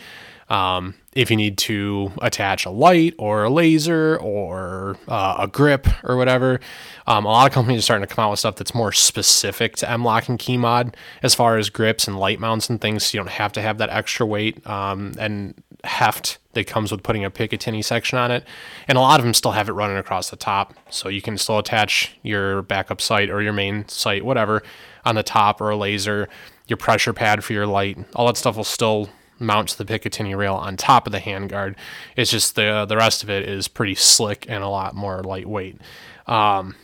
Um, 0.50 0.96
if 1.13 1.30
you 1.30 1.36
need 1.36 1.58
to 1.58 2.12
attach 2.21 2.65
a 2.65 2.69
light 2.69 3.13
or 3.17 3.43
a 3.43 3.50
laser 3.50 4.17
or 4.17 4.97
uh, 5.08 5.36
a 5.39 5.47
grip 5.47 5.88
or 6.04 6.15
whatever. 6.15 6.60
Um, 7.06 7.26
a 7.26 7.30
lot 7.30 7.47
of 7.47 7.54
companies 7.54 7.80
are 7.80 7.84
starting 7.84 8.08
to 8.08 8.13
come 8.13 8.24
out 8.24 8.32
with 8.32 8.39
stuff 8.39 8.56
that's 8.56 8.74
more 8.74 8.93
specific 8.93 9.76
to 9.78 9.89
M-LOK 9.89 10.30
and 10.30 10.39
KeyMod 10.39 10.95
as 11.21 11.36
far 11.36 11.58
as 11.58 11.69
grips 11.69 12.08
and 12.08 12.17
light 12.17 12.39
mounts 12.39 12.69
and 12.69 12.80
things. 12.80 13.06
So 13.06 13.17
you 13.17 13.24
don't 13.24 13.32
have 13.32 13.52
to 13.54 13.62
have 13.62 13.78
that 13.80 13.89
extra 13.89 14.26
weight 14.26 14.65
um, 14.65 15.13
and 15.19 15.62
heft 15.84 16.38
that 16.54 16.67
comes 16.67 16.91
with 16.91 17.04
putting 17.04 17.26
a 17.26 17.32
Picatinny 17.32 17.84
section 17.84 18.17
on 18.17 18.32
it. 18.32 18.45
And 18.88 18.97
a 18.97 19.02
lot 19.02 19.19
of 19.19 19.26
them 19.26 19.34
still 19.34 19.52
have 19.52 19.67
it 19.67 19.74
running 19.74 19.97
across 19.97 20.30
the 20.30 20.36
top. 20.38 20.74
So 20.89 21.10
you 21.10 21.21
can 21.21 21.38
still 21.38 21.58
attach 21.58 22.15
your 22.24 22.62
backup 22.62 23.02
sight 23.02 23.30
or 23.30 23.41
your 23.41 23.54
main 23.54 23.88
sight, 23.89 24.24
whatever, 24.24 24.63
on 25.04 25.15
the 25.15 25.24
top 25.24 25.60
or 25.60 25.71
a 25.71 25.76
laser, 25.76 26.30
your 26.67 26.78
pressure 26.78 27.13
pad 27.13 27.43
for 27.43 27.52
your 27.52 27.67
light. 27.67 27.97
All 28.15 28.28
that 28.28 28.38
stuff 28.38 28.56
will 28.56 28.63
still 28.63 29.10
mounts 29.41 29.75
the 29.75 29.86
Picatinny 29.86 30.38
rail 30.38 30.56
on 30.56 30.77
top 30.77 31.06
of 31.08 31.12
the 31.12 31.19
handguard. 31.19 31.75
It's 32.15 32.32
just 32.32 32.56
the 32.56 32.86
the 32.88 32.95
rest 32.95 33.23
of 33.23 33.30
it 33.30 33.47
is 33.47 33.67
pretty 33.67 33.95
slick 33.95 34.45
and 34.47 34.63
a 34.63 34.69
lot 34.69 34.95
more 34.95 35.23
lightweight. 35.23 35.82
Um, 36.27 36.75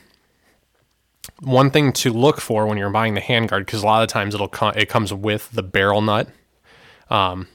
one 1.42 1.70
thing 1.70 1.94
to 1.94 2.12
look 2.12 2.42
for 2.42 2.66
when 2.66 2.78
you're 2.78 2.90
buying 2.90 3.14
the 3.14 3.22
handguard, 3.22 3.60
because 3.60 3.84
a 3.84 3.86
lot 3.86 4.04
of 4.04 4.10
times 4.10 4.34
it'll 4.34 4.50
it 4.76 4.90
comes 4.90 5.14
with 5.14 5.52
the 5.52 5.64
barrel 5.64 6.02
nut. 6.02 6.28
Um, 7.10 7.48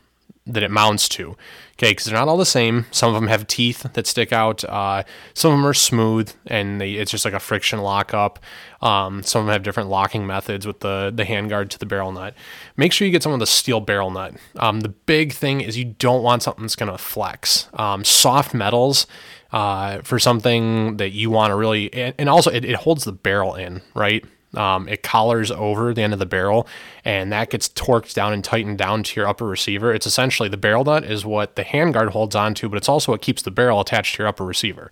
that 0.47 0.63
it 0.63 0.71
mounts 0.71 1.09
to. 1.09 1.37
Okay, 1.79 1.93
because 1.93 2.05
they're 2.05 2.19
not 2.19 2.29
all 2.29 2.37
the 2.37 2.45
same. 2.45 2.87
Some 2.91 3.15
of 3.15 3.21
them 3.21 3.29
have 3.29 3.47
teeth 3.47 3.83
that 3.93 4.07
stick 4.07 4.33
out. 4.33 4.63
Uh, 4.65 5.03
some 5.35 5.53
of 5.53 5.59
them 5.59 5.67
are 5.67 5.75
smooth, 5.75 6.33
and 6.47 6.81
they, 6.81 6.93
it's 6.93 7.11
just 7.11 7.25
like 7.25 7.35
a 7.35 7.41
friction 7.41 7.81
lockup. 7.81 8.39
Um, 8.81 9.23
some 9.23 9.41
of 9.41 9.47
them 9.47 9.53
have 9.53 9.63
different 9.63 9.89
locking 9.89 10.27
methods 10.27 10.67
with 10.67 10.81
the 10.81 11.13
the 11.15 11.25
handguard 11.25 11.71
to 11.71 11.79
the 11.79 11.87
barrel 11.87 12.13
nut. 12.13 12.35
Make 12.77 12.93
sure 12.93 13.07
you 13.07 13.13
get 13.13 13.23
some 13.23 13.33
with 13.33 13.43
a 13.43 13.47
steel 13.47 13.81
barrel 13.81 14.11
nut. 14.11 14.35
Um, 14.57 14.81
the 14.81 14.91
big 14.91 15.33
thing 15.33 15.61
is 15.61 15.77
you 15.77 15.85
don't 15.85 16.23
want 16.23 16.43
something 16.43 16.63
that's 16.63 16.77
going 16.77 16.93
to 16.93 16.99
flex. 16.99 17.69
Um, 17.75 18.05
soft 18.05 18.55
metals 18.55 19.07
uh, 19.53 20.03
for 20.03 20.19
something 20.19 20.97
that 20.99 21.11
you 21.11 21.31
want 21.31 21.51
to 21.51 21.57
really, 21.57 21.93
and, 21.95 22.15
and 22.19 22.29
also 22.29 22.51
it, 22.51 22.65
it 22.65 22.77
holds 22.77 23.05
the 23.05 23.13
barrel 23.13 23.55
in, 23.55 23.83
right? 23.95 24.25
Um, 24.55 24.89
it 24.89 25.03
collars 25.03 25.51
over 25.51 25.95
the 25.95 26.03
end 26.03 26.13
of 26.13 26.19
the 26.19 26.27
barrel 26.27 26.69
and 27.05 27.33
that 27.33 27.51
gets 27.51 27.69
torqued 27.69 28.15
down 28.15 28.33
and 28.33 28.45
tightened 28.45 28.79
down 28.79 29.03
to 29.03 29.21
your 29.21 29.29
upper 29.29 29.47
receiver. 29.47 29.95
It's 29.95 30.07
essentially 30.07 30.49
the 30.49 30.57
barrel 30.57 30.85
nut 30.85 31.05
is 31.05 31.25
what 31.25 31.57
the 31.57 31.65
handguard 31.65 32.11
holds 32.11 32.37
onto, 32.37 32.69
but 32.69 32.77
it's 32.77 32.89
also 32.89 33.13
what 33.13 33.23
keeps 33.23 33.43
the 33.43 33.51
barrel 33.51 33.81
attached 33.81 34.17
to 34.17 34.23
your 34.23 34.29
upper 34.29 34.45
receiver. 34.45 34.91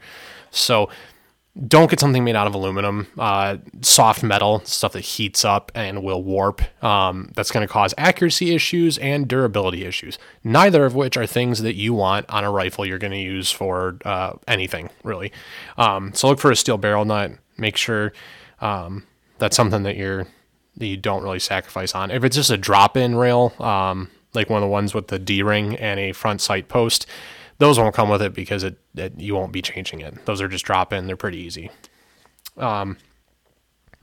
So 0.51 0.89
don't 1.67 1.91
get 1.91 1.99
something 1.99 2.23
made 2.23 2.37
out 2.37 2.47
of 2.47 2.55
aluminum, 2.55 3.09
uh, 3.19 3.57
soft 3.81 4.23
metal, 4.23 4.61
stuff 4.65 4.93
that 4.93 5.01
heats 5.01 5.45
up 5.45 5.73
and 5.75 6.03
will 6.03 6.23
warp. 6.23 6.63
Um, 6.83 7.33
that's 7.35 7.51
going 7.51 7.67
to 7.67 7.73
cause 7.73 7.93
accuracy 7.99 8.55
issues 8.55 8.99
and 8.99 9.27
durability 9.27 9.85
issues, 9.85 10.19
neither 10.45 10.85
of 10.85 10.95
which 10.95 11.17
are 11.17 11.27
things 11.27 11.63
that 11.63 11.75
you 11.75 11.93
want 11.93 12.27
on 12.29 12.45
a 12.45 12.51
rifle 12.51 12.87
you're 12.87 12.99
going 12.99 13.13
to 13.13 13.19
use 13.19 13.51
for 13.51 13.99
uh, 14.05 14.35
anything, 14.47 14.91
really. 15.03 15.33
Um, 15.77 16.15
so 16.15 16.29
look 16.29 16.39
for 16.39 16.53
a 16.53 16.57
steel 16.57 16.79
barrel 16.79 17.05
nut. 17.05 17.33
Make 17.57 17.77
sure 17.77 18.13
um, 18.61 19.05
that's 19.41 19.57
something 19.57 19.83
that 19.83 19.97
you're 19.97 20.27
that 20.77 20.87
you 20.87 20.97
don't 20.97 21.25
really 21.25 21.41
sacrifice 21.41 21.95
on. 21.95 22.13
If 22.13 22.23
it's 22.23 22.37
just 22.37 22.51
a 22.51 22.57
drop-in 22.57 23.17
rail, 23.17 23.53
um, 23.59 24.09
like 24.35 24.49
one 24.49 24.63
of 24.63 24.67
the 24.67 24.71
ones 24.71 24.95
with 24.95 25.09
the 25.09 25.19
D 25.19 25.43
ring 25.43 25.75
and 25.77 25.99
a 25.99 26.13
front 26.13 26.41
sight 26.41 26.69
post, 26.69 27.07
those 27.59 27.79
won't 27.79 27.95
come 27.95 28.09
with 28.09 28.23
it 28.23 28.33
because 28.33 28.63
it, 28.63 28.79
it 28.95 29.19
you 29.19 29.35
won't 29.35 29.53
be 29.53 29.63
changing 29.63 30.01
it. 30.01 30.25
Those 30.27 30.41
are 30.41 30.49
just 30.49 30.65
drop-in. 30.65 31.07
They're 31.07 31.17
pretty 31.17 31.39
easy. 31.39 31.71
Um, 32.57 32.99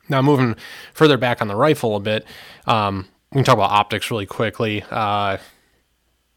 now 0.10 0.22
moving 0.22 0.56
further 0.94 1.18
back 1.18 1.42
on 1.42 1.48
the 1.48 1.56
rifle 1.56 1.96
a 1.96 2.00
bit, 2.00 2.26
um, 2.66 3.08
we 3.32 3.38
can 3.38 3.46
talk 3.46 3.56
about 3.56 3.72
optics 3.72 4.12
really 4.12 4.26
quickly. 4.26 4.84
Uh, 4.90 5.38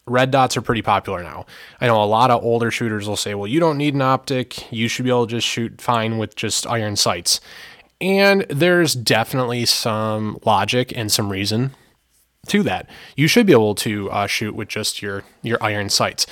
red 0.06 0.30
dots 0.30 0.56
are 0.56 0.62
pretty 0.62 0.82
popular 0.82 1.22
now. 1.22 1.46
I 1.80 1.86
know 1.86 2.02
a 2.02 2.04
lot 2.04 2.30
of 2.30 2.42
older 2.42 2.70
shooters 2.70 3.08
will 3.08 3.16
say, 3.16 3.34
well, 3.34 3.46
you 3.46 3.60
don't 3.60 3.78
need 3.78 3.94
an 3.94 4.02
optic. 4.02 4.70
You 4.72 4.88
should 4.88 5.04
be 5.04 5.10
able 5.10 5.26
to 5.26 5.30
just 5.30 5.46
shoot 5.46 5.80
fine 5.80 6.18
with 6.18 6.34
just 6.34 6.66
iron 6.66 6.96
sights. 6.96 7.40
And 8.00 8.46
there's 8.48 8.94
definitely 8.94 9.66
some 9.66 10.38
logic 10.44 10.92
and 10.96 11.12
some 11.12 11.30
reason 11.30 11.72
to 12.46 12.62
that. 12.62 12.88
You 13.16 13.26
should 13.26 13.46
be 13.46 13.52
able 13.52 13.74
to 13.76 14.10
uh, 14.10 14.26
shoot 14.26 14.54
with 14.54 14.68
just 14.68 15.02
your 15.02 15.24
your 15.42 15.58
iron 15.62 15.90
sights. 15.90 16.26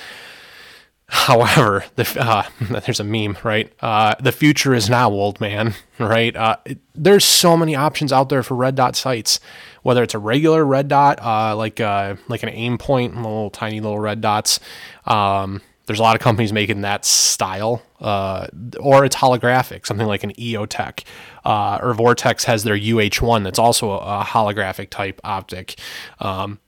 However, 1.11 1.85
the, 1.95 2.07
uh, 2.19 2.43
there's 2.85 2.99
a 2.99 3.03
meme, 3.03 3.37
right? 3.43 3.73
Uh, 3.79 4.13
the 4.19 4.31
future 4.31 4.75
is 4.75 4.89
now, 4.89 5.09
old 5.09 5.41
man, 5.41 5.73
right? 5.99 6.35
Uh, 6.35 6.57
it, 6.65 6.77
there's 6.93 7.25
so 7.25 7.57
many 7.57 7.75
options 7.75 8.13
out 8.13 8.29
there 8.29 8.43
for 8.43 8.55
red 8.55 8.75
dot 8.75 8.95
sights, 8.95 9.39
whether 9.81 10.03
it's 10.03 10.13
a 10.13 10.19
regular 10.19 10.63
red 10.63 10.87
dot, 10.87 11.19
uh, 11.21 11.55
like 11.55 11.79
uh, 11.79 12.15
like 12.27 12.43
an 12.43 12.49
Aimpoint, 12.49 13.15
little 13.15 13.49
tiny 13.49 13.79
little 13.79 13.99
red 13.99 14.21
dots. 14.21 14.59
Um, 15.05 15.61
there's 15.89 15.99
a 15.99 16.03
lot 16.03 16.15
of 16.15 16.21
companies 16.21 16.53
making 16.53 16.81
that 16.81 17.03
style, 17.03 17.81
uh, 17.99 18.45
or 18.79 19.03
it's 19.05 19.15
holographic, 19.15 19.87
something 19.87 20.05
like 20.05 20.23
an 20.23 20.31
EOTech, 20.33 21.03
uh, 21.43 21.79
or 21.81 21.95
Vortex 21.95 22.43
has 22.43 22.63
their 22.63 22.77
UH1 22.77 23.43
that's 23.43 23.57
also 23.57 23.93
a, 23.93 24.23
holographic 24.23 24.91
type 24.91 25.19
optic. 25.23 25.79
Um, 26.19 26.59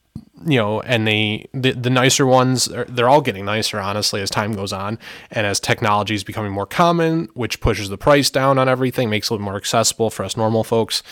you 0.43 0.57
know, 0.57 0.82
and 0.82 1.05
they 1.05 1.47
the, 1.53 1.74
the 1.74 1.91
nicer 1.91 2.26
ones 2.26 2.67
are, 2.69 2.86
they're 2.86 3.07
all 3.07 3.22
getting 3.22 3.45
nicer 3.45 3.80
honestly 3.80 4.22
as 4.22 4.32
time 4.32 4.53
goes 4.53 4.74
on, 4.74 4.97
and 5.30 5.45
as 5.45 5.59
technology 5.59 6.15
is 6.15 6.24
becoming 6.24 6.51
more 6.51 6.65
common, 6.65 7.30
which 7.36 7.61
pushes 7.61 7.89
the 7.89 7.99
price 7.99 8.32
down 8.32 8.57
on 8.57 8.67
everything, 8.67 9.07
makes 9.07 9.30
it 9.30 9.39
more 9.39 9.55
accessible 9.55 10.09
for 10.09 10.26
us 10.26 10.36
normal 10.36 10.63
folks. 10.63 11.03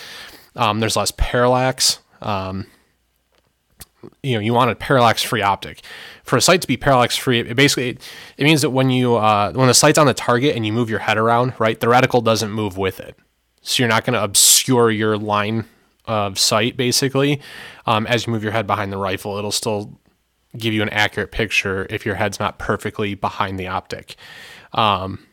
Um, 0.56 0.80
there's 0.80 0.96
less 0.96 1.12
parallax. 1.12 2.00
Um, 2.20 2.66
you 4.22 4.34
know 4.34 4.40
you 4.40 4.54
want 4.54 4.70
a 4.70 4.74
parallax 4.74 5.22
free 5.22 5.42
optic 5.42 5.82
for 6.24 6.36
a 6.36 6.40
sight 6.40 6.60
to 6.62 6.66
be 6.66 6.76
parallax 6.76 7.16
free 7.16 7.40
it 7.40 7.54
basically 7.56 7.98
it 8.36 8.44
means 8.44 8.62
that 8.62 8.70
when 8.70 8.90
you 8.90 9.16
uh, 9.16 9.52
when 9.52 9.66
the 9.66 9.74
sight's 9.74 9.98
on 9.98 10.06
the 10.06 10.14
target 10.14 10.56
and 10.56 10.64
you 10.64 10.72
move 10.72 10.88
your 10.88 11.00
head 11.00 11.18
around 11.18 11.52
right 11.58 11.80
the 11.80 11.86
reticle 11.86 12.22
doesn't 12.22 12.50
move 12.50 12.76
with 12.78 13.00
it 13.00 13.16
so 13.62 13.82
you're 13.82 13.88
not 13.88 14.04
going 14.04 14.14
to 14.14 14.24
obscure 14.24 14.90
your 14.90 15.18
line 15.18 15.66
of 16.06 16.38
sight 16.38 16.76
basically. 16.76 17.40
Um, 17.86 18.06
as 18.06 18.26
you 18.26 18.32
move 18.32 18.42
your 18.42 18.52
head 18.52 18.66
behind 18.66 18.92
the 18.92 18.96
rifle, 18.96 19.36
it'll 19.36 19.52
still 19.52 19.98
give 20.56 20.74
you 20.74 20.82
an 20.82 20.88
accurate 20.88 21.30
picture 21.30 21.86
if 21.90 22.04
your 22.04 22.16
head's 22.16 22.40
not 22.40 22.58
perfectly 22.58 23.14
behind 23.14 23.58
the 23.58 23.68
optic. 23.68 24.16
Um, 24.72 25.26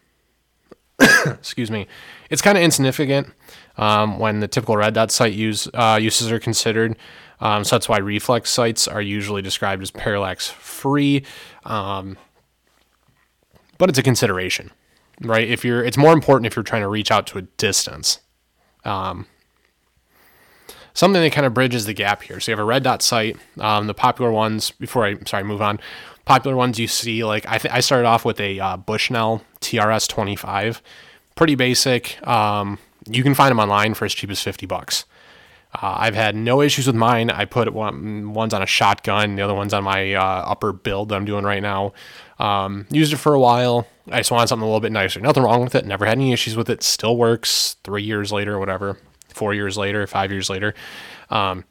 excuse 1.25 1.71
me. 1.71 1.87
It's 2.29 2.41
kind 2.41 2.57
of 2.57 2.63
insignificant 2.63 3.33
um, 3.77 4.19
when 4.19 4.39
the 4.39 4.47
typical 4.47 4.77
red 4.77 4.93
dot 4.93 5.11
sight 5.11 5.33
use 5.33 5.67
uh, 5.73 5.97
uses 6.01 6.31
are 6.31 6.39
considered. 6.39 6.97
Um, 7.39 7.63
so 7.63 7.75
that's 7.75 7.87
why 7.87 7.97
reflex 7.97 8.49
sights 8.49 8.87
are 8.87 9.01
usually 9.01 9.41
described 9.41 9.81
as 9.83 9.91
parallax 9.91 10.49
free. 10.49 11.23
Um, 11.65 12.17
but 13.77 13.89
it's 13.89 13.99
a 13.99 14.03
consideration, 14.03 14.71
right? 15.21 15.47
If 15.47 15.63
you're, 15.63 15.83
it's 15.83 15.97
more 15.97 16.13
important 16.13 16.47
if 16.47 16.55
you're 16.55 16.63
trying 16.63 16.81
to 16.81 16.87
reach 16.87 17.11
out 17.11 17.27
to 17.27 17.37
a 17.37 17.43
distance. 17.43 18.19
Um, 18.83 19.27
something 20.97 21.21
that 21.21 21.31
kind 21.31 21.45
of 21.45 21.53
bridges 21.53 21.85
the 21.85 21.93
gap 21.93 22.23
here. 22.23 22.39
So 22.39 22.51
you 22.51 22.57
have 22.57 22.63
a 22.63 22.67
red 22.67 22.83
dot 22.83 23.03
sight. 23.03 23.37
Um, 23.59 23.85
the 23.85 23.93
popular 23.93 24.31
ones, 24.31 24.71
before 24.71 25.05
I 25.05 25.15
sorry 25.25 25.43
move 25.43 25.61
on, 25.61 25.79
popular 26.25 26.57
ones 26.57 26.79
you 26.79 26.87
see 26.87 27.23
like 27.23 27.45
I 27.47 27.59
th- 27.59 27.73
I 27.73 27.79
started 27.81 28.07
off 28.07 28.25
with 28.25 28.39
a 28.39 28.59
uh, 28.59 28.77
Bushnell 28.77 29.43
TRS 29.61 30.07
25, 30.07 30.81
pretty 31.35 31.53
basic. 31.55 32.25
Um, 32.27 32.79
you 33.07 33.21
can 33.23 33.35
find 33.35 33.51
them 33.51 33.59
online 33.59 33.93
for 33.93 34.05
as 34.05 34.13
cheap 34.13 34.31
as 34.31 34.41
50 34.41 34.65
bucks. 34.65 35.05
Uh, 35.79 35.95
I've 35.99 36.15
had 36.15 36.35
no 36.35 36.61
issues 36.61 36.87
with 36.87 36.95
mine. 36.95 37.29
I 37.29 37.45
put 37.45 37.71
one, 37.71 38.33
one's 38.33 38.53
on 38.53 38.61
a 38.61 38.65
shotgun, 38.65 39.35
the 39.35 39.43
other 39.43 39.53
one's 39.53 39.73
on 39.73 39.83
my 39.83 40.13
uh, 40.13 40.43
upper 40.47 40.73
build 40.73 41.09
that 41.09 41.15
I'm 41.15 41.25
doing 41.25 41.43
right 41.43 41.61
now. 41.61 41.93
Um, 42.39 42.87
used 42.89 43.13
it 43.13 43.17
for 43.17 43.33
a 43.33 43.39
while. 43.39 43.87
I 44.11 44.17
just 44.17 44.31
wanted 44.31 44.47
something 44.47 44.63
a 44.63 44.65
little 44.65 44.79
bit 44.79 44.91
nicer. 44.91 45.19
Nothing 45.19 45.43
wrong 45.43 45.63
with 45.63 45.75
it. 45.75 45.85
Never 45.85 46.05
had 46.05 46.17
any 46.17 46.33
issues 46.33 46.55
with 46.55 46.69
it. 46.69 46.81
Still 46.81 47.17
works 47.17 47.75
three 47.83 48.03
years 48.03 48.31
later, 48.31 48.57
whatever 48.57 48.97
four 49.29 49.53
years 49.53 49.77
later, 49.77 50.05
five 50.07 50.31
years 50.31 50.49
later. 50.49 50.73
Um, 51.29 51.63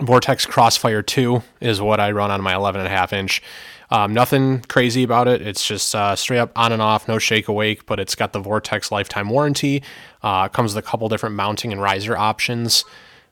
Vortex 0.00 0.46
Crossfire 0.46 1.02
2 1.02 1.42
is 1.60 1.80
what 1.80 2.00
I 2.00 2.10
run 2.12 2.30
on 2.30 2.40
my 2.40 2.54
11 2.54 2.80
and 2.80 2.88
a 2.88 2.90
half 2.90 3.12
inch. 3.12 3.42
Um, 3.90 4.14
nothing 4.14 4.60
crazy 4.68 5.02
about 5.02 5.26
it. 5.26 5.42
It's 5.42 5.66
just 5.66 5.94
uh, 5.94 6.14
straight 6.14 6.38
up 6.38 6.52
on 6.56 6.72
and 6.72 6.80
off, 6.80 7.08
no 7.08 7.18
shake 7.18 7.48
awake, 7.48 7.86
but 7.86 7.98
it's 7.98 8.14
got 8.14 8.32
the 8.32 8.38
Vortex 8.38 8.92
lifetime 8.92 9.28
warranty. 9.28 9.82
Uh, 10.22 10.48
comes 10.48 10.74
with 10.74 10.84
a 10.84 10.88
couple 10.88 11.08
different 11.08 11.34
mounting 11.34 11.72
and 11.72 11.82
riser 11.82 12.16
options. 12.16 12.84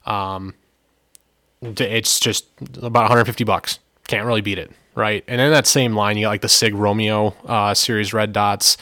Um, 0.04 0.54
it's 1.62 2.18
just 2.18 2.46
about 2.76 3.02
150 3.02 3.44
bucks. 3.44 3.78
Can't 4.08 4.26
really 4.26 4.40
beat 4.40 4.58
it, 4.58 4.72
right? 4.94 5.22
And 5.28 5.40
in 5.40 5.50
that 5.52 5.66
same 5.66 5.94
line, 5.94 6.16
you 6.16 6.24
got 6.24 6.30
like 6.30 6.40
the 6.40 6.48
Sig 6.48 6.74
Romeo 6.74 7.34
uh, 7.46 7.74
series 7.74 8.12
red 8.12 8.32
dots. 8.32 8.76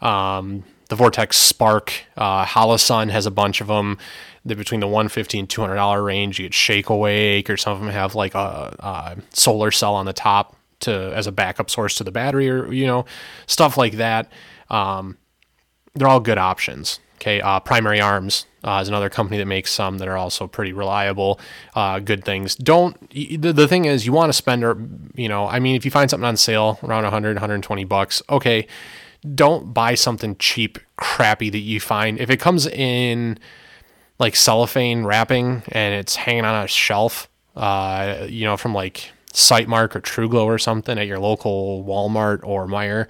Um, 0.00 0.64
the 0.88 0.96
Vortex 0.96 1.36
Spark. 1.36 1.92
Uh, 2.16 2.44
Holosun 2.44 3.10
has 3.10 3.26
a 3.26 3.30
bunch 3.30 3.60
of 3.60 3.66
them. 3.66 3.98
They're 4.44 4.56
between 4.56 4.80
the 4.80 4.86
150 4.86 5.40
and 5.40 5.50
200 5.50 5.74
dollar 5.74 6.02
range. 6.02 6.38
You 6.38 6.44
get 6.44 6.54
Shake 6.54 6.88
Awake, 6.88 7.50
or 7.50 7.56
some 7.56 7.72
of 7.72 7.80
them 7.80 7.88
have 7.88 8.14
like 8.14 8.34
a, 8.34 8.76
a, 8.78 9.16
solar 9.32 9.72
cell 9.72 9.94
on 9.94 10.06
the 10.06 10.12
top 10.12 10.56
to 10.80 11.12
as 11.14 11.26
a 11.26 11.32
backup 11.32 11.70
source 11.70 11.96
to 11.96 12.04
the 12.04 12.12
battery, 12.12 12.48
or 12.48 12.72
you 12.72 12.86
know, 12.86 13.04
stuff 13.46 13.76
like 13.76 13.94
that. 13.94 14.30
Um, 14.70 15.18
they're 15.94 16.08
all 16.08 16.20
good 16.20 16.38
options. 16.38 17.00
Okay, 17.16 17.40
uh, 17.40 17.60
Primary 17.60 18.00
Arms 18.00 18.44
uh, 18.62 18.80
is 18.82 18.88
another 18.88 19.08
company 19.08 19.38
that 19.38 19.46
makes 19.46 19.72
some 19.72 19.98
that 19.98 20.08
are 20.08 20.18
also 20.18 20.46
pretty 20.46 20.74
reliable, 20.74 21.40
uh, 21.74 21.98
good 21.98 22.24
things. 22.24 22.54
Don't 22.54 23.10
the, 23.10 23.52
the 23.52 23.66
thing 23.66 23.86
is 23.86 24.04
you 24.04 24.12
want 24.12 24.28
to 24.28 24.34
spend 24.34 24.62
or 24.62 24.76
you 25.14 25.28
know, 25.28 25.46
I 25.46 25.58
mean, 25.58 25.76
if 25.76 25.84
you 25.84 25.90
find 25.90 26.10
something 26.10 26.26
on 26.26 26.36
sale 26.36 26.78
around 26.82 27.04
100, 27.04 27.36
120 27.36 27.84
bucks, 27.84 28.22
okay 28.28 28.66
don't 29.34 29.72
buy 29.74 29.94
something 29.94 30.36
cheap, 30.36 30.78
crappy 30.96 31.50
that 31.50 31.58
you 31.58 31.80
find. 31.80 32.20
If 32.20 32.30
it 32.30 32.38
comes 32.38 32.66
in 32.66 33.38
like 34.18 34.36
cellophane 34.36 35.04
wrapping 35.04 35.62
and 35.68 35.94
it's 35.94 36.16
hanging 36.16 36.44
on 36.44 36.64
a 36.64 36.68
shelf, 36.68 37.28
uh, 37.54 38.26
you 38.28 38.44
know, 38.44 38.56
from 38.56 38.74
like 38.74 39.10
Sightmark 39.36 39.94
or 39.94 40.00
TruGlo 40.00 40.46
or 40.46 40.58
something 40.58 40.98
at 40.98 41.06
your 41.06 41.18
local 41.18 41.84
Walmart 41.84 42.40
or 42.42 42.66
Meijer, 42.66 43.06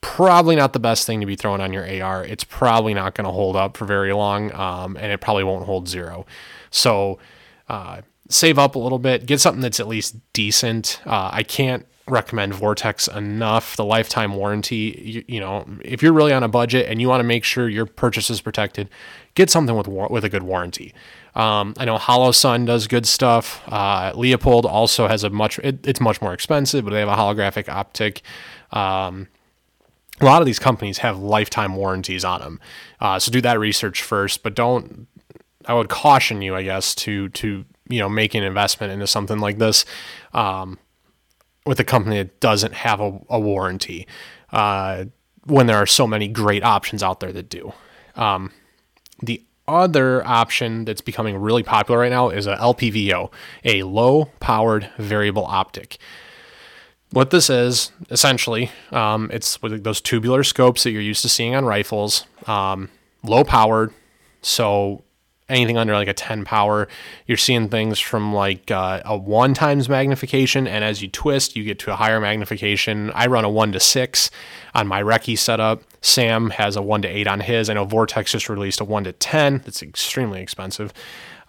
probably 0.00 0.56
not 0.56 0.72
the 0.72 0.80
best 0.80 1.06
thing 1.06 1.20
to 1.20 1.26
be 1.26 1.36
throwing 1.36 1.60
on 1.60 1.72
your 1.72 1.84
AR. 2.02 2.24
It's 2.24 2.42
probably 2.42 2.94
not 2.94 3.14
going 3.14 3.26
to 3.26 3.30
hold 3.30 3.54
up 3.54 3.76
for 3.76 3.84
very 3.84 4.12
long, 4.12 4.52
um, 4.54 4.96
and 4.96 5.12
it 5.12 5.20
probably 5.20 5.44
won't 5.44 5.64
hold 5.64 5.88
zero. 5.88 6.26
So, 6.72 7.20
uh, 7.68 8.02
save 8.28 8.58
up 8.58 8.74
a 8.74 8.78
little 8.80 8.98
bit, 8.98 9.24
get 9.24 9.40
something 9.40 9.62
that's 9.62 9.78
at 9.78 9.86
least 9.86 10.16
decent. 10.32 11.00
Uh, 11.06 11.30
I 11.32 11.44
can't 11.44 11.86
recommend 12.08 12.54
Vortex 12.54 13.06
enough. 13.06 13.76
The 13.76 13.84
lifetime 13.84 14.34
warranty, 14.34 15.00
you, 15.00 15.34
you, 15.36 15.40
know, 15.40 15.64
if 15.84 16.02
you're 16.02 16.12
really 16.12 16.32
on 16.32 16.42
a 16.42 16.48
budget 16.48 16.88
and 16.88 17.00
you 17.00 17.08
want 17.08 17.20
to 17.20 17.24
make 17.24 17.44
sure 17.44 17.68
your 17.68 17.86
purchase 17.86 18.30
is 18.30 18.40
protected, 18.40 18.88
get 19.36 19.48
something 19.48 19.76
with 19.76 19.86
with 19.86 20.24
a 20.24 20.28
good 20.28 20.42
warranty. 20.42 20.92
Um, 21.34 21.74
I 21.78 21.84
know 21.84 21.96
Holosun 21.96 22.66
does 22.66 22.86
good 22.86 23.06
stuff. 23.06 23.62
Uh, 23.66 24.12
Leupold 24.12 24.64
also 24.64 25.08
has 25.08 25.24
a 25.24 25.30
much 25.30 25.58
it, 25.60 25.86
it's 25.86 26.00
much 26.00 26.20
more 26.20 26.34
expensive, 26.34 26.84
but 26.84 26.90
they 26.90 27.00
have 27.00 27.08
a 27.08 27.14
holographic 27.14 27.68
optic. 27.68 28.22
Um, 28.70 29.28
a 30.20 30.24
lot 30.24 30.42
of 30.42 30.46
these 30.46 30.58
companies 30.58 30.98
have 30.98 31.18
lifetime 31.18 31.74
warranties 31.74 32.24
on 32.24 32.40
them, 32.40 32.60
uh, 33.00 33.18
so 33.18 33.32
do 33.32 33.40
that 33.40 33.58
research 33.58 34.02
first. 34.02 34.42
But 34.42 34.54
don't. 34.54 35.06
I 35.66 35.74
would 35.74 35.88
caution 35.88 36.42
you, 36.42 36.54
I 36.54 36.62
guess, 36.62 36.94
to 36.96 37.28
to 37.30 37.64
you 37.88 37.98
know 37.98 38.08
make 38.08 38.34
an 38.34 38.42
investment 38.42 38.92
into 38.92 39.06
something 39.06 39.38
like 39.38 39.58
this. 39.58 39.84
Um, 40.34 40.78
with 41.64 41.78
a 41.78 41.84
company 41.84 42.16
that 42.16 42.40
doesn't 42.40 42.74
have 42.74 43.00
a, 43.00 43.20
a 43.28 43.38
warranty 43.38 44.06
uh, 44.50 45.04
when 45.44 45.66
there 45.66 45.76
are 45.76 45.86
so 45.86 46.06
many 46.06 46.28
great 46.28 46.64
options 46.64 47.02
out 47.02 47.20
there 47.20 47.32
that 47.32 47.48
do. 47.48 47.72
Um, 48.16 48.52
the 49.22 49.44
other 49.68 50.26
option 50.26 50.84
that's 50.84 51.00
becoming 51.00 51.36
really 51.36 51.62
popular 51.62 52.00
right 52.00 52.10
now 52.10 52.30
is 52.30 52.46
a 52.46 52.56
LPVO, 52.56 53.30
a 53.64 53.82
low 53.82 54.26
powered 54.40 54.90
variable 54.98 55.44
optic. 55.44 55.98
What 57.10 57.30
this 57.30 57.50
is 57.50 57.92
essentially, 58.10 58.70
um, 58.90 59.30
it's 59.32 59.58
those 59.62 60.00
tubular 60.00 60.42
scopes 60.42 60.82
that 60.84 60.90
you're 60.90 61.02
used 61.02 61.22
to 61.22 61.28
seeing 61.28 61.54
on 61.54 61.64
rifles, 61.64 62.24
um, 62.46 62.88
low 63.22 63.44
powered. 63.44 63.92
So 64.40 65.04
anything 65.52 65.76
under 65.76 65.92
like 65.94 66.08
a 66.08 66.14
10 66.14 66.44
power, 66.44 66.88
you're 67.26 67.36
seeing 67.36 67.68
things 67.68 68.00
from 68.00 68.34
like 68.34 68.70
uh, 68.70 69.02
a 69.04 69.16
one 69.16 69.54
times 69.54 69.88
magnification, 69.88 70.66
and 70.66 70.82
as 70.82 71.02
you 71.02 71.08
twist, 71.08 71.54
you 71.54 71.64
get 71.64 71.78
to 71.80 71.92
a 71.92 71.96
higher 71.96 72.20
magnification. 72.20 73.10
I 73.14 73.26
run 73.26 73.44
a 73.44 73.50
one 73.50 73.72
to 73.72 73.80
six 73.80 74.30
on 74.74 74.86
my 74.88 75.02
Recce 75.02 75.38
setup. 75.38 75.82
Sam 76.00 76.50
has 76.50 76.76
a 76.76 76.82
one 76.82 77.02
to 77.02 77.08
eight 77.08 77.26
on 77.26 77.40
his. 77.40 77.70
I 77.70 77.74
know 77.74 77.84
Vortex 77.84 78.32
just 78.32 78.48
released 78.48 78.80
a 78.80 78.84
one 78.84 79.04
to 79.04 79.12
10. 79.12 79.62
It's 79.66 79.82
extremely 79.82 80.40
expensive. 80.40 80.92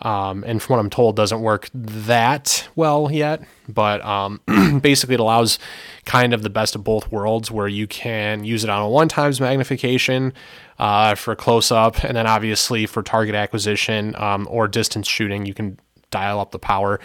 Um, 0.04 0.43
and 0.45 0.62
from 0.62 0.74
what 0.74 0.80
I'm 0.80 0.89
told, 0.89 1.16
doesn't 1.16 1.41
work 1.41 1.70
that 1.74 2.68
well 2.76 3.10
yet. 3.12 3.41
But 3.70 4.04
um, 4.04 4.41
basically, 4.82 5.16
it 5.16 5.22
allows 5.22 5.60
kind 6.06 6.34
of 6.34 6.43
the 6.43 6.49
best 6.49 6.76
of 6.76 6.84
both 6.84 7.12
worlds, 7.12 7.49
where 7.49 7.70
you 7.70 7.88
can 7.88 8.43
use 8.43 8.64
it 8.64 8.70
on 8.70 8.82
a 8.82 8.89
one 8.89 9.08
times 9.08 9.39
magnification 9.39 10.34
uh, 10.80 11.16
for 11.16 11.36
close 11.36 11.72
up, 11.72 12.04
and 12.04 12.16
then 12.16 12.28
obviously 12.28 12.86
for 12.86 13.04
target 13.04 13.36
acquisition 13.36 14.16
um, 14.16 14.48
or 14.50 14.68
distance 14.68 15.08
shooting, 15.08 15.46
you 15.46 15.54
can 15.54 15.78
dial 16.12 16.40
up 16.40 16.52
the 16.52 16.60
power. 16.60 17.00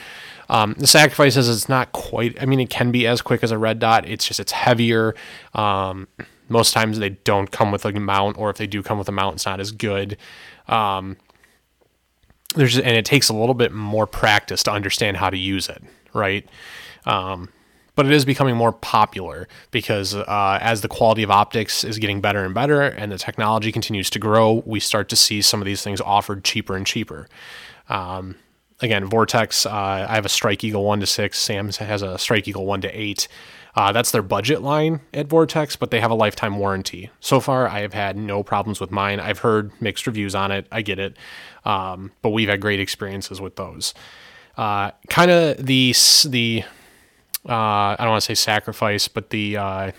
Um, 0.49 0.75
the 0.79 0.87
sacrifice 0.87 1.37
is 1.37 1.49
it's 1.49 1.69
not 1.69 1.93
quite. 1.93 2.41
I 2.41 2.47
mean, 2.47 2.61
it 2.61 2.71
can 2.71 2.91
be 2.93 3.07
as 3.07 3.23
quick 3.23 3.43
as 3.43 3.51
a 3.51 3.59
red 3.59 3.79
dot. 3.79 4.07
It's 4.09 4.27
just 4.27 4.41
it's 4.41 4.53
heavier. 4.53 5.15
Um, 5.55 6.09
most 6.49 6.73
times 6.73 6.99
they 6.99 7.11
don't 7.11 7.51
come 7.51 7.71
with 7.71 7.85
a 7.85 7.93
mount, 7.93 8.39
or 8.39 8.51
if 8.51 8.57
they 8.57 8.67
do 8.67 8.83
come 8.83 8.99
with 8.99 9.09
a 9.09 9.13
mount, 9.13 9.37
it's 9.37 9.47
not 9.47 9.61
as 9.61 9.73
good. 9.73 10.17
Um, 10.69 11.17
there's 12.55 12.79
and 12.79 12.97
it 12.97 13.05
takes 13.05 13.29
a 13.29 13.35
little 13.35 13.55
bit 13.55 13.73
more 13.73 14.07
practice 14.07 14.63
to 14.65 14.73
understand 14.73 15.17
how 15.17 15.31
to 15.31 15.37
use 15.37 15.69
it, 15.69 15.83
right? 16.15 16.49
Um, 17.05 17.51
but 17.99 18.07
it 18.07 18.13
is 18.13 18.25
becoming 18.25 18.55
more 18.55 18.71
popular 18.71 19.49
because 19.73 20.15
uh, 20.15 20.59
as 20.63 20.83
the 20.83 20.89
quality 20.89 21.25
of 21.25 21.33
optics 21.33 21.83
is 21.83 21.99
getting 21.99 22.21
better 22.21 22.45
and 22.45 22.55
better 22.55 22.81
and 22.81 23.11
the 23.11 23.19
technology 23.19 23.73
continues 23.73 24.09
to 24.09 24.21
grow, 24.21 24.63
we 24.65 24.79
start 24.79 25.09
to 25.09 25.17
see 25.17 25.43
some 25.43 25.61
of 25.61 25.67
these 25.67 25.83
things 25.83 26.01
offered 26.01 26.45
cheaper 26.45 26.77
and 26.77 26.87
cheaper. 26.87 27.27
Um, 27.89 28.37
again, 28.81 29.05
Vortex, 29.07 29.67
uh, 29.67 29.73
I 30.09 30.15
have 30.15 30.25
a 30.25 30.29
Strike 30.29 30.63
Eagle 30.63 30.85
1 30.85 31.01
to 31.01 31.07
6, 31.07 31.37
Sam 31.37 31.73
has 31.73 32.03
a 32.03 32.17
Strike 32.19 32.47
Eagle 32.47 32.67
1 32.67 32.83
to 32.83 32.89
8. 32.89 33.27
Uh, 33.75 33.91
that's 33.91 34.13
their 34.13 34.23
budget 34.23 34.63
line 34.63 35.01
at 35.13 35.27
Vortex, 35.27 35.75
but 35.75 35.91
they 35.91 35.99
have 35.99 36.13
a 36.13 36.15
lifetime 36.15 36.57
warranty. 36.57 37.11
So 37.19 37.41
far, 37.41 37.67
I 37.67 37.81
have 37.81 37.95
had 37.95 38.17
no 38.17 38.45
problems 38.45 38.79
with 38.79 38.93
mine. 38.93 39.19
I've 39.19 39.41
heard 39.41 39.73
mixed 39.81 40.07
reviews 40.07 40.37
on 40.37 40.53
it. 40.53 40.69
I 40.71 40.83
get 40.83 41.01
it. 41.01 41.17
Um, 41.65 42.13
but 42.23 42.31
we've 42.31 42.49
had 42.49 42.61
great 42.61 42.79
experiences 42.79 43.41
with 43.41 43.57
those. 43.57 43.93
Uh, 44.57 44.93
kind 45.09 45.33
of 45.33 45.67
the 45.67 45.93
the 46.27 46.63
uh, 47.47 47.53
I 47.53 47.97
don't 47.99 48.11
want 48.11 48.23
to 48.23 48.27
say 48.27 48.35
sacrifice, 48.35 49.09
but 49.09 49.31
the 49.31 49.57
uh, 49.57 49.93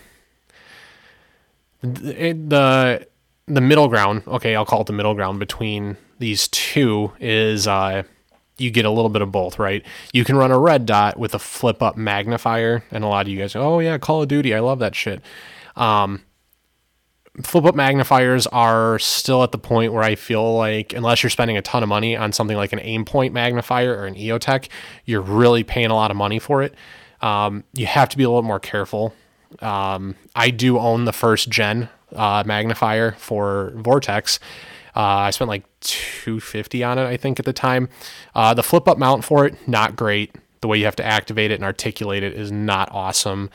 the 1.82 3.06
the 3.46 3.60
middle 3.60 3.88
ground. 3.88 4.22
Okay, 4.26 4.54
I'll 4.54 4.66
call 4.66 4.82
it 4.82 4.86
the 4.86 4.92
middle 4.92 5.14
ground 5.14 5.38
between 5.38 5.96
these 6.18 6.48
two 6.48 7.12
is 7.18 7.66
uh, 7.66 8.02
you 8.58 8.70
get 8.70 8.84
a 8.84 8.90
little 8.90 9.08
bit 9.08 9.22
of 9.22 9.32
both, 9.32 9.58
right? 9.58 9.84
You 10.12 10.24
can 10.24 10.36
run 10.36 10.50
a 10.50 10.58
red 10.58 10.86
dot 10.86 11.18
with 11.18 11.34
a 11.34 11.38
flip 11.38 11.82
up 11.82 11.96
magnifier, 11.96 12.84
and 12.90 13.02
a 13.04 13.06
lot 13.08 13.26
of 13.26 13.32
you 13.32 13.38
guys, 13.38 13.56
oh 13.56 13.78
yeah, 13.80 13.98
Call 13.98 14.22
of 14.22 14.28
Duty, 14.28 14.54
I 14.54 14.60
love 14.60 14.78
that 14.80 14.94
shit. 14.94 15.22
Um, 15.76 16.22
flip 17.42 17.64
up 17.64 17.74
magnifiers 17.74 18.46
are 18.48 18.98
still 18.98 19.42
at 19.42 19.52
the 19.52 19.58
point 19.58 19.92
where 19.92 20.02
I 20.02 20.14
feel 20.14 20.56
like 20.56 20.92
unless 20.92 21.22
you're 21.22 21.30
spending 21.30 21.56
a 21.56 21.62
ton 21.62 21.82
of 21.82 21.88
money 21.88 22.16
on 22.16 22.32
something 22.32 22.56
like 22.56 22.72
an 22.72 22.80
Aimpoint 22.80 23.32
magnifier 23.32 23.96
or 23.96 24.06
an 24.06 24.14
EOTech, 24.14 24.68
you're 25.04 25.22
really 25.22 25.64
paying 25.64 25.90
a 25.90 25.94
lot 25.94 26.10
of 26.10 26.16
money 26.16 26.38
for 26.38 26.62
it. 26.62 26.74
Um, 27.20 27.64
you 27.74 27.86
have 27.86 28.08
to 28.10 28.16
be 28.16 28.24
a 28.24 28.28
little 28.28 28.42
more 28.42 28.60
careful. 28.60 29.14
Um, 29.60 30.14
I 30.34 30.50
do 30.50 30.78
own 30.78 31.04
the 31.04 31.12
first 31.12 31.48
gen 31.50 31.88
uh, 32.14 32.42
magnifier 32.46 33.12
for 33.12 33.72
Vortex. 33.76 34.38
Uh, 34.94 35.00
I 35.00 35.30
spent 35.30 35.48
like 35.48 35.64
250 35.80 36.82
on 36.82 36.98
it, 36.98 37.06
I 37.06 37.16
think, 37.16 37.38
at 37.38 37.44
the 37.44 37.52
time. 37.52 37.88
Uh, 38.34 38.54
the 38.54 38.62
flip 38.62 38.88
up 38.88 38.98
mount 38.98 39.24
for 39.24 39.46
it, 39.46 39.68
not 39.68 39.96
great. 39.96 40.34
The 40.60 40.68
way 40.68 40.78
you 40.78 40.84
have 40.84 40.96
to 40.96 41.04
activate 41.04 41.50
it 41.50 41.54
and 41.54 41.64
articulate 41.64 42.22
it 42.22 42.34
is 42.34 42.52
not 42.52 42.90
awesome. 42.92 43.50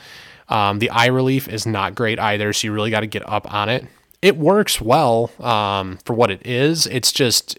Um, 0.48 0.78
the 0.78 0.90
eye 0.90 1.06
relief 1.06 1.48
is 1.48 1.66
not 1.66 1.94
great 1.94 2.18
either, 2.18 2.52
so 2.52 2.66
you 2.66 2.72
really 2.72 2.90
got 2.90 3.00
to 3.00 3.06
get 3.06 3.28
up 3.28 3.52
on 3.52 3.68
it. 3.68 3.86
It 4.22 4.36
works 4.36 4.80
well 4.80 5.30
um, 5.40 5.98
for 6.04 6.14
what 6.14 6.30
it 6.30 6.44
is. 6.46 6.86
It's 6.86 7.12
just 7.12 7.58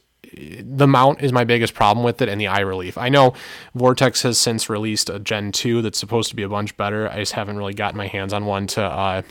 the 0.62 0.88
mount 0.88 1.22
is 1.22 1.32
my 1.32 1.44
biggest 1.44 1.74
problem 1.74 2.04
with 2.04 2.22
it 2.22 2.30
and 2.30 2.40
the 2.40 2.48
eye 2.48 2.60
relief. 2.60 2.98
I 2.98 3.10
know 3.10 3.34
Vortex 3.76 4.22
has 4.24 4.38
since 4.38 4.70
released 4.70 5.10
a 5.10 5.20
Gen 5.20 5.52
2 5.52 5.82
that's 5.82 5.98
supposed 6.00 6.30
to 6.30 6.36
be 6.36 6.44
a 6.44 6.50
bunch 6.50 6.76
better. 6.78 7.10
I 7.10 7.20
just 7.20 7.34
haven't 7.34 7.58
really 7.58 7.74
gotten 7.74 7.98
my 7.98 8.08
hands 8.08 8.34
on 8.34 8.46
one 8.46 8.68
to 8.68 8.84
uh, 8.84 9.22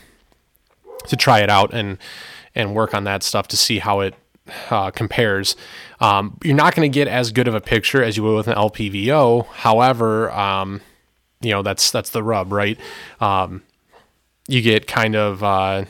to 1.07 1.15
try 1.15 1.39
it 1.39 1.49
out 1.49 1.73
and 1.73 1.97
and 2.55 2.73
work 2.75 2.93
on 2.93 3.03
that 3.05 3.23
stuff 3.23 3.47
to 3.49 3.57
see 3.57 3.79
how 3.79 3.99
it 4.01 4.15
uh, 4.69 4.91
compares. 4.91 5.55
Um, 5.99 6.37
you're 6.43 6.55
not 6.55 6.75
going 6.75 6.89
to 6.89 6.93
get 6.93 7.07
as 7.07 7.31
good 7.31 7.47
of 7.47 7.55
a 7.55 7.61
picture 7.61 8.03
as 8.03 8.17
you 8.17 8.23
would 8.23 8.35
with 8.35 8.47
an 8.47 8.55
LPVO. 8.55 9.47
However, 9.47 10.31
um, 10.31 10.81
you 11.41 11.51
know 11.51 11.61
that's 11.61 11.91
that's 11.91 12.09
the 12.09 12.23
rub, 12.23 12.51
right? 12.51 12.79
Um, 13.19 13.63
you 14.47 14.61
get 14.61 14.87
kind 14.87 15.15
of 15.15 15.43
uh, 15.43 15.85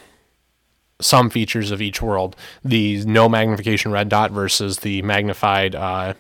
some 1.00 1.30
features 1.30 1.72
of 1.72 1.82
each 1.82 2.02
world. 2.02 2.36
The 2.64 3.04
no 3.06 3.30
magnification 3.30 3.92
red 3.92 4.10
dot 4.10 4.32
versus 4.32 4.80
the 4.80 5.02
magnified 5.02 5.76
uh, 5.76 6.14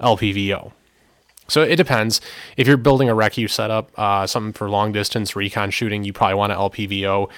LPVO. 0.00 0.72
So 1.48 1.62
it 1.62 1.76
depends. 1.76 2.20
If 2.56 2.68
you're 2.68 2.76
building 2.76 3.08
a 3.08 3.14
Recce 3.14 3.48
setup, 3.48 3.90
uh, 3.98 4.26
something 4.26 4.52
for 4.52 4.68
long 4.68 4.92
distance 4.92 5.34
recon 5.34 5.70
shooting, 5.70 6.04
you 6.04 6.12
probably 6.12 6.34
want 6.34 6.52
an 6.52 6.58
LPVO. 6.58 7.30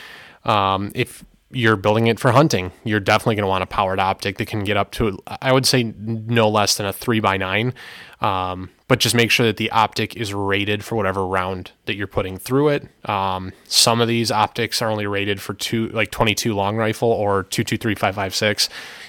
Um, 0.45 0.91
if 0.95 1.25
you're 1.53 1.77
building 1.77 2.07
it 2.07 2.21
for 2.21 2.31
hunting, 2.33 2.71
you're 2.85 3.01
definitely 3.01 3.35
going 3.35 3.45
to 3.45 3.49
want 3.49 3.63
a 3.63 3.67
powered 3.67 3.99
optic 3.99 4.39
that 4.39 4.47
can 4.47 4.63
get 4.63 4.77
up 4.77 4.93
to, 4.93 5.19
I 5.43 5.53
would 5.53 5.67
say, 5.67 5.83
no 5.99 6.49
less 6.49 6.77
than 6.77 6.87
a 6.87 6.93
three 6.93 7.21
by 7.21 7.37
nine. 7.37 7.75
Um, 8.21 8.71
but 8.87 9.01
just 9.01 9.15
make 9.15 9.31
sure 9.31 9.47
that 9.47 9.57
the 9.57 9.71
optic 9.71 10.17
is 10.17 10.33
rated 10.35 10.85
for 10.85 10.95
whatever 10.95 11.27
round 11.27 11.73
that 11.87 11.97
you're 11.97 12.07
putting 12.07 12.39
through 12.39 12.69
it. 12.69 12.89
Um, 13.09 13.53
some 13.65 14.01
of 14.01 14.09
these 14.09 14.31
optics 14.31 14.83
are 14.83 14.91
only 14.91 15.07
rated 15.07 15.41
for 15.41 15.55
two, 15.55 15.89
like 15.89 16.11
22 16.11 16.55
long 16.55 16.77
rifle 16.77 17.11
or 17.11 17.45
223 17.45 17.97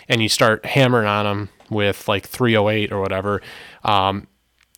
and 0.10 0.22
you 0.22 0.30
start 0.30 0.66
hammering 0.66 1.08
on 1.08 1.26
them 1.26 1.50
with 1.70 2.08
like 2.08 2.26
308 2.26 2.92
or 2.92 3.02
whatever. 3.02 3.42
Um, 3.84 4.28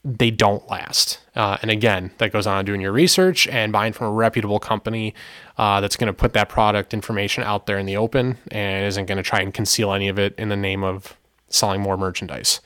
they 0.06 0.32
don't 0.32 0.68
last. 0.70 1.20
Uh, 1.36 1.58
and 1.62 1.72
again, 1.72 2.12
that 2.18 2.32
goes 2.32 2.46
on 2.46 2.66
doing 2.66 2.82
your 2.82 2.92
research 2.92 3.48
and 3.48 3.72
buying 3.72 3.94
from 3.94 4.08
a 4.08 4.12
reputable 4.12 4.60
company 4.60 5.14
uh, 5.58 5.80
that's 5.80 5.96
going 5.96 6.08
to 6.08 6.14
put 6.14 6.34
that 6.34 6.50
product 6.50 6.94
information 6.94 7.44
out 7.44 7.66
there 7.66 7.78
in 7.78 7.86
the 7.86 7.96
open 7.96 8.38
and 8.52 8.86
isn't 8.86 9.06
going 9.06 9.18
to 9.18 9.24
try 9.24 9.40
and 9.40 9.54
conceal 9.54 9.94
any 9.94 10.10
of 10.10 10.20
it 10.20 10.36
in 10.38 10.50
the 10.50 10.58
name 10.58 10.84
of 10.84 11.16
selling 11.48 11.82
more 11.82 11.96
merchandise. 11.96 12.60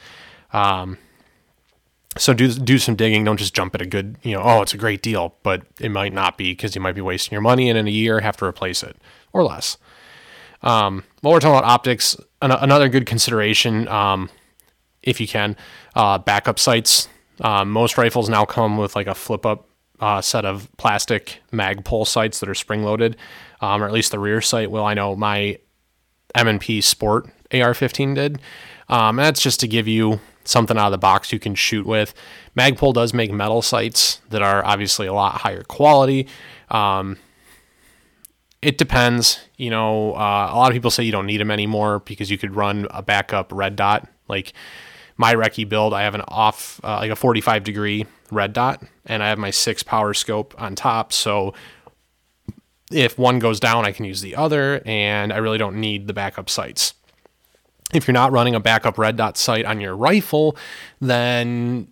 Um, 0.51 0.97
so 2.17 2.33
do 2.33 2.51
do 2.51 2.79
some 2.79 2.95
digging. 2.95 3.23
Don't 3.23 3.37
just 3.37 3.53
jump 3.53 3.75
at 3.75 3.81
a 3.81 3.85
good, 3.85 4.17
you 4.23 4.33
know, 4.33 4.41
oh, 4.41 4.61
it's 4.63 4.73
a 4.73 4.77
great 4.77 5.03
deal, 5.03 5.35
but 5.43 5.63
it 5.79 5.89
might 5.89 6.13
not 6.13 6.37
be 6.37 6.51
because 6.51 6.73
you 6.73 6.81
might 6.81 6.95
be 6.95 7.01
wasting 7.01 7.35
your 7.35 7.41
money 7.41 7.69
and 7.69 7.77
in 7.77 7.87
a 7.87 7.91
year 7.91 8.21
have 8.21 8.37
to 8.37 8.45
replace 8.45 8.81
it 8.81 8.97
or 9.33 9.43
less. 9.43 9.77
Um, 10.63 11.03
while 11.21 11.33
we're 11.33 11.39
talking 11.39 11.57
about 11.59 11.69
optics, 11.69 12.17
an- 12.41 12.51
another 12.51 12.89
good 12.89 13.05
consideration, 13.05 13.87
um, 13.87 14.31
if 15.03 15.21
you 15.21 15.27
can, 15.27 15.55
uh, 15.95 16.17
backup 16.17 16.57
sights. 16.57 17.07
Um, 17.41 17.71
most 17.71 17.97
rifles 17.97 18.29
now 18.29 18.45
come 18.45 18.77
with 18.77 18.95
like 18.95 19.07
a 19.07 19.15
flip 19.15 19.45
up 19.45 19.67
uh, 19.99 20.21
set 20.21 20.45
of 20.45 20.69
plastic 20.77 21.41
Magpul 21.51 22.05
sights 22.05 22.39
that 22.39 22.49
are 22.49 22.55
spring 22.55 22.83
loaded, 22.83 23.17
um, 23.61 23.81
or 23.81 23.87
at 23.87 23.93
least 23.93 24.11
the 24.11 24.19
rear 24.19 24.41
sight 24.41 24.69
Well, 24.71 24.85
I 24.85 24.93
know 24.93 25.15
my 25.15 25.57
M&P 26.35 26.81
Sport 26.81 27.25
AR-15 27.51 28.15
did. 28.15 28.39
Um, 28.89 29.15
that's 29.15 29.41
just 29.41 29.59
to 29.61 29.67
give 29.67 29.87
you 29.87 30.19
something 30.43 30.77
out 30.77 30.87
of 30.87 30.91
the 30.91 30.97
box 30.97 31.33
you 31.33 31.39
can 31.39 31.55
shoot 31.55 31.85
with. 31.85 32.13
Magpul 32.57 32.93
does 32.93 33.13
make 33.13 33.31
metal 33.31 33.61
sights 33.61 34.21
that 34.29 34.41
are 34.41 34.63
obviously 34.63 35.07
a 35.07 35.13
lot 35.13 35.41
higher 35.41 35.63
quality. 35.63 36.27
Um, 36.69 37.17
it 38.61 38.77
depends. 38.77 39.39
You 39.57 39.69
know, 39.69 40.13
uh, 40.13 40.49
a 40.51 40.55
lot 40.55 40.69
of 40.69 40.73
people 40.73 40.91
say 40.91 41.03
you 41.03 41.11
don't 41.11 41.25
need 41.25 41.41
them 41.41 41.51
anymore 41.51 41.99
because 41.99 42.31
you 42.31 42.37
could 42.37 42.55
run 42.55 42.87
a 42.91 43.01
backup 43.01 43.51
red 43.51 43.75
dot. 43.75 44.07
Like 44.27 44.53
my 45.17 45.33
recce 45.33 45.67
build, 45.67 45.93
I 45.93 46.03
have 46.03 46.15
an 46.15 46.21
off, 46.27 46.79
uh, 46.83 46.97
like 46.97 47.11
a 47.11 47.15
45 47.15 47.63
degree 47.63 48.05
red 48.31 48.53
dot, 48.53 48.83
and 49.05 49.23
I 49.23 49.29
have 49.29 49.37
my 49.37 49.51
six 49.51 49.83
power 49.83 50.13
scope 50.13 50.53
on 50.57 50.75
top. 50.75 51.11
So 51.11 51.53
if 52.91 53.17
one 53.17 53.39
goes 53.39 53.59
down, 53.59 53.85
I 53.85 53.91
can 53.91 54.05
use 54.05 54.21
the 54.21 54.35
other, 54.35 54.81
and 54.85 55.33
I 55.33 55.37
really 55.37 55.57
don't 55.57 55.79
need 55.79 56.07
the 56.07 56.13
backup 56.13 56.49
sights. 56.49 56.93
If 57.93 58.07
you're 58.07 58.13
not 58.13 58.31
running 58.31 58.55
a 58.55 58.59
backup 58.59 58.97
red 58.97 59.15
dot 59.17 59.37
sight 59.37 59.65
on 59.65 59.79
your 59.79 59.95
rifle, 59.95 60.57
then 60.99 61.87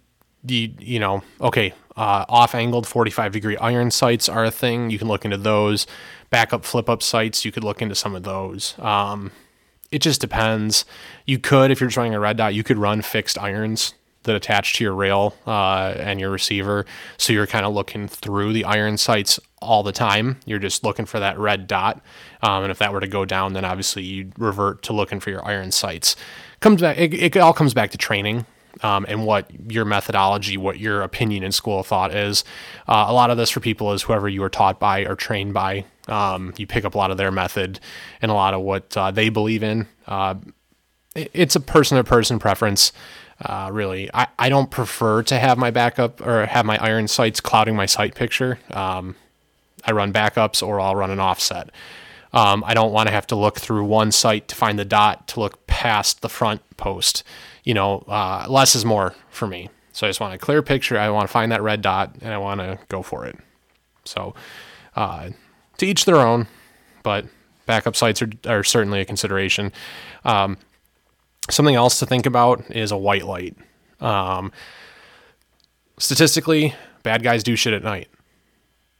you 0.47 0.73
you 0.79 0.99
know 0.99 1.23
okay, 1.41 1.73
uh, 1.95 2.25
off 2.27 2.53
angled 2.53 2.85
45 2.85 3.31
degree 3.31 3.57
iron 3.57 3.91
sights 3.91 4.27
are 4.27 4.45
a 4.45 4.51
thing. 4.51 4.89
You 4.89 4.99
can 4.99 5.07
look 5.07 5.25
into 5.25 5.37
those. 5.37 5.87
Backup 6.29 6.65
flip 6.65 6.89
up 6.89 7.01
sights, 7.01 7.45
you 7.45 7.51
could 7.51 7.63
look 7.63 7.81
into 7.81 7.95
some 7.95 8.13
of 8.15 8.23
those. 8.23 8.77
Um, 8.79 9.31
it 9.95 10.01
just 10.01 10.19
depends. 10.19 10.83
You 11.25 11.39
could, 11.39 11.71
if 11.71 11.79
you're 11.79 11.87
just 11.87 11.95
running 11.95 12.13
a 12.13 12.19
red 12.19 12.35
dot, 12.35 12.53
you 12.53 12.65
could 12.65 12.77
run 12.77 13.01
fixed 13.01 13.39
irons 13.39 13.93
that 14.23 14.35
attach 14.35 14.73
to 14.73 14.83
your 14.83 14.93
rail 14.93 15.35
uh, 15.47 15.93
and 15.97 16.19
your 16.19 16.31
receiver. 16.31 16.85
So 17.17 17.31
you're 17.31 17.47
kind 17.47 17.65
of 17.65 17.73
looking 17.73 18.09
through 18.09 18.51
the 18.51 18.65
iron 18.65 18.97
sights 18.97 19.39
all 19.61 19.83
the 19.83 19.93
time. 19.93 20.37
You're 20.45 20.59
just 20.59 20.83
looking 20.83 21.05
for 21.05 21.21
that 21.21 21.39
red 21.39 21.65
dot. 21.65 22.01
Um, 22.41 22.63
and 22.63 22.71
if 22.71 22.79
that 22.79 22.91
were 22.91 22.99
to 22.99 23.07
go 23.07 23.23
down, 23.23 23.53
then 23.53 23.63
obviously 23.63 24.03
you 24.03 24.31
revert 24.37 24.81
to 24.83 24.93
looking 24.93 25.21
for 25.21 25.29
your 25.29 25.45
iron 25.45 25.71
sights. 25.71 26.17
Comes 26.59 26.81
back. 26.81 26.97
It, 26.97 27.13
it 27.13 27.37
all 27.37 27.53
comes 27.53 27.73
back 27.73 27.91
to 27.91 27.97
training. 27.97 28.45
Um, 28.83 29.05
and 29.07 29.25
what 29.25 29.49
your 29.71 29.85
methodology, 29.85 30.57
what 30.57 30.77
your 30.77 31.03
opinion 31.03 31.43
in 31.43 31.53
school 31.53 31.79
of 31.79 31.87
thought 31.87 32.13
is. 32.13 32.43
Uh, 32.89 33.05
a 33.07 33.13
lot 33.13 33.29
of 33.29 33.37
this 33.37 33.49
for 33.49 33.61
people 33.61 33.93
is 33.93 34.01
whoever 34.01 34.27
you 34.27 34.41
were 34.41 34.49
taught 34.49 34.81
by 34.81 35.05
or 35.05 35.15
trained 35.15 35.53
by. 35.53 35.85
Um, 36.07 36.53
you 36.57 36.67
pick 36.67 36.85
up 36.85 36.95
a 36.95 36.97
lot 36.97 37.11
of 37.11 37.17
their 37.17 37.31
method 37.31 37.79
and 38.21 38.31
a 38.31 38.33
lot 38.35 38.53
of 38.53 38.61
what 38.61 38.95
uh, 38.95 39.11
they 39.11 39.29
believe 39.29 39.63
in. 39.63 39.87
Uh, 40.07 40.35
it's 41.15 41.55
a 41.55 41.59
person 41.59 41.97
to 41.97 42.03
person 42.03 42.39
preference. 42.39 42.91
Uh, 43.41 43.69
really, 43.71 44.09
I, 44.13 44.27
I 44.39 44.49
don't 44.49 44.69
prefer 44.69 45.23
to 45.23 45.39
have 45.39 45.57
my 45.57 45.71
backup 45.71 46.25
or 46.25 46.45
have 46.45 46.65
my 46.65 46.77
iron 46.77 47.07
sights 47.07 47.39
clouding 47.39 47.75
my 47.75 47.85
sight 47.85 48.15
picture. 48.15 48.59
Um, 48.71 49.15
I 49.83 49.91
run 49.91 50.13
backups 50.13 50.65
or 50.65 50.79
I'll 50.79 50.95
run 50.95 51.11
an 51.11 51.19
offset. 51.19 51.69
Um, 52.33 52.63
I 52.65 52.73
don't 52.73 52.91
want 52.91 53.07
to 53.07 53.13
have 53.13 53.27
to 53.27 53.35
look 53.35 53.59
through 53.59 53.85
one 53.85 54.11
sight 54.11 54.47
to 54.49 54.55
find 54.55 54.77
the 54.77 54.85
dot 54.85 55.27
to 55.29 55.39
look 55.39 55.65
past 55.67 56.21
the 56.21 56.29
front 56.29 56.61
post. 56.75 57.23
You 57.63 57.73
know, 57.73 58.03
uh, 58.07 58.45
less 58.49 58.75
is 58.75 58.83
more 58.83 59.15
for 59.29 59.47
me. 59.47 59.69
So 59.93 60.05
I 60.05 60.09
just 60.09 60.19
want 60.19 60.33
a 60.33 60.37
clear 60.37 60.61
picture. 60.61 60.99
I 60.99 61.09
want 61.09 61.27
to 61.27 61.31
find 61.31 61.51
that 61.53 61.61
red 61.61 61.81
dot 61.81 62.15
and 62.21 62.33
I 62.33 62.37
want 62.37 62.59
to 62.59 62.77
go 62.89 63.01
for 63.01 63.25
it. 63.25 63.37
So 64.03 64.35
uh, 64.95 65.29
to 65.77 65.85
each 65.85 66.05
their 66.05 66.17
own, 66.17 66.47
but 67.03 67.25
backup 67.65 67.95
sights 67.95 68.21
are, 68.21 68.29
are 68.47 68.63
certainly 68.63 69.01
a 69.01 69.05
consideration. 69.05 69.71
Um, 70.23 70.57
Something 71.47 71.75
else 71.75 71.99
to 71.99 72.07
think 72.07 72.25
about 72.25 72.71
is 72.71 72.91
a 72.91 72.97
white 72.97 73.23
light. 73.23 73.55
Um, 73.99 74.51
statistically, 75.99 76.73
bad 77.03 77.21
guys 77.21 77.43
do 77.43 77.55
shit 77.55 77.73
at 77.73 77.83
night. 77.83 78.07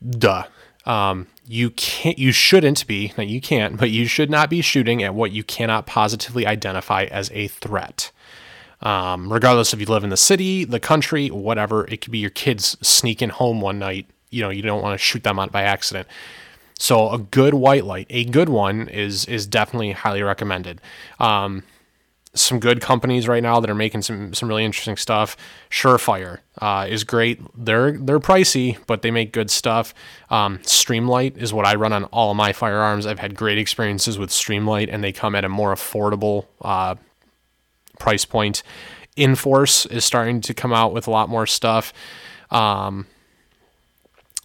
Duh. 0.08 0.44
Um, 0.86 1.26
you 1.48 1.72
can't, 1.72 2.20
you 2.20 2.32
shouldn't 2.32 2.86
be, 2.86 3.12
you 3.18 3.42
can't, 3.42 3.78
but 3.78 3.90
you 3.90 4.06
should 4.06 4.30
not 4.30 4.52
be 4.52 4.62
shooting 4.62 5.02
at 5.02 5.16
what 5.16 5.32
you 5.32 5.44
cannot 5.44 5.88
positively 5.88 6.46
identify 6.46 7.06
as 7.06 7.32
a 7.34 7.48
threat. 7.48 8.12
Um, 8.82 9.34
regardless 9.34 9.74
if 9.74 9.80
you 9.80 9.88
live 9.88 10.04
in 10.04 10.12
the 10.12 10.18
city, 10.18 10.64
the 10.66 10.80
country, 10.80 11.30
whatever, 11.30 11.88
it 11.88 12.02
could 12.02 12.12
be 12.12 12.20
your 12.20 12.30
kids 12.30 12.78
sneaking 12.88 13.30
home 13.30 13.60
one 13.60 13.80
night. 13.80 14.06
You 14.30 14.44
know, 14.44 14.52
you 14.52 14.62
don't 14.62 14.84
want 14.84 15.00
to 15.00 15.04
shoot 15.04 15.24
them 15.24 15.40
out 15.40 15.52
by 15.52 15.64
accident. 15.64 16.08
So 16.78 17.10
a 17.10 17.18
good 17.18 17.54
white 17.54 17.86
light, 17.86 18.08
a 18.10 18.26
good 18.26 18.50
one, 18.50 18.88
is 18.90 19.26
is 19.26 19.48
definitely 19.48 19.94
highly 19.94 20.24
recommended. 20.24 20.82
Um, 21.20 21.64
some 22.36 22.60
good 22.60 22.82
companies 22.82 23.28
right 23.30 23.42
now 23.42 23.62
that 23.62 23.70
are 23.70 23.76
making 23.76 24.02
some 24.02 24.34
some 24.34 24.50
really 24.50 24.66
interesting 24.66 24.98
stuff. 24.98 25.38
Surefire 25.72 26.40
uh, 26.62 26.86
is 26.88 27.04
great. 27.04 27.42
They're 27.56 27.94
they're 27.94 28.20
pricey, 28.20 28.78
but 28.88 29.02
they 29.02 29.12
make 29.12 29.32
good 29.32 29.50
stuff. 29.50 29.94
Um, 30.30 30.60
Streamlight 30.60 31.38
is 31.38 31.54
what 31.54 31.66
I 31.66 31.76
run 31.76 31.94
on 31.94 32.04
all 32.06 32.32
of 32.32 32.38
my 32.38 32.54
firearms. 32.54 33.06
I've 33.06 33.20
had 33.20 33.36
great 33.36 33.58
experiences 33.58 34.20
with 34.20 34.30
Streamlight, 34.30 34.90
and 34.92 35.04
they 35.04 35.14
come 35.14 35.34
at 35.34 35.46
a 35.46 35.50
more 35.50 35.74
affordable 35.74 36.46
uh, 36.62 36.96
price 38.00 38.26
point. 38.26 38.62
Inforce 39.16 39.86
is 39.86 40.04
starting 40.04 40.42
to 40.42 40.54
come 40.54 40.74
out 40.74 40.94
with 40.94 41.08
a 41.08 41.12
lot 41.12 41.30
more 41.30 41.48
stuff. 41.48 41.94
Um, 42.52 43.08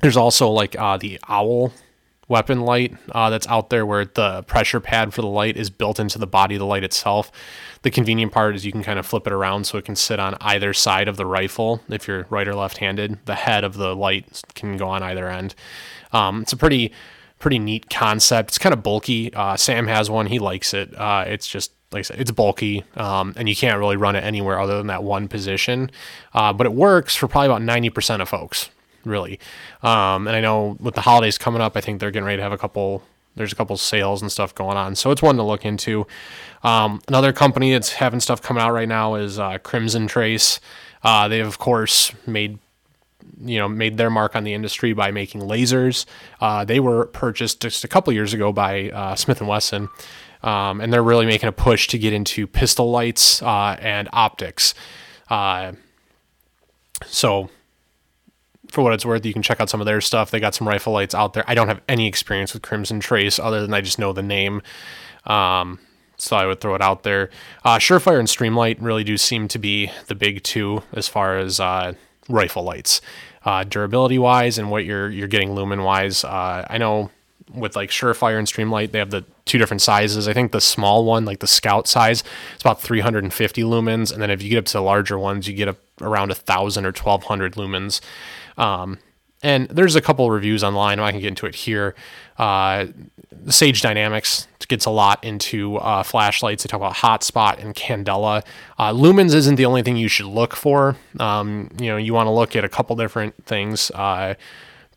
there's 0.00 0.16
also 0.16 0.48
like 0.48 0.78
uh, 0.78 0.96
the 0.96 1.18
Owl 1.28 1.72
weapon 2.30 2.60
light 2.60 2.96
uh, 3.12 3.28
that's 3.28 3.46
out 3.48 3.68
there 3.68 3.84
where 3.84 4.06
the 4.06 4.42
pressure 4.44 4.80
pad 4.80 5.12
for 5.12 5.20
the 5.20 5.26
light 5.26 5.56
is 5.56 5.68
built 5.68 6.00
into 6.00 6.18
the 6.18 6.26
body 6.26 6.54
of 6.54 6.60
the 6.60 6.66
light 6.66 6.84
itself. 6.84 7.30
The 7.82 7.90
convenient 7.90 8.32
part 8.32 8.54
is 8.54 8.64
you 8.64 8.72
can 8.72 8.82
kind 8.82 8.98
of 8.98 9.04
flip 9.04 9.26
it 9.26 9.32
around 9.32 9.64
so 9.64 9.76
it 9.76 9.84
can 9.84 9.96
sit 9.96 10.20
on 10.20 10.36
either 10.40 10.72
side 10.72 11.08
of 11.08 11.16
the 11.16 11.26
rifle 11.26 11.82
if 11.88 12.06
you're 12.06 12.26
right 12.30 12.46
or 12.46 12.54
left 12.54 12.78
handed. 12.78 13.18
The 13.26 13.34
head 13.34 13.64
of 13.64 13.74
the 13.74 13.94
light 13.94 14.42
can 14.54 14.76
go 14.76 14.88
on 14.88 15.02
either 15.02 15.28
end. 15.28 15.54
Um, 16.12 16.42
it's 16.42 16.52
a 16.52 16.56
pretty 16.56 16.92
pretty 17.38 17.58
neat 17.58 17.90
concept. 17.90 18.50
It's 18.50 18.58
kind 18.58 18.72
of 18.72 18.82
bulky. 18.82 19.34
Uh, 19.34 19.56
Sam 19.56 19.86
has 19.88 20.08
one. 20.10 20.26
He 20.26 20.38
likes 20.38 20.72
it. 20.72 20.94
Uh, 20.94 21.24
it's 21.26 21.48
just 21.48 21.72
like 21.90 22.00
I 22.00 22.02
said, 22.02 22.20
it's 22.20 22.30
bulky, 22.30 22.84
um, 22.94 23.34
and 23.36 23.48
you 23.48 23.56
can't 23.56 23.78
really 23.78 23.96
run 23.96 24.14
it 24.14 24.22
anywhere 24.22 24.60
other 24.60 24.76
than 24.76 24.86
that 24.86 25.02
one 25.02 25.26
position. 25.26 25.90
Uh, 26.32 26.52
but 26.52 26.66
it 26.66 26.72
works 26.72 27.16
for 27.16 27.26
probably 27.26 27.48
about 27.48 27.62
ninety 27.62 27.90
percent 27.90 28.22
of 28.22 28.28
folks, 28.28 28.70
really. 29.04 29.38
Um, 29.82 30.26
and 30.26 30.36
I 30.36 30.40
know 30.40 30.76
with 30.80 30.94
the 30.94 31.00
holidays 31.00 31.38
coming 31.38 31.62
up, 31.62 31.76
I 31.76 31.80
think 31.80 32.00
they're 32.00 32.10
getting 32.10 32.26
ready 32.26 32.38
to 32.38 32.42
have 32.42 32.52
a 32.52 32.58
couple. 32.58 33.02
There's 33.36 33.52
a 33.52 33.56
couple 33.56 33.76
sales 33.76 34.22
and 34.22 34.30
stuff 34.30 34.54
going 34.54 34.76
on, 34.76 34.96
so 34.96 35.10
it's 35.10 35.22
one 35.22 35.36
to 35.36 35.42
look 35.42 35.64
into. 35.64 36.06
Um, 36.62 37.00
another 37.08 37.32
company 37.32 37.72
that's 37.72 37.92
having 37.92 38.20
stuff 38.20 38.42
coming 38.42 38.62
out 38.62 38.72
right 38.72 38.88
now 38.88 39.14
is 39.14 39.38
uh, 39.38 39.58
Crimson 39.58 40.08
Trace. 40.08 40.60
Uh, 41.02 41.28
they 41.28 41.38
have, 41.38 41.46
of 41.46 41.58
course, 41.58 42.12
made 42.26 42.58
you 43.42 43.58
know 43.58 43.68
made 43.68 43.96
their 43.96 44.10
mark 44.10 44.36
on 44.36 44.44
the 44.44 44.52
industry 44.54 44.92
by 44.92 45.10
making 45.10 45.40
lasers. 45.40 46.06
Uh, 46.40 46.64
they 46.64 46.80
were 46.80 47.06
purchased 47.06 47.60
just 47.60 47.84
a 47.84 47.88
couple 47.88 48.12
years 48.12 48.34
ago 48.34 48.52
by 48.52 48.90
uh, 48.90 49.14
Smith 49.14 49.40
and 49.40 49.48
Wesson, 49.48 49.88
um, 50.42 50.80
and 50.80 50.92
they're 50.92 51.02
really 51.02 51.26
making 51.26 51.48
a 51.48 51.52
push 51.52 51.88
to 51.88 51.98
get 51.98 52.12
into 52.12 52.46
pistol 52.46 52.90
lights 52.90 53.42
uh, 53.42 53.76
and 53.80 54.08
optics. 54.12 54.74
Uh, 55.28 55.72
so, 57.06 57.50
for 58.70 58.82
what 58.82 58.92
it's 58.92 59.04
worth, 59.04 59.24
you 59.24 59.32
can 59.32 59.42
check 59.42 59.60
out 59.60 59.68
some 59.68 59.80
of 59.80 59.86
their 59.86 60.00
stuff. 60.00 60.30
They 60.30 60.40
got 60.40 60.54
some 60.54 60.68
rifle 60.68 60.92
lights 60.92 61.14
out 61.14 61.32
there. 61.32 61.44
I 61.46 61.54
don't 61.54 61.68
have 61.68 61.80
any 61.88 62.06
experience 62.06 62.52
with 62.52 62.62
Crimson 62.62 63.00
Trace 63.00 63.38
other 63.38 63.60
than 63.60 63.74
I 63.74 63.80
just 63.80 63.98
know 63.98 64.12
the 64.12 64.22
name. 64.22 64.62
Um, 65.24 65.78
so 66.16 66.36
I 66.36 66.46
would 66.46 66.60
throw 66.60 66.74
it 66.74 66.82
out 66.82 67.02
there. 67.02 67.30
Uh, 67.64 67.78
Surefire 67.78 68.18
and 68.18 68.28
Streamlight 68.28 68.76
really 68.80 69.04
do 69.04 69.16
seem 69.16 69.48
to 69.48 69.58
be 69.58 69.90
the 70.06 70.14
big 70.14 70.42
two 70.42 70.82
as 70.92 71.08
far 71.08 71.38
as 71.38 71.60
uh, 71.60 71.94
rifle 72.28 72.62
lights, 72.62 73.00
uh, 73.44 73.64
durability 73.64 74.18
wise, 74.18 74.58
and 74.58 74.70
what 74.70 74.84
you're 74.84 75.08
you're 75.08 75.28
getting 75.28 75.54
lumen 75.54 75.82
wise. 75.82 76.24
Uh, 76.24 76.66
I 76.68 76.78
know 76.78 77.10
with 77.54 77.74
like 77.74 77.90
Surefire 77.90 78.38
and 78.38 78.46
Streamlight, 78.46 78.92
they 78.92 78.98
have 78.98 79.10
the 79.10 79.24
two 79.44 79.58
different 79.58 79.82
sizes. 79.82 80.28
I 80.28 80.32
think 80.32 80.52
the 80.52 80.60
small 80.60 81.04
one, 81.04 81.24
like 81.24 81.40
the 81.40 81.46
Scout 81.46 81.88
size, 81.88 82.22
it's 82.54 82.62
about 82.62 82.80
350 82.80 83.62
lumens, 83.62 84.12
and 84.12 84.22
then 84.22 84.30
if 84.30 84.42
you 84.42 84.50
get 84.50 84.58
up 84.58 84.66
to 84.66 84.72
the 84.74 84.82
larger 84.82 85.18
ones, 85.18 85.48
you 85.48 85.54
get 85.54 85.68
up 85.68 85.78
around 86.00 86.30
a 86.30 86.34
thousand 86.34 86.84
or 86.84 86.92
1200 86.92 87.54
lumens. 87.54 88.00
Um, 88.56 88.98
and 89.42 89.68
there's 89.68 89.96
a 89.96 90.00
couple 90.02 90.30
reviews 90.30 90.62
online. 90.62 91.00
I 91.00 91.12
can 91.12 91.20
get 91.20 91.28
into 91.28 91.46
it 91.46 91.54
here. 91.54 91.94
Uh, 92.36 92.86
Sage 93.48 93.80
Dynamics 93.80 94.46
gets 94.68 94.84
a 94.84 94.90
lot 94.90 95.22
into 95.24 95.76
uh, 95.76 96.02
flashlights. 96.02 96.62
They 96.62 96.68
talk 96.68 96.78
about 96.78 96.96
hotspot 96.96 97.62
and 97.62 97.74
candela. 97.74 98.44
Uh, 98.78 98.92
lumens 98.92 99.34
isn't 99.34 99.56
the 99.56 99.64
only 99.64 99.82
thing 99.82 99.96
you 99.96 100.08
should 100.08 100.26
look 100.26 100.54
for. 100.54 100.96
Um, 101.18 101.70
you 101.80 101.88
know, 101.88 101.96
you 101.96 102.12
want 102.14 102.26
to 102.26 102.30
look 102.30 102.54
at 102.54 102.64
a 102.64 102.68
couple 102.68 102.96
different 102.96 103.34
things. 103.46 103.90
Uh, 103.92 104.34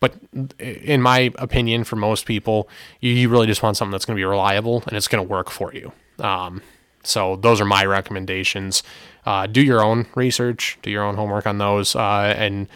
but 0.00 0.14
in 0.58 1.00
my 1.00 1.32
opinion, 1.36 1.84
for 1.84 1.96
most 1.96 2.26
people, 2.26 2.68
you, 3.00 3.12
you 3.12 3.28
really 3.28 3.46
just 3.46 3.62
want 3.62 3.76
something 3.76 3.92
that's 3.92 4.04
going 4.04 4.16
to 4.16 4.20
be 4.20 4.24
reliable 4.24 4.82
and 4.86 4.96
it's 4.96 5.08
going 5.08 5.24
to 5.24 5.28
work 5.28 5.50
for 5.50 5.72
you. 5.72 5.92
Um, 6.18 6.62
so 7.02 7.36
those 7.36 7.60
are 7.60 7.64
my 7.64 7.84
recommendations. 7.84 8.82
Uh, 9.26 9.46
do 9.46 9.62
your 9.62 9.82
own 9.82 10.06
research, 10.14 10.78
do 10.82 10.90
your 10.90 11.02
own 11.02 11.16
homework 11.16 11.46
on 11.46 11.58
those, 11.58 11.96
uh, 11.96 12.34
and 12.36 12.68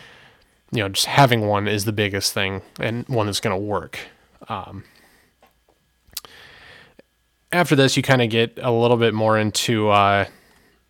you 0.71 0.83
know, 0.83 0.89
just 0.89 1.07
having 1.07 1.47
one 1.47 1.67
is 1.67 1.85
the 1.85 1.93
biggest 1.93 2.33
thing 2.33 2.63
and 2.79 3.07
one 3.09 3.27
that's 3.27 3.41
going 3.41 3.59
to 3.59 3.65
work. 3.65 3.99
Um, 4.49 4.85
after 7.53 7.75
this, 7.75 7.97
you 7.97 8.03
kind 8.03 8.23
of 8.23 8.31
get 8.31 8.59
a 8.61 8.71
little 8.71 8.97
bit 8.97 9.15
more 9.15 9.39
into 9.39 9.89
uh, 9.89 10.27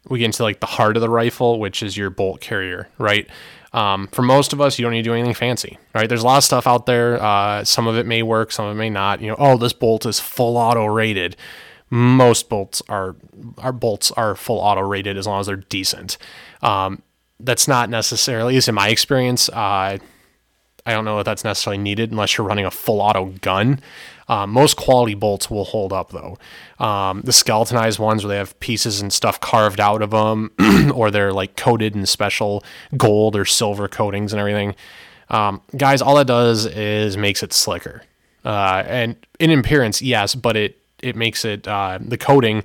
we 0.09 0.19
get 0.19 0.27
into 0.27 0.43
like 0.43 0.61
the 0.61 0.67
heart 0.67 0.97
of 0.97 1.01
the 1.01 1.11
rifle, 1.11 1.61
which 1.61 1.83
is 1.83 1.97
your 1.97 2.11
bolt 2.11 2.41
carrier, 2.41 2.89
right? 2.99 3.29
Um, 3.73 4.09
for 4.09 4.23
most 4.23 4.53
of 4.53 4.61
us, 4.61 4.79
you 4.79 4.83
don't 4.83 4.93
need 4.93 5.03
to 5.03 5.11
do 5.11 5.15
anything 5.15 5.35
fancy, 5.35 5.79
right? 5.95 6.09
There's 6.09 6.23
a 6.23 6.27
lot 6.27 6.39
of 6.39 6.45
stuff 6.45 6.67
out 6.67 6.87
there. 6.87 7.23
Uh, 7.23 7.65
some 7.65 7.87
of 7.87 7.97
it 7.97 8.07
may 8.07 8.23
work, 8.23 8.51
some 8.51 8.67
of 8.67 8.77
it 8.77 8.79
may 8.79 8.91
not. 8.91 9.21
You 9.21 9.29
know, 9.29 9.37
oh, 9.39 9.57
this 9.57 9.73
bolt 9.73 10.07
is 10.07 10.19
full 10.19 10.57
auto 10.57 10.87
rated. 10.87 11.37
Most 11.91 12.49
bolts 12.49 12.83
are 12.89 13.17
our 13.59 13.73
bolts 13.73 14.11
are 14.13 14.35
full 14.35 14.59
auto 14.59 14.81
rated 14.81 15.17
as 15.17 15.27
long 15.27 15.41
as 15.41 15.47
they're 15.47 15.57
decent. 15.57 16.19
Um, 16.63 17.03
that's 17.41 17.69
not 17.69 17.91
necessarily, 17.91 18.57
is 18.57 18.69
in 18.69 18.75
my 18.75 18.89
experience. 18.89 19.49
Uh, 19.49 19.99
I 20.87 20.93
don't 20.93 21.05
know 21.05 21.19
if 21.19 21.25
that's 21.25 21.45
necessarily 21.45 21.79
needed 21.79 22.11
unless 22.11 22.39
you're 22.39 22.47
running 22.47 22.65
a 22.65 22.71
full 22.71 23.01
auto 23.01 23.27
gun. 23.43 23.81
Uh, 24.29 24.47
most 24.47 24.77
quality 24.77 25.15
bolts 25.15 25.51
will 25.51 25.65
hold 25.65 25.93
up 25.93 26.11
though. 26.11 26.37
Um, 26.85 27.23
the 27.23 27.33
skeletonized 27.33 27.99
ones 27.99 28.25
where 28.25 28.31
they 28.31 28.37
have 28.37 28.59
pieces 28.61 29.01
and 29.01 29.13
stuff 29.13 29.41
carved 29.41 29.81
out 29.81 30.03
of 30.03 30.11
them, 30.11 30.51
or 30.95 31.11
they're 31.11 31.33
like 31.33 31.57
coated 31.57 31.95
in 31.95 32.07
special 32.07 32.63
gold 32.97 33.37
or 33.37 33.45
silver 33.45 33.89
coatings 33.89 34.33
and 34.33 34.41
everything. 34.41 34.75
Um, 35.31 35.61
guys, 35.77 36.01
all 36.01 36.17
that 36.17 36.27
does 36.27 36.67
is 36.67 37.17
makes 37.17 37.43
it 37.43 37.53
slicker. 37.53 38.03
Uh, 38.45 38.83
and 38.87 39.17
in 39.39 39.51
appearance, 39.51 40.01
yes, 40.01 40.35
but 40.35 40.57
it 40.57 40.79
it 41.03 41.17
makes 41.17 41.45
it 41.45 41.69
uh, 41.69 41.99
the 42.01 42.19
coating 42.19 42.65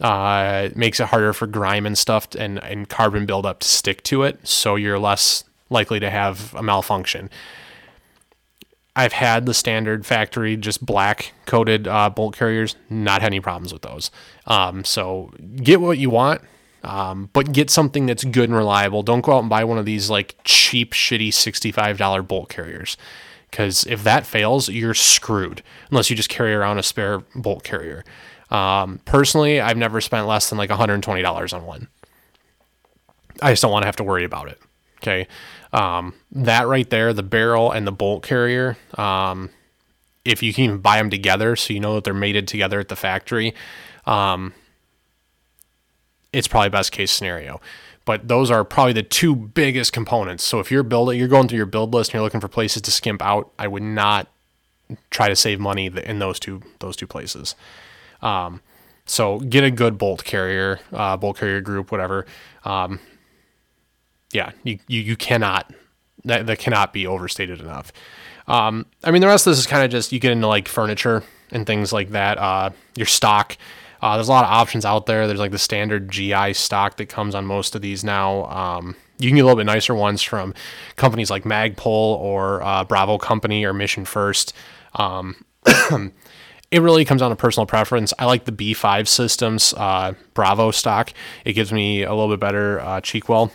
uh, 0.00 0.70
makes 0.74 1.00
it 1.00 1.06
harder 1.06 1.32
for 1.32 1.46
grime 1.46 1.86
and 1.86 1.96
stuff 1.96 2.28
and, 2.34 2.62
and 2.62 2.88
carbon 2.88 3.26
buildup 3.26 3.60
to 3.60 3.68
stick 3.68 4.02
to 4.04 4.22
it, 4.22 4.46
so 4.46 4.76
you're 4.76 4.98
less 4.98 5.44
likely 5.68 6.00
to 6.00 6.10
have 6.10 6.54
a 6.54 6.62
malfunction. 6.62 7.30
I've 8.96 9.12
had 9.12 9.46
the 9.46 9.54
standard 9.54 10.04
factory, 10.04 10.56
just 10.56 10.84
black 10.84 11.32
coated 11.46 11.86
uh, 11.86 12.10
bolt 12.10 12.36
carriers, 12.36 12.76
not 12.88 13.22
had 13.22 13.28
any 13.28 13.40
problems 13.40 13.72
with 13.72 13.82
those. 13.82 14.10
Um, 14.46 14.84
so 14.84 15.32
get 15.56 15.80
what 15.80 15.98
you 15.98 16.10
want, 16.10 16.42
um, 16.82 17.30
but 17.32 17.52
get 17.52 17.70
something 17.70 18.06
that's 18.06 18.24
good 18.24 18.48
and 18.48 18.54
reliable. 18.54 19.02
Don't 19.02 19.20
go 19.20 19.32
out 19.32 19.40
and 19.40 19.50
buy 19.50 19.64
one 19.64 19.78
of 19.78 19.84
these 19.84 20.10
like 20.10 20.36
cheap, 20.44 20.92
shitty 20.92 21.28
$65 21.28 22.26
bolt 22.26 22.48
carriers. 22.48 22.96
Because 23.50 23.84
if 23.86 24.04
that 24.04 24.26
fails, 24.26 24.68
you're 24.68 24.94
screwed 24.94 25.62
unless 25.90 26.08
you 26.08 26.16
just 26.16 26.28
carry 26.28 26.54
around 26.54 26.78
a 26.78 26.82
spare 26.82 27.20
bolt 27.34 27.64
carrier. 27.64 28.04
Um, 28.50 29.00
personally, 29.04 29.60
I've 29.60 29.76
never 29.76 30.00
spent 30.00 30.26
less 30.26 30.50
than 30.50 30.58
like 30.58 30.70
$120 30.70 31.52
on 31.54 31.66
one. 31.66 31.88
I 33.42 33.52
just 33.52 33.62
don't 33.62 33.70
want 33.72 33.82
to 33.82 33.86
have 33.86 33.96
to 33.96 34.04
worry 34.04 34.24
about 34.24 34.48
it. 34.48 34.60
Okay. 34.98 35.28
Um, 35.72 36.14
that 36.32 36.66
right 36.66 36.88
there, 36.90 37.12
the 37.12 37.22
barrel 37.22 37.70
and 37.70 37.86
the 37.86 37.92
bolt 37.92 38.22
carrier, 38.22 38.76
um, 38.98 39.50
if 40.24 40.42
you 40.42 40.52
can 40.52 40.64
even 40.64 40.78
buy 40.78 40.98
them 40.98 41.10
together 41.10 41.56
so 41.56 41.72
you 41.72 41.80
know 41.80 41.94
that 41.94 42.04
they're 42.04 42.12
mated 42.12 42.46
together 42.46 42.80
at 42.80 42.88
the 42.88 42.96
factory, 42.96 43.54
um, 44.06 44.52
it's 46.32 46.48
probably 46.48 46.68
best 46.68 46.92
case 46.92 47.10
scenario. 47.10 47.60
But 48.04 48.28
those 48.28 48.50
are 48.50 48.64
probably 48.64 48.92
the 48.92 49.02
two 49.02 49.34
biggest 49.34 49.92
components. 49.92 50.42
So 50.44 50.58
if 50.58 50.70
you're 50.70 50.82
building, 50.82 51.18
you're 51.18 51.28
going 51.28 51.48
through 51.48 51.58
your 51.58 51.66
build 51.66 51.94
list 51.94 52.10
and 52.10 52.14
you're 52.14 52.22
looking 52.22 52.40
for 52.40 52.48
places 52.48 52.82
to 52.82 52.90
skimp 52.90 53.22
out, 53.22 53.52
I 53.58 53.68
would 53.68 53.82
not 53.82 54.28
try 55.10 55.28
to 55.28 55.36
save 55.36 55.60
money 55.60 55.86
in 55.86 56.18
those 56.18 56.40
two 56.40 56.62
those 56.80 56.96
two 56.96 57.06
places. 57.06 57.54
Um, 58.22 58.60
so 59.06 59.40
get 59.40 59.64
a 59.64 59.70
good 59.70 59.98
bolt 59.98 60.24
carrier, 60.24 60.78
uh, 60.92 61.16
bolt 61.16 61.38
carrier 61.38 61.60
group, 61.60 61.90
whatever. 61.90 62.26
Um, 62.64 63.00
yeah, 64.32 64.52
you, 64.62 64.78
you, 64.86 65.00
you 65.00 65.16
cannot, 65.16 65.72
that, 66.24 66.46
that 66.46 66.58
cannot 66.58 66.92
be 66.92 67.06
overstated 67.06 67.60
enough. 67.60 67.92
Um, 68.46 68.86
I 69.02 69.10
mean, 69.10 69.20
the 69.20 69.26
rest 69.26 69.46
of 69.46 69.52
this 69.52 69.58
is 69.58 69.66
kind 69.66 69.84
of 69.84 69.90
just, 69.90 70.12
you 70.12 70.20
get 70.20 70.32
into 70.32 70.46
like 70.46 70.68
furniture 70.68 71.24
and 71.50 71.66
things 71.66 71.92
like 71.92 72.10
that. 72.10 72.38
Uh, 72.38 72.70
your 72.96 73.06
stock, 73.06 73.56
uh, 74.02 74.16
there's 74.16 74.28
a 74.28 74.32
lot 74.32 74.44
of 74.44 74.50
options 74.50 74.84
out 74.84 75.06
there. 75.06 75.26
There's 75.26 75.40
like 75.40 75.50
the 75.50 75.58
standard 75.58 76.10
GI 76.10 76.54
stock 76.54 76.96
that 76.96 77.06
comes 77.06 77.34
on 77.34 77.46
most 77.46 77.74
of 77.74 77.82
these 77.82 78.04
now. 78.04 78.44
Um, 78.46 78.96
you 79.18 79.28
can 79.28 79.36
get 79.36 79.42
a 79.42 79.44
little 79.44 79.58
bit 79.58 79.66
nicer 79.66 79.94
ones 79.94 80.22
from 80.22 80.54
companies 80.96 81.30
like 81.30 81.44
Magpul 81.44 81.86
or 81.86 82.62
uh, 82.62 82.84
Bravo 82.84 83.18
Company 83.18 83.64
or 83.64 83.72
Mission 83.74 84.04
First. 84.04 84.52
Um, 84.94 85.44
it 86.70 86.82
really 86.82 87.04
comes 87.04 87.20
down 87.20 87.30
to 87.30 87.36
personal 87.36 87.66
preference. 87.66 88.14
I 88.18 88.26
like 88.26 88.44
the 88.44 88.52
B5 88.52 89.08
systems, 89.08 89.74
uh, 89.76 90.14
Bravo 90.34 90.70
stock. 90.70 91.12
It 91.44 91.54
gives 91.54 91.72
me 91.72 92.02
a 92.02 92.10
little 92.10 92.28
bit 92.28 92.40
better 92.40 92.80
uh, 92.80 93.00
cheek 93.00 93.28
well 93.28 93.52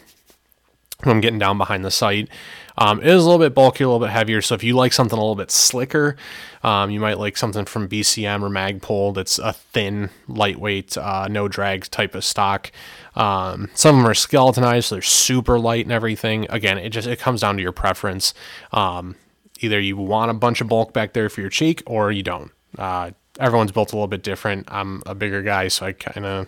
when 1.03 1.15
I'm 1.15 1.21
getting 1.21 1.39
down 1.39 1.57
behind 1.57 1.85
the 1.85 1.91
sight. 1.91 2.29
Um, 2.77 2.99
it 2.99 3.07
is 3.07 3.23
a 3.23 3.25
little 3.25 3.43
bit 3.43 3.53
bulky, 3.53 3.85
a 3.85 3.87
little 3.87 4.05
bit 4.05 4.11
heavier. 4.11 4.41
So 4.41 4.53
if 4.53 4.63
you 4.63 4.75
like 4.75 4.91
something 4.91 5.17
a 5.17 5.21
little 5.21 5.35
bit 5.35 5.49
slicker, 5.49 6.17
um, 6.61 6.89
you 6.89 6.99
might 6.99 7.17
like 7.17 7.37
something 7.37 7.63
from 7.63 7.87
BCM 7.87 8.43
or 8.43 8.49
Magpul 8.49 9.13
that's 9.13 9.39
a 9.39 9.53
thin, 9.53 10.09
lightweight, 10.27 10.97
uh, 10.97 11.27
no 11.29 11.47
drag 11.47 11.85
type 11.85 12.15
of 12.15 12.25
stock. 12.25 12.71
Um, 13.15 13.69
some 13.75 13.95
of 13.95 14.01
them 14.01 14.11
are 14.11 14.13
skeletonized, 14.13 14.87
so 14.87 14.95
they're 14.95 15.01
super 15.01 15.57
light 15.57 15.85
and 15.85 15.91
everything. 15.93 16.47
Again, 16.49 16.77
it 16.77 16.89
just 16.89 17.07
it 17.07 17.19
comes 17.19 17.41
down 17.41 17.55
to 17.55 17.63
your 17.63 17.71
preference. 17.71 18.33
Um, 18.73 19.15
either 19.61 19.79
you 19.79 19.95
want 19.95 20.31
a 20.31 20.33
bunch 20.33 20.59
of 20.59 20.67
bulk 20.67 20.91
back 20.91 21.13
there 21.13 21.29
for 21.29 21.39
your 21.39 21.49
cheek, 21.49 21.81
or 21.85 22.11
you 22.11 22.23
don't. 22.23 22.51
Uh, 22.77 23.11
everyone's 23.39 23.71
built 23.71 23.91
a 23.91 23.95
little 23.95 24.07
bit 24.07 24.23
different. 24.23 24.67
I'm 24.71 25.03
a 25.05 25.15
bigger 25.15 25.41
guy, 25.41 25.67
so 25.67 25.85
I 25.85 25.93
kind 25.93 26.25
of 26.25 26.47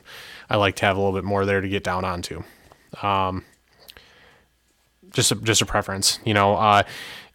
I 0.49 0.57
like 0.57 0.75
to 0.77 0.85
have 0.85 0.95
a 0.97 0.99
little 0.99 1.15
bit 1.15 1.23
more 1.23 1.45
there 1.45 1.61
to 1.61 1.67
get 1.69 1.83
down 1.83 2.05
onto. 2.05 2.43
Um, 3.01 3.43
just 5.11 5.31
a, 5.31 5.35
just 5.35 5.61
a 5.61 5.65
preference, 5.65 6.19
you 6.25 6.33
know. 6.33 6.55
Uh, 6.55 6.83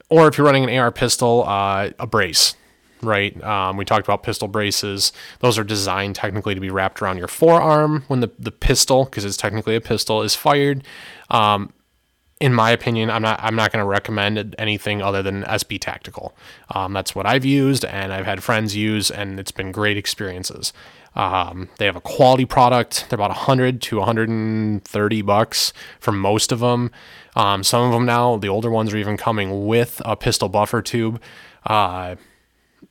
or 0.09 0.29
if 0.29 0.37
you're 0.39 0.47
running 0.47 0.65
an 0.65 0.79
AR 0.79 0.93
pistol, 0.93 1.45
uh, 1.47 1.91
a 1.99 2.07
brace. 2.07 2.55
right? 3.03 3.43
Um, 3.43 3.77
we 3.77 3.85
talked 3.85 4.07
about 4.07 4.23
pistol 4.23 4.49
braces. 4.49 5.13
Those 5.41 5.59
are 5.59 5.65
designed 5.65 6.15
technically 6.15 6.55
to 6.55 6.61
be 6.61 6.71
wrapped 6.71 7.03
around 7.03 7.19
your 7.19 7.29
forearm 7.29 8.05
when 8.09 8.21
the, 8.21 8.31
the 8.39 8.53
pistol, 8.53 9.05
because 9.05 9.25
it's 9.25 9.37
technically 9.37 9.75
a 9.75 9.81
pistol, 9.81 10.23
is 10.23 10.35
fired. 10.35 10.85
Um, 11.31 11.73
in 12.43 12.53
my 12.53 12.73
opinion, 12.73 13.09
I'm 13.09 13.23
not 13.23 13.39
I'm 13.41 13.55
not 13.55 13.71
going 13.71 13.85
to 13.85 13.89
recommend 13.89 14.57
anything 14.59 15.01
other 15.01 15.23
than 15.23 15.45
SB 15.45 15.81
Tactical. 15.81 16.35
Um, 16.75 16.93
that's 16.93 17.15
what 17.15 17.25
I've 17.25 17.45
used 17.45 17.85
and 17.85 18.13
I've 18.13 18.27
had 18.27 18.43
friends 18.43 18.75
use, 18.75 19.13
and 19.13 19.39
it's 19.39 19.53
been 19.53 19.71
great 19.71 19.97
experiences. 19.97 20.73
Um, 21.15 21.69
they 21.79 21.87
have 21.87 21.95
a 21.95 22.01
quality 22.01 22.45
product. 22.45 23.07
They're 23.09 23.17
about 23.17 23.31
100 23.31 23.81
to 23.83 23.99
130 23.99 25.23
bucks 25.23 25.73
for 26.01 26.11
most 26.11 26.51
of 26.51 26.59
them. 26.59 26.91
Um, 27.37 27.63
some 27.63 27.85
of 27.85 27.93
them 27.93 28.07
now, 28.07 28.39
the 28.39 28.49
older 28.49 28.73
ones, 28.73 28.93
are 28.93 28.97
even 28.97 29.17
coming 29.17 29.69
with 29.69 30.03
a 30.05 30.17
pistol 30.17 30.49
buffer 30.49 30.83
tube. 30.83 31.23
Uh, 31.65 32.17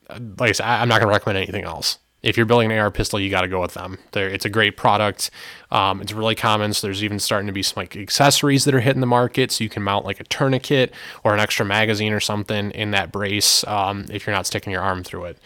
like 0.09 0.49
I 0.49 0.51
said, 0.53 0.65
I'm 0.65 0.87
not 0.87 1.01
going 1.01 1.09
to 1.09 1.13
recommend 1.13 1.39
anything 1.39 1.65
else 1.65 1.97
if 2.23 2.37
you're 2.37 2.45
building 2.45 2.71
an 2.71 2.77
AR 2.77 2.91
pistol, 2.91 3.19
you 3.19 3.29
got 3.29 3.41
to 3.41 3.47
go 3.47 3.59
with 3.59 3.73
them. 3.73 3.97
They're, 4.11 4.29
it's 4.29 4.45
a 4.45 4.49
great 4.49 4.77
product. 4.77 5.31
Um, 5.71 6.01
it's 6.01 6.13
really 6.13 6.35
common. 6.35 6.73
So 6.73 6.87
there's 6.87 7.03
even 7.03 7.19
starting 7.19 7.47
to 7.47 7.53
be 7.53 7.63
some 7.63 7.81
like 7.81 7.97
accessories 7.97 8.65
that 8.65 8.75
are 8.75 8.79
hitting 8.79 9.01
the 9.01 9.07
market. 9.07 9.51
So 9.51 9.63
you 9.63 9.69
can 9.69 9.81
mount 9.81 10.05
like 10.05 10.19
a 10.19 10.23
tourniquet 10.25 10.93
or 11.23 11.33
an 11.33 11.39
extra 11.39 11.65
magazine 11.65 12.13
or 12.13 12.19
something 12.19 12.71
in 12.71 12.91
that 12.91 13.11
brace 13.11 13.63
um, 13.67 14.05
if 14.11 14.27
you're 14.27 14.35
not 14.35 14.45
sticking 14.45 14.71
your 14.71 14.81
arm 14.81 15.03
through 15.03 15.25
it. 15.25 15.37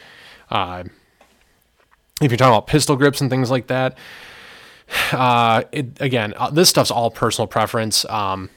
Uh, 0.49 0.83
if 2.21 2.31
you're 2.31 2.37
talking 2.37 2.53
about 2.53 2.67
pistol 2.67 2.95
grips 2.95 3.21
and 3.21 3.29
things 3.29 3.49
like 3.49 3.67
that, 3.67 3.97
uh, 5.11 5.63
it, 5.71 5.99
again, 6.01 6.33
uh, 6.37 6.49
this 6.49 6.69
stuff's 6.69 6.91
all 6.91 7.09
personal 7.09 7.47
preference. 7.47 8.05
Um, 8.05 8.49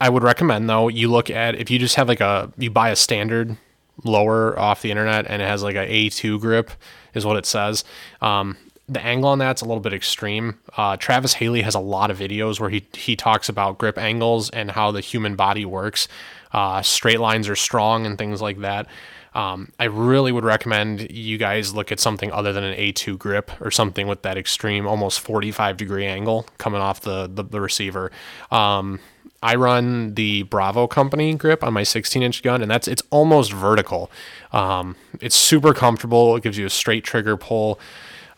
I 0.00 0.08
would 0.08 0.22
recommend 0.22 0.68
though 0.68 0.88
you 0.88 1.08
look 1.08 1.30
at 1.30 1.54
if 1.54 1.70
you 1.70 1.78
just 1.78 1.94
have 1.94 2.08
like 2.08 2.20
a 2.20 2.52
you 2.56 2.70
buy 2.70 2.90
a 2.90 2.96
standard 2.96 3.56
lower 4.02 4.58
off 4.58 4.82
the 4.82 4.90
internet 4.90 5.26
and 5.28 5.40
it 5.40 5.44
has 5.44 5.62
like 5.62 5.76
a 5.76 5.86
A2 5.86 6.40
grip 6.40 6.72
is 7.14 7.24
what 7.26 7.36
it 7.36 7.46
says. 7.46 7.84
Um, 8.20 8.56
the 8.88 9.00
angle 9.00 9.30
on 9.30 9.38
that's 9.38 9.62
a 9.62 9.64
little 9.64 9.80
bit 9.80 9.92
extreme. 9.92 10.58
Uh, 10.76 10.96
Travis 10.96 11.34
Haley 11.34 11.62
has 11.62 11.74
a 11.74 11.80
lot 11.80 12.10
of 12.10 12.18
videos 12.18 12.60
where 12.60 12.70
he 12.70 12.84
he 12.94 13.16
talks 13.16 13.48
about 13.48 13.78
grip 13.78 13.96
angles 13.96 14.50
and 14.50 14.70
how 14.70 14.90
the 14.90 15.00
human 15.00 15.36
body 15.36 15.64
works. 15.64 16.08
Uh, 16.52 16.82
straight 16.82 17.20
lines 17.20 17.48
are 17.48 17.56
strong 17.56 18.04
and 18.04 18.18
things 18.18 18.42
like 18.42 18.58
that. 18.60 18.86
Um, 19.34 19.72
I 19.78 19.84
really 19.84 20.30
would 20.30 20.44
recommend 20.44 21.10
you 21.10 21.38
guys 21.38 21.74
look 21.74 21.90
at 21.90 22.00
something 22.00 22.30
other 22.32 22.52
than 22.52 22.64
an 22.64 22.76
A2 22.76 23.18
grip 23.18 23.50
or 23.60 23.70
something 23.70 24.06
with 24.06 24.22
that 24.22 24.36
extreme, 24.36 24.86
almost 24.86 25.20
45 25.20 25.76
degree 25.76 26.06
angle 26.06 26.46
coming 26.58 26.80
off 26.80 27.00
the 27.00 27.30
the, 27.32 27.42
the 27.42 27.60
receiver. 27.60 28.10
Um, 28.50 29.00
I 29.42 29.56
run 29.56 30.14
the 30.14 30.44
Bravo 30.44 30.86
company 30.86 31.34
grip 31.34 31.64
on 31.64 31.72
my 31.72 31.82
16 31.82 32.22
inch 32.22 32.42
gun, 32.42 32.62
and 32.62 32.70
that's 32.70 32.86
it's 32.86 33.02
almost 33.10 33.52
vertical. 33.52 34.10
Um, 34.52 34.96
it's 35.20 35.34
super 35.34 35.74
comfortable. 35.74 36.36
It 36.36 36.42
gives 36.42 36.58
you 36.58 36.66
a 36.66 36.70
straight 36.70 37.04
trigger 37.04 37.36
pull. 37.36 37.80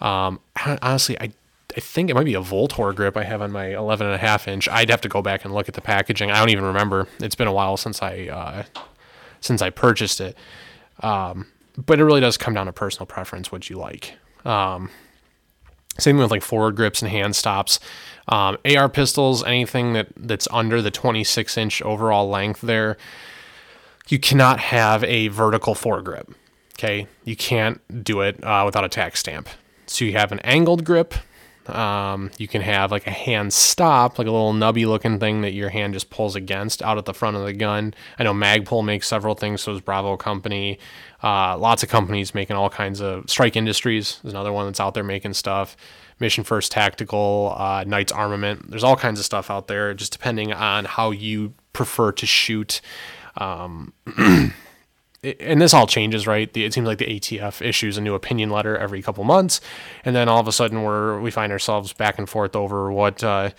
Um, 0.01 0.41
honestly, 0.81 1.21
I 1.21 1.33
I 1.77 1.81
think 1.81 2.09
it 2.09 2.15
might 2.15 2.25
be 2.25 2.35
a 2.35 2.41
Vltor 2.41 2.95
grip 2.95 3.17
I 3.17 3.25
have 3.25 3.43
on 3.43 3.51
my 3.51 3.75
11 3.75 4.07
and 4.07 4.15
a 4.15 4.19
half 4.19 4.47
inch. 4.47 4.69
I'd 4.69 4.91
have 4.91 5.01
to 5.01 5.09
go 5.09 5.23
back 5.23 5.45
and 5.45 5.53
look 5.53 5.69
at 5.69 5.75
the 5.75 5.81
packaging. 5.81 6.31
I 6.31 6.39
don't 6.39 6.51
even 6.51 6.65
remember. 6.65 7.09
It's 7.19 7.35
been 7.35 7.49
a 7.49 7.53
while 7.53 7.77
since 7.77 8.01
I 8.01 8.29
uh, 8.29 8.81
since 9.41 9.61
I 9.61 9.71
purchased 9.71 10.21
it. 10.21 10.37
Um, 11.01 11.47
but 11.77 11.99
it 11.99 12.05
really 12.05 12.21
does 12.21 12.37
come 12.37 12.55
down 12.55 12.67
to 12.67 12.73
personal 12.73 13.07
preference, 13.07 13.51
what 13.51 13.69
you 13.69 13.77
like. 13.77 14.15
Um, 14.45 14.91
same 15.99 16.19
with 16.19 16.31
like 16.31 16.43
forward 16.43 16.77
grips 16.77 17.03
and 17.03 17.11
hand 17.11 17.37
stops. 17.37 17.79
Um, 18.29 18.59
AR 18.65 18.89
pistols, 18.89 19.45
anything 19.45 19.93
that 19.93 20.09
that's 20.17 20.49
under 20.51 20.83
the 20.83 20.91
26 20.91 21.57
inch 21.57 21.83
overall 21.83 22.29
length 22.29 22.61
there, 22.61 22.97
you 24.09 24.19
cannot 24.19 24.61
have 24.61 25.05
a 25.05 25.29
vertical 25.29 25.75
foregrip. 25.75 26.33
Okay, 26.77 27.07
you 27.25 27.37
can't 27.37 27.81
do 28.05 28.21
it 28.21 28.43
uh, 28.43 28.63
without 28.65 28.85
a 28.85 28.89
tax 28.89 29.21
stamp. 29.21 29.49
So 29.87 30.05
you 30.05 30.13
have 30.13 30.33
an 30.33 30.41
angled 30.41 30.85
grip. 30.85 31.15
Um, 31.67 32.31
you 32.39 32.47
can 32.47 32.61
have 32.63 32.91
like 32.91 33.07
a 33.07 33.11
hand 33.11 33.53
stop, 33.53 34.19
like 34.19 34.27
a 34.27 34.31
little 34.31 34.53
nubby 34.53 34.87
looking 34.87 35.19
thing 35.19 35.41
that 35.43 35.53
your 35.53 35.71
hand 35.71 35.95
just 35.95 36.11
pulls 36.11 36.37
against 36.37 36.83
out 36.83 36.99
at 36.99 37.07
the 37.07 37.15
front 37.15 37.37
of 37.37 37.45
the 37.45 37.53
gun. 37.53 37.95
I 38.19 38.25
know 38.25 38.35
Magpul 38.35 38.85
makes 38.85 39.09
several 39.09 39.35
things, 39.35 39.63
so 39.63 39.73
does 39.73 39.81
Bravo 39.81 40.17
Company. 40.17 40.79
Uh, 41.23 41.57
lots 41.57 41.83
of 41.83 41.89
companies 41.89 42.35
making 42.35 42.57
all 42.57 42.69
kinds 42.69 43.01
of 43.01 43.31
Strike 43.31 43.57
Industries 43.57 44.21
is 44.25 44.33
another 44.33 44.53
one 44.53 44.67
that's 44.67 44.81
out 44.81 44.95
there 44.95 45.05
making 45.05 45.33
stuff. 45.35 45.77
Mission 46.21 46.45
First 46.45 46.71
Tactical, 46.71 47.55
uh, 47.57 47.85
Knights 47.87 48.13
Armament. 48.13 48.71
There's 48.71 48.85
all 48.85 48.97
kinds 48.97 49.19
of 49.19 49.25
stuff 49.25 49.51
out 49.51 49.67
there, 49.67 49.95
just 49.95 50.13
depending 50.13 50.53
on 50.53 50.85
how 50.85 51.11
you 51.11 51.55
prefer 51.73 52.13
to 52.13 52.27
shoot. 52.27 52.81
Um, 53.37 53.93
and 55.41 55.61
this 55.61 55.75
all 55.75 55.87
changes, 55.87 56.27
right? 56.27 56.55
it 56.57 56.73
seems 56.73 56.87
like 56.87 56.99
the 56.99 57.07
ATF 57.07 57.63
issues 57.63 57.97
a 57.97 58.01
new 58.01 58.15
opinion 58.15 58.51
letter 58.51 58.77
every 58.77 59.03
couple 59.03 59.25
months, 59.25 59.61
and 60.05 60.15
then 60.15 60.29
all 60.29 60.41
of 60.41 60.49
a 60.49 60.53
sudden 60.53 60.83
we're 60.83 61.21
we 61.21 61.31
find 61.31 61.53
ourselves 61.53 61.93
back 61.93 62.19
and 62.19 62.29
forth 62.29 62.55
over 62.55 62.93
what 62.93 63.23
uh, 63.23 63.51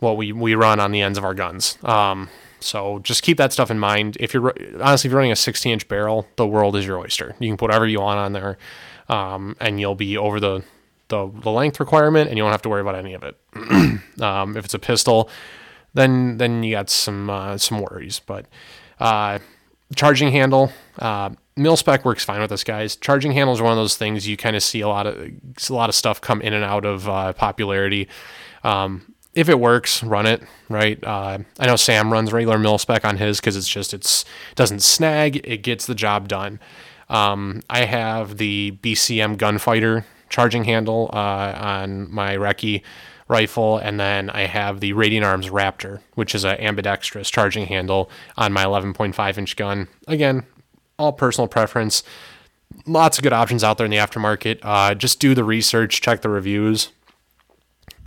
what 0.00 0.16
we 0.16 0.32
we 0.32 0.54
run 0.54 0.80
on 0.80 0.92
the 0.92 1.00
ends 1.00 1.18
of 1.18 1.24
our 1.24 1.34
guns. 1.34 1.78
Um, 1.84 2.28
so 2.60 2.98
just 3.00 3.22
keep 3.22 3.38
that 3.38 3.52
stuff 3.52 3.70
in 3.70 3.78
mind. 3.78 4.16
If 4.20 4.34
you're 4.34 4.52
honestly 4.82 5.08
if 5.08 5.12
you're 5.12 5.18
running 5.18 5.32
a 5.32 5.36
16 5.36 5.72
inch 5.72 5.88
barrel, 5.88 6.26
the 6.36 6.46
world 6.46 6.76
is 6.76 6.86
your 6.86 6.98
oyster. 6.98 7.34
You 7.38 7.48
can 7.48 7.56
put 7.56 7.66
whatever 7.66 7.86
you 7.86 8.00
want 8.00 8.18
on 8.18 8.32
there, 8.32 8.58
um, 9.08 9.56
and 9.60 9.80
you'll 9.80 9.94
be 9.94 10.16
over 10.16 10.40
the 10.40 10.62
the, 11.08 11.30
the 11.42 11.50
length 11.50 11.80
requirement, 11.80 12.28
and 12.28 12.38
you 12.38 12.44
won't 12.44 12.54
have 12.54 12.62
to 12.62 12.68
worry 12.68 12.80
about 12.80 12.94
any 12.94 13.14
of 13.14 13.22
it. 13.22 13.36
um, 14.22 14.56
if 14.56 14.64
it's 14.64 14.74
a 14.74 14.78
pistol, 14.78 15.28
then 15.94 16.38
then 16.38 16.62
you 16.62 16.74
got 16.74 16.88
some 16.88 17.28
uh, 17.28 17.58
some 17.58 17.80
worries. 17.80 18.20
But 18.24 18.46
uh, 18.98 19.40
charging 19.96 20.30
handle, 20.30 20.72
uh, 20.98 21.30
mil 21.56 21.76
spec 21.76 22.04
works 22.04 22.24
fine 22.24 22.40
with 22.40 22.50
this, 22.50 22.64
guys. 22.64 22.96
Charging 22.96 23.32
handles 23.32 23.60
are 23.60 23.64
one 23.64 23.72
of 23.72 23.78
those 23.78 23.96
things 23.96 24.26
you 24.26 24.36
kind 24.36 24.56
of 24.56 24.62
see 24.62 24.80
a 24.80 24.88
lot 24.88 25.06
of 25.06 25.16
a 25.16 25.72
lot 25.72 25.88
of 25.88 25.94
stuff 25.94 26.20
come 26.20 26.40
in 26.40 26.52
and 26.52 26.64
out 26.64 26.84
of 26.84 27.08
uh, 27.08 27.32
popularity. 27.32 28.08
Um, 28.64 29.14
if 29.34 29.48
it 29.48 29.60
works, 29.60 30.02
run 30.02 30.26
it. 30.26 30.42
Right. 30.68 31.02
Uh, 31.02 31.38
I 31.58 31.66
know 31.66 31.76
Sam 31.76 32.12
runs 32.12 32.32
regular 32.32 32.58
mil 32.58 32.78
spec 32.78 33.04
on 33.04 33.16
his 33.16 33.40
because 33.40 33.56
it's 33.56 33.68
just 33.68 33.94
it's 33.94 34.24
it 34.50 34.56
doesn't 34.56 34.80
snag. 34.80 35.36
It 35.44 35.58
gets 35.62 35.86
the 35.86 35.94
job 35.94 36.28
done. 36.28 36.60
Um, 37.08 37.62
I 37.68 37.84
have 37.86 38.38
the 38.38 38.78
BCM 38.82 39.36
Gunfighter 39.36 40.04
charging 40.28 40.64
handle 40.64 41.10
uh, 41.12 41.16
on 41.56 42.10
my 42.12 42.36
Recce 42.36 42.82
rifle, 43.30 43.78
and 43.78 43.98
then 43.98 44.28
I 44.30 44.42
have 44.42 44.80
the 44.80 44.92
Radiant 44.92 45.24
Arms 45.24 45.48
Raptor, 45.48 46.00
which 46.14 46.34
is 46.34 46.44
an 46.44 46.58
ambidextrous 46.58 47.30
charging 47.30 47.66
handle 47.66 48.10
on 48.36 48.52
my 48.52 48.64
11.5 48.64 49.38
inch 49.38 49.56
gun. 49.56 49.88
Again, 50.06 50.44
all 50.98 51.12
personal 51.12 51.48
preference. 51.48 52.02
Lots 52.86 53.18
of 53.18 53.22
good 53.22 53.32
options 53.32 53.64
out 53.64 53.78
there 53.78 53.84
in 53.84 53.90
the 53.90 53.96
aftermarket. 53.96 54.58
Uh, 54.62 54.94
just 54.94 55.20
do 55.20 55.34
the 55.34 55.44
research, 55.44 56.00
check 56.00 56.20
the 56.20 56.28
reviews. 56.28 56.90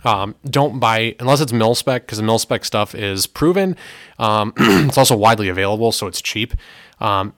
Um, 0.04 0.34
don't 0.44 0.78
buy 0.78 1.16
unless 1.18 1.40
it's 1.40 1.52
mil 1.52 1.74
spec 1.74 2.02
because 2.02 2.18
the 2.18 2.24
mil 2.24 2.38
spec 2.38 2.64
stuff 2.64 2.94
is 2.94 3.26
proven. 3.26 3.76
Um, 4.18 4.52
it's 4.58 4.98
also 4.98 5.16
widely 5.16 5.48
available, 5.48 5.92
so 5.92 6.06
it's 6.06 6.20
cheap. 6.20 6.54
Um, 7.00 7.34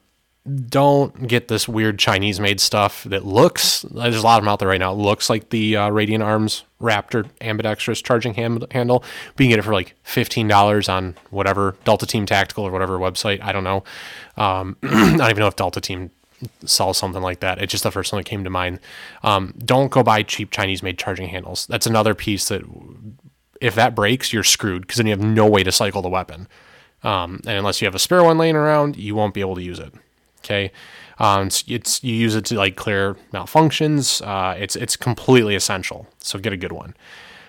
don't 0.46 1.26
get 1.26 1.48
this 1.48 1.68
weird 1.68 1.98
Chinese 1.98 2.38
made 2.38 2.60
stuff 2.60 3.04
that 3.04 3.24
looks, 3.24 3.82
there's 3.82 4.16
a 4.16 4.22
lot 4.22 4.38
of 4.38 4.44
them 4.44 4.48
out 4.48 4.58
there 4.58 4.68
right 4.68 4.80
now, 4.80 4.92
looks 4.92 5.28
like 5.28 5.50
the 5.50 5.76
uh, 5.76 5.90
Radiant 5.90 6.22
Arms 6.22 6.64
Raptor 6.80 7.28
ambidextrous 7.40 8.00
charging 8.02 8.34
hand, 8.34 8.64
handle. 8.70 9.00
But 9.34 9.44
you 9.44 9.46
can 9.46 9.50
get 9.50 9.58
it 9.58 9.62
for 9.62 9.72
like 9.72 9.94
$15 10.04 10.92
on 10.92 11.16
whatever, 11.30 11.76
Delta 11.84 12.06
Team 12.06 12.26
Tactical 12.26 12.64
or 12.64 12.70
whatever 12.70 12.98
website. 12.98 13.42
I 13.42 13.52
don't 13.52 13.64
know. 13.64 13.84
Um, 14.36 14.76
I 14.82 15.16
don't 15.16 15.30
even 15.30 15.38
know 15.38 15.46
if 15.46 15.56
Delta 15.56 15.80
Team 15.80 16.10
sells 16.64 16.98
something 16.98 17.22
like 17.22 17.40
that. 17.40 17.60
It's 17.60 17.70
just 17.70 17.84
the 17.84 17.90
first 17.90 18.12
one 18.12 18.20
that 18.20 18.28
came 18.28 18.44
to 18.44 18.50
mind. 18.50 18.80
Um, 19.22 19.54
don't 19.58 19.90
go 19.90 20.02
buy 20.02 20.22
cheap 20.22 20.50
Chinese 20.50 20.82
made 20.82 20.98
charging 20.98 21.28
handles. 21.28 21.66
That's 21.66 21.86
another 21.86 22.14
piece 22.14 22.48
that 22.48 22.62
if 23.60 23.74
that 23.74 23.94
breaks, 23.94 24.32
you're 24.32 24.44
screwed 24.44 24.82
because 24.82 24.98
then 24.98 25.06
you 25.06 25.12
have 25.12 25.20
no 25.20 25.46
way 25.46 25.62
to 25.62 25.72
cycle 25.72 26.02
the 26.02 26.08
weapon. 26.08 26.48
Um, 27.02 27.40
and 27.46 27.58
unless 27.58 27.80
you 27.80 27.86
have 27.86 27.94
a 27.94 28.00
spare 28.00 28.22
one 28.22 28.38
laying 28.38 28.56
around, 28.56 28.96
you 28.96 29.14
won't 29.14 29.34
be 29.34 29.40
able 29.40 29.54
to 29.54 29.62
use 29.62 29.78
it. 29.78 29.94
Okay. 30.46 30.70
Um, 31.18 31.48
it's, 31.48 31.64
it's, 31.66 32.04
you 32.04 32.14
use 32.14 32.36
it 32.36 32.44
to 32.46 32.54
like 32.56 32.76
clear 32.76 33.16
malfunctions. 33.32 34.24
Uh, 34.24 34.56
it's 34.56 34.76
it's 34.76 34.96
completely 34.96 35.56
essential. 35.56 36.06
So 36.18 36.38
get 36.38 36.52
a 36.52 36.56
good 36.56 36.72
one. 36.72 36.94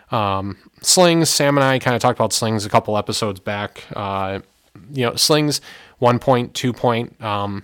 Um, 0.10 0.58
slings. 0.82 1.30
Sam 1.30 1.58
and 1.58 1.64
I 1.64 1.78
kind 1.78 1.96
of 1.96 2.02
talked 2.02 2.18
about 2.18 2.34
slings 2.34 2.66
a 2.66 2.70
couple 2.70 2.98
episodes 2.98 3.40
back. 3.40 3.84
Uh, 3.96 4.40
you 4.92 5.06
know, 5.06 5.16
slings 5.16 5.62
one 6.00 6.18
point, 6.18 6.56
two 6.56 6.74
point. 6.74 7.22
Um, 7.22 7.64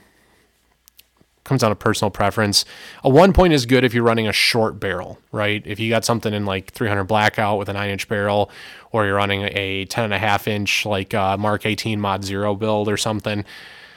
comes 1.46 1.62
down 1.62 1.72
to 1.72 1.76
personal 1.76 2.12
preference. 2.12 2.64
A 3.04 3.10
one 3.10 3.34
point 3.34 3.54
is 3.54 3.66
good 3.66 3.84
if 3.84 3.94
you're 3.94 4.04
running 4.04 4.28
a 4.28 4.34
short 4.34 4.80
barrel, 4.80 5.20
right? 5.32 5.62
If 5.66 5.80
you 5.80 5.90
got 5.90 6.06
something 6.06 6.34
in 6.34 6.46
like 6.46 6.72
300 6.72 7.06
blackout 7.06 7.58
with 7.58 7.70
a 7.70 7.74
nine 7.74 7.90
inch 7.90 8.08
barrel, 8.08 8.52
or 8.92 9.06
you're 9.06 9.16
running 9.16 9.50
a 9.52 9.86
10 9.86 10.06
and 10.06 10.14
a 10.14 10.20
half 10.20 10.48
inch 10.48 10.86
like 10.86 11.14
uh, 11.14 11.38
Mark 11.38 11.66
18 11.66 12.00
Mod 12.00 12.24
Zero 12.24 12.56
build 12.56 12.88
or 12.88 12.98
something 12.98 13.44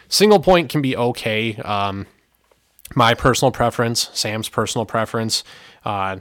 Single 0.09 0.41
point 0.41 0.71
can 0.71 0.83
be 0.83 0.97
okay. 0.97 1.57
Um, 1.57 2.07
my 2.95 3.15
personal 3.15 3.51
preference, 3.51 4.11
Sam's 4.13 4.49
personal 4.49 4.87
preference, 4.87 5.43
uh, 5.85 6.19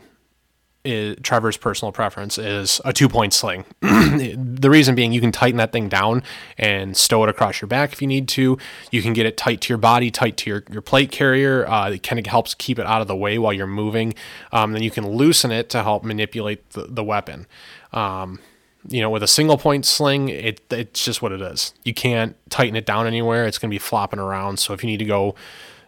is, 0.85 1.17
Trevor's 1.23 1.57
personal 1.57 1.91
preference 1.91 2.37
is 2.37 2.79
a 2.85 2.93
two 2.93 3.09
point 3.09 3.33
sling. 3.33 3.65
the 3.81 4.69
reason 4.69 4.95
being, 4.95 5.11
you 5.11 5.19
can 5.19 5.31
tighten 5.31 5.57
that 5.57 5.71
thing 5.71 5.89
down 5.89 6.23
and 6.57 6.95
stow 6.95 7.23
it 7.23 7.29
across 7.29 7.61
your 7.61 7.67
back 7.67 7.91
if 7.91 8.01
you 8.01 8.07
need 8.07 8.27
to. 8.29 8.57
You 8.91 9.01
can 9.01 9.13
get 9.13 9.25
it 9.25 9.35
tight 9.35 9.61
to 9.61 9.69
your 9.69 9.77
body, 9.77 10.11
tight 10.11 10.37
to 10.37 10.49
your, 10.49 10.63
your 10.71 10.81
plate 10.81 11.11
carrier. 11.11 11.67
Uh, 11.67 11.91
it 11.91 12.03
kind 12.03 12.19
of 12.19 12.25
helps 12.27 12.53
keep 12.53 12.79
it 12.79 12.85
out 12.85 13.01
of 13.01 13.07
the 13.07 13.15
way 13.15 13.37
while 13.37 13.51
you're 13.51 13.67
moving. 13.67 14.13
Um, 14.51 14.73
then 14.73 14.83
you 14.83 14.91
can 14.91 15.07
loosen 15.09 15.51
it 15.51 15.69
to 15.71 15.83
help 15.83 16.03
manipulate 16.03 16.69
the, 16.71 16.83
the 16.83 17.03
weapon. 17.03 17.47
Um, 17.91 18.39
you 18.87 19.01
know, 19.01 19.09
with 19.09 19.23
a 19.23 19.27
single 19.27 19.57
point 19.57 19.85
sling, 19.85 20.29
it 20.29 20.61
it's 20.71 21.03
just 21.03 21.21
what 21.21 21.31
it 21.31 21.41
is. 21.41 21.73
You 21.83 21.93
can't 21.93 22.35
tighten 22.49 22.75
it 22.75 22.85
down 22.85 23.07
anywhere. 23.07 23.45
It's 23.45 23.57
going 23.57 23.69
to 23.69 23.73
be 23.73 23.79
flopping 23.79 24.19
around. 24.19 24.57
So 24.59 24.73
if 24.73 24.83
you 24.83 24.89
need 24.89 24.97
to 24.97 25.05
go, 25.05 25.35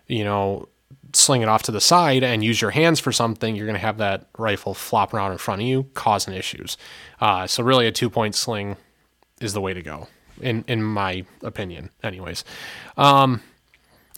you 0.07 0.23
know, 0.23 0.67
sling 1.13 1.41
it 1.41 1.47
off 1.47 1.63
to 1.63 1.71
the 1.71 1.81
side 1.81 2.23
and 2.23 2.43
use 2.43 2.61
your 2.61 2.71
hands 2.71 2.99
for 2.99 3.11
something, 3.11 3.55
you're 3.55 3.65
going 3.65 3.75
to 3.75 3.85
have 3.85 3.97
that 3.97 4.27
rifle 4.37 4.73
flop 4.73 5.13
around 5.13 5.31
in 5.31 5.37
front 5.37 5.61
of 5.61 5.67
you, 5.67 5.83
causing 5.93 6.33
issues. 6.33 6.77
Uh, 7.21 7.45
so 7.47 7.63
really, 7.63 7.87
a 7.87 7.91
two 7.91 8.09
point 8.09 8.35
sling 8.35 8.77
is 9.39 9.53
the 9.53 9.61
way 9.61 9.73
to 9.73 9.81
go, 9.81 10.07
in 10.41 10.63
in 10.67 10.81
my 10.83 11.25
opinion. 11.43 11.91
Anyways, 12.03 12.43
um, 12.97 13.41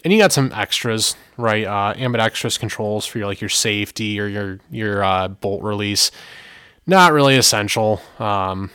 and 0.04 0.14
you 0.14 0.20
got 0.20 0.32
some 0.32 0.52
extras, 0.54 1.16
right? 1.38 1.66
Uh, 1.66 1.94
ambidextrous 1.98 2.58
controls 2.58 3.06
for 3.06 3.18
your 3.18 3.28
like 3.28 3.42
your 3.42 3.50
safety 3.50 4.20
or 4.20 4.28
your 4.28 4.60
your 4.72 5.04
uh, 5.04 5.28
bolt 5.28 5.64
release 5.64 6.12
not 6.90 7.14
really 7.14 7.36
essential. 7.36 8.02
Um, 8.18 8.72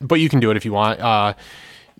but 0.00 0.20
you 0.20 0.28
can 0.28 0.40
do 0.40 0.50
it 0.50 0.56
if 0.56 0.64
you 0.64 0.72
want. 0.72 1.00
Uh, 1.00 1.34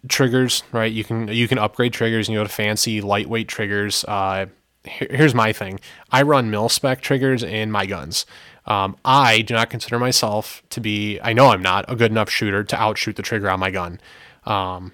triggers, 0.09 0.63
right? 0.73 0.93
You 0.93 1.05
can 1.05 1.29
you 1.29 1.49
can 1.49 1.59
upgrade 1.59 1.93
triggers 1.93 2.29
and 2.29 2.37
go 2.37 2.43
to 2.43 2.49
fancy 2.49 3.01
lightweight 3.01 3.49
triggers. 3.49 4.05
Uh, 4.07 4.47
here, 4.85 5.09
here's 5.11 5.35
my 5.35 5.53
thing: 5.53 5.81
I 6.11 6.23
run 6.23 6.51
mil 6.51 6.69
spec 6.69 7.01
triggers 7.01 7.43
in 7.43 7.71
my 7.71 7.87
guns. 7.87 8.27
Um, 8.67 8.97
I 9.05 9.43
do 9.43 9.55
not 9.55 9.71
consider 9.71 9.99
myself 9.99 10.63
to 10.71 10.81
be. 10.81 11.19
I 11.21 11.33
know 11.33 11.49
I'm 11.49 11.63
not 11.63 11.85
a 11.89 11.97
good 11.97 12.11
enough 12.11 12.31
shooter 12.31 12.65
to 12.65 12.77
outshoot 12.77 13.17
the 13.17 13.23
trigger 13.23 13.51
on 13.51 13.61
my 13.61 13.71
gun. 13.71 14.01
Um, 14.47 14.93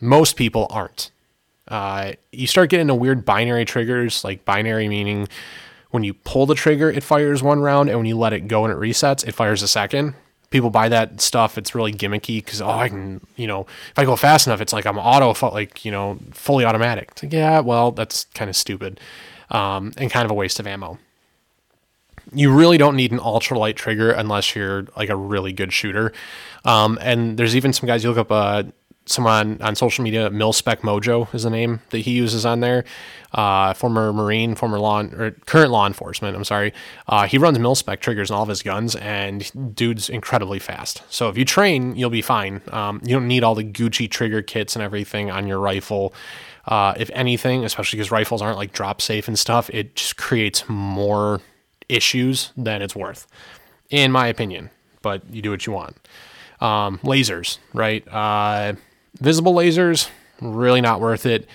most 0.00 0.36
people 0.36 0.66
aren't. 0.70 1.10
Uh, 1.68 2.12
you 2.32 2.46
start 2.46 2.70
getting 2.70 2.82
into 2.82 2.94
weird 2.94 3.24
binary 3.24 3.64
triggers, 3.64 4.24
like 4.24 4.44
binary 4.44 4.88
meaning 4.88 5.28
when 5.90 6.04
you 6.04 6.14
pull 6.14 6.46
the 6.46 6.54
trigger, 6.54 6.90
it 6.90 7.02
fires 7.02 7.42
one 7.42 7.60
round, 7.60 7.88
and 7.88 7.98
when 7.98 8.06
you 8.06 8.16
let 8.16 8.32
it 8.32 8.48
go 8.48 8.64
and 8.64 8.72
it 8.72 8.78
resets, 8.78 9.26
it 9.26 9.32
fires 9.32 9.62
a 9.62 9.68
second. 9.68 10.14
People 10.50 10.70
buy 10.70 10.88
that 10.88 11.20
stuff. 11.20 11.56
It's 11.56 11.74
really 11.74 11.92
gimmicky 11.92 12.44
because 12.44 12.60
oh, 12.60 12.70
I 12.70 12.88
can, 12.88 13.24
you 13.36 13.46
know, 13.46 13.62
if 13.62 13.98
I 13.98 14.04
go 14.04 14.16
fast 14.16 14.46
enough, 14.46 14.60
it's 14.60 14.72
like 14.72 14.86
I'm 14.86 14.98
auto, 14.98 15.34
like 15.50 15.84
you 15.84 15.92
know, 15.92 16.18
fully 16.32 16.64
automatic. 16.64 17.10
It's 17.12 17.22
like 17.22 17.32
yeah, 17.32 17.60
well, 17.60 17.92
that's 17.92 18.24
kind 18.34 18.48
of 18.48 18.56
stupid, 18.56 19.00
um, 19.50 19.92
and 19.96 20.10
kind 20.10 20.24
of 20.24 20.30
a 20.30 20.34
waste 20.34 20.58
of 20.58 20.66
ammo. 20.66 20.98
You 22.32 22.52
really 22.52 22.78
don't 22.78 22.96
need 22.96 23.12
an 23.12 23.18
ultralight 23.18 23.74
trigger 23.74 24.10
unless 24.10 24.54
you're 24.54 24.86
like 24.96 25.08
a 25.08 25.16
really 25.16 25.52
good 25.52 25.72
shooter. 25.72 26.12
Um, 26.64 26.98
and 27.00 27.36
there's 27.36 27.56
even 27.56 27.72
some 27.72 27.86
guys 27.86 28.04
you 28.04 28.10
look 28.10 28.18
up 28.18 28.30
uh, 28.30 28.70
someone 29.10 29.60
on 29.60 29.74
social 29.74 30.04
media, 30.04 30.30
Milspec 30.30 30.78
Mojo 30.78 31.32
is 31.34 31.42
the 31.42 31.50
name 31.50 31.80
that 31.90 31.98
he 31.98 32.12
uses 32.12 32.46
on 32.46 32.60
there. 32.60 32.84
Uh, 33.32 33.72
former 33.74 34.12
Marine, 34.12 34.54
former 34.54 34.78
law 34.78 35.02
or 35.02 35.30
current 35.46 35.70
law 35.70 35.86
enforcement. 35.86 36.36
I'm 36.36 36.44
sorry. 36.44 36.72
Uh, 37.06 37.26
he 37.26 37.38
runs 37.38 37.58
Milspec 37.58 38.00
triggers 38.00 38.30
in 38.30 38.36
all 38.36 38.42
of 38.42 38.48
his 38.48 38.62
guns, 38.62 38.96
and 38.96 39.74
dude's 39.74 40.08
incredibly 40.08 40.58
fast. 40.58 41.02
So 41.08 41.28
if 41.28 41.38
you 41.38 41.44
train, 41.44 41.94
you'll 41.94 42.10
be 42.10 42.22
fine. 42.22 42.60
Um, 42.72 43.00
you 43.04 43.14
don't 43.14 43.28
need 43.28 43.44
all 43.44 43.54
the 43.54 43.64
Gucci 43.64 44.10
trigger 44.10 44.42
kits 44.42 44.74
and 44.74 44.82
everything 44.82 45.30
on 45.30 45.46
your 45.46 45.60
rifle. 45.60 46.12
Uh, 46.66 46.94
if 46.96 47.10
anything, 47.14 47.64
especially 47.64 47.98
because 47.98 48.10
rifles 48.10 48.42
aren't 48.42 48.56
like 48.56 48.72
drop 48.72 49.00
safe 49.00 49.28
and 49.28 49.38
stuff, 49.38 49.70
it 49.70 49.96
just 49.96 50.16
creates 50.16 50.68
more 50.68 51.40
issues 51.88 52.52
than 52.56 52.82
it's 52.82 52.96
worth, 52.96 53.26
in 53.90 54.12
my 54.12 54.26
opinion. 54.26 54.70
But 55.02 55.22
you 55.32 55.40
do 55.40 55.50
what 55.50 55.66
you 55.66 55.72
want. 55.72 55.96
Um, 56.60 56.98
lasers, 56.98 57.58
right? 57.72 58.06
Visible 59.18 59.54
lasers, 59.54 60.08
really 60.40 60.80
not 60.80 61.00
worth 61.00 61.26
it. 61.26 61.48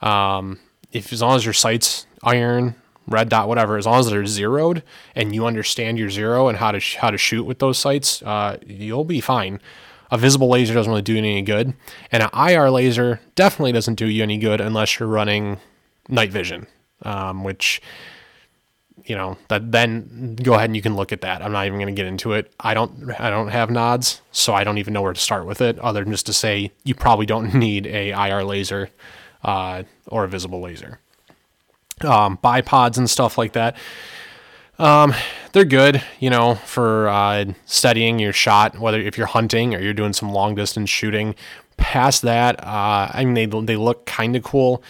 Um, 0.00 0.58
if 0.92 1.12
as 1.12 1.22
long 1.22 1.36
as 1.36 1.44
your 1.44 1.54
sight's 1.54 2.06
iron, 2.22 2.74
red 3.06 3.28
dot, 3.28 3.48
whatever, 3.48 3.76
as 3.76 3.86
long 3.86 4.00
as 4.00 4.08
they're 4.08 4.26
zeroed 4.26 4.82
and 5.14 5.34
you 5.34 5.46
understand 5.46 5.98
your 5.98 6.10
zero 6.10 6.48
and 6.48 6.58
how 6.58 6.70
to 6.70 6.80
sh- 6.80 6.96
how 6.96 7.10
to 7.10 7.18
shoot 7.18 7.44
with 7.44 7.58
those 7.58 7.78
sights, 7.78 8.22
uh, 8.22 8.56
you'll 8.66 9.04
be 9.04 9.20
fine. 9.20 9.60
A 10.10 10.18
visible 10.18 10.48
laser 10.48 10.74
doesn't 10.74 10.90
really 10.90 11.02
do 11.02 11.16
any 11.16 11.42
good, 11.42 11.74
and 12.10 12.22
an 12.22 12.30
IR 12.34 12.70
laser 12.70 13.20
definitely 13.34 13.72
doesn't 13.72 13.94
do 13.94 14.06
you 14.06 14.22
any 14.22 14.38
good 14.38 14.60
unless 14.60 14.98
you're 14.98 15.08
running 15.08 15.58
night 16.08 16.32
vision, 16.32 16.66
um, 17.02 17.44
which 17.44 17.80
you 19.06 19.16
know 19.16 19.36
that 19.48 19.72
then 19.72 20.36
go 20.36 20.54
ahead 20.54 20.70
and 20.70 20.76
you 20.76 20.82
can 20.82 20.96
look 20.96 21.12
at 21.12 21.20
that. 21.22 21.42
I'm 21.42 21.52
not 21.52 21.66
even 21.66 21.78
going 21.78 21.94
to 21.94 21.98
get 22.00 22.06
into 22.06 22.32
it. 22.32 22.52
I 22.60 22.74
don't 22.74 23.10
i 23.18 23.30
don't 23.30 23.48
have 23.48 23.70
nods 23.70 24.20
so 24.32 24.54
i 24.54 24.64
don't 24.64 24.78
even 24.78 24.92
know 24.92 25.02
where 25.02 25.12
to 25.12 25.20
start 25.20 25.46
with 25.46 25.60
it 25.60 25.78
other 25.78 26.02
than 26.02 26.12
just 26.12 26.26
to 26.26 26.32
say 26.32 26.70
you 26.84 26.94
probably 26.94 27.26
don't 27.26 27.54
need 27.66 27.86
a 27.86 28.10
ir 28.10 28.44
laser 28.44 28.90
uh, 29.42 29.82
or 30.06 30.24
a 30.24 30.28
visible 30.28 30.60
laser. 30.60 31.00
Um, 32.02 32.38
bipods 32.38 32.96
and 32.98 33.08
stuff 33.08 33.36
like 33.36 33.52
that 33.52 33.76
um, 34.78 35.12
they're 35.52 35.64
good 35.64 36.02
you 36.18 36.30
know 36.30 36.54
for 36.54 37.08
uh, 37.08 37.44
studying 37.66 38.18
your 38.18 38.32
shot 38.32 38.78
whether 38.78 39.00
if 39.00 39.18
you're 39.18 39.26
hunting 39.26 39.74
or 39.74 39.80
you're 39.80 39.94
doing 39.94 40.12
some 40.12 40.30
long 40.32 40.54
distance 40.54 40.90
shooting. 40.90 41.34
Past 41.76 42.20
that 42.22 42.62
uh, 42.62 43.08
i 43.12 43.24
mean 43.24 43.32
they, 43.34 43.46
they 43.46 43.76
look 43.76 44.04
kind 44.04 44.36
of 44.36 44.42
cool 44.42 44.82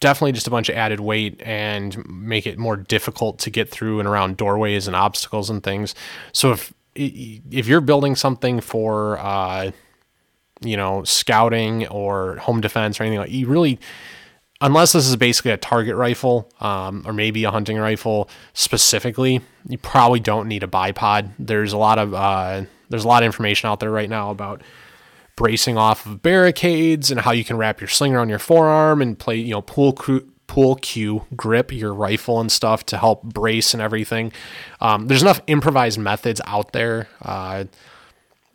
definitely 0.00 0.32
just 0.32 0.46
a 0.46 0.50
bunch 0.50 0.68
of 0.68 0.76
added 0.76 1.00
weight 1.00 1.40
and 1.42 2.08
make 2.08 2.46
it 2.46 2.58
more 2.58 2.76
difficult 2.76 3.38
to 3.40 3.50
get 3.50 3.70
through 3.70 3.98
and 3.98 4.08
around 4.08 4.36
doorways 4.36 4.86
and 4.86 4.94
obstacles 4.94 5.50
and 5.50 5.62
things. 5.62 5.94
So 6.32 6.52
if 6.52 6.72
if 6.94 7.66
you're 7.66 7.80
building 7.80 8.14
something 8.14 8.60
for 8.60 9.18
uh, 9.18 9.72
you 10.60 10.76
know 10.76 11.04
scouting 11.04 11.86
or 11.88 12.36
home 12.36 12.60
defense 12.60 13.00
or 13.00 13.04
anything 13.04 13.18
like 13.18 13.30
you 13.30 13.46
really 13.46 13.78
unless 14.60 14.92
this 14.92 15.06
is 15.06 15.16
basically 15.16 15.50
a 15.50 15.56
target 15.56 15.96
rifle 15.96 16.50
um, 16.60 17.02
or 17.06 17.12
maybe 17.12 17.42
a 17.44 17.50
hunting 17.50 17.76
rifle 17.76 18.28
specifically 18.52 19.40
you 19.68 19.76
probably 19.78 20.20
don't 20.20 20.46
need 20.46 20.62
a 20.62 20.68
bipod 20.68 21.30
there's 21.38 21.72
a 21.72 21.76
lot 21.76 21.98
of 21.98 22.14
uh, 22.14 22.62
there's 22.88 23.04
a 23.04 23.08
lot 23.08 23.22
of 23.22 23.26
information 23.26 23.68
out 23.68 23.80
there 23.80 23.90
right 23.90 24.08
now 24.08 24.30
about 24.30 24.62
bracing 25.36 25.76
off 25.76 26.06
of 26.06 26.22
barricades 26.22 27.10
and 27.10 27.20
how 27.20 27.32
you 27.32 27.44
can 27.44 27.56
wrap 27.56 27.80
your 27.80 27.88
sling 27.88 28.14
around 28.14 28.28
your 28.28 28.38
forearm 28.38 29.02
and 29.02 29.18
play, 29.18 29.36
you 29.36 29.50
know, 29.50 29.62
pool 29.62 29.92
pool 30.46 30.76
cue 30.76 31.24
grip 31.34 31.72
your 31.72 31.92
rifle 31.92 32.40
and 32.40 32.52
stuff 32.52 32.84
to 32.86 32.98
help 32.98 33.22
brace 33.22 33.74
and 33.74 33.82
everything. 33.82 34.32
Um, 34.80 35.06
there's 35.06 35.22
enough 35.22 35.40
improvised 35.46 35.98
methods 35.98 36.40
out 36.46 36.72
there. 36.72 37.08
Uh, 37.22 37.64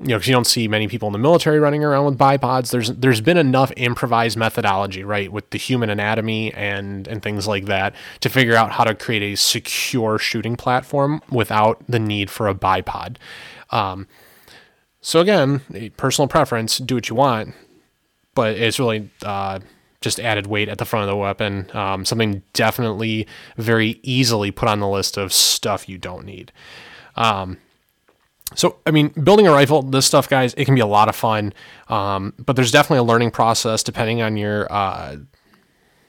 you 0.01 0.07
know, 0.07 0.15
because 0.15 0.29
you 0.29 0.33
don't 0.33 0.47
see 0.47 0.69
many 0.69 0.87
people 0.87 1.07
in 1.07 1.11
the 1.11 1.19
military 1.19 1.59
running 1.59 1.83
around 1.83 2.05
with 2.05 2.17
bipods. 2.17 2.71
There's 2.71 2.87
there's 2.89 3.19
been 3.19 3.35
enough 3.35 3.73
improvised 3.75 4.37
methodology, 4.37 5.03
right, 5.03 5.29
with 5.29 5.49
the 5.49 5.57
human 5.57 5.89
anatomy 5.89 6.53
and 6.53 7.05
and 7.05 7.21
things 7.21 7.47
like 7.47 7.65
that, 7.65 7.93
to 8.21 8.29
figure 8.29 8.55
out 8.55 8.71
how 8.71 8.85
to 8.85 8.95
create 8.95 9.21
a 9.21 9.35
secure 9.35 10.17
shooting 10.17 10.55
platform 10.55 11.21
without 11.29 11.83
the 11.89 11.99
need 11.99 12.29
for 12.29 12.47
a 12.47 12.55
bipod. 12.55 13.17
Um, 13.71 14.07
so 15.01 15.19
again, 15.19 15.61
personal 15.97 16.27
preference, 16.27 16.77
do 16.77 16.95
what 16.95 17.09
you 17.09 17.15
want, 17.15 17.53
but 18.35 18.57
it's 18.57 18.79
really 18.79 19.09
uh, 19.23 19.59
just 20.01 20.19
added 20.19 20.47
weight 20.47 20.69
at 20.69 20.77
the 20.77 20.85
front 20.85 21.03
of 21.03 21.09
the 21.09 21.15
weapon. 21.15 21.69
Um, 21.73 22.05
something 22.05 22.41
definitely 22.53 23.27
very 23.57 23.99
easily 24.03 24.51
put 24.51 24.67
on 24.67 24.79
the 24.79 24.87
list 24.87 25.17
of 25.17 25.33
stuff 25.33 25.89
you 25.89 25.97
don't 25.97 26.25
need. 26.25 26.51
Um, 27.15 27.57
so, 28.55 28.77
I 28.85 28.91
mean, 28.91 29.09
building 29.09 29.47
a 29.47 29.51
rifle, 29.51 29.83
this 29.83 30.05
stuff, 30.05 30.27
guys, 30.27 30.53
it 30.55 30.65
can 30.65 30.73
be 30.73 30.81
a 30.81 30.87
lot 30.87 31.07
of 31.07 31.15
fun, 31.15 31.53
um, 31.87 32.33
but 32.39 32.55
there's 32.55 32.71
definitely 32.71 32.99
a 32.99 33.03
learning 33.03 33.31
process 33.31 33.83
depending 33.83 34.21
on 34.21 34.37
your 34.37 34.71
uh, 34.71 35.17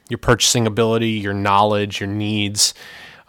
your 0.08 0.18
purchasing 0.18 0.66
ability, 0.66 1.10
your 1.10 1.34
knowledge, 1.34 2.00
your 2.00 2.08
needs. 2.08 2.74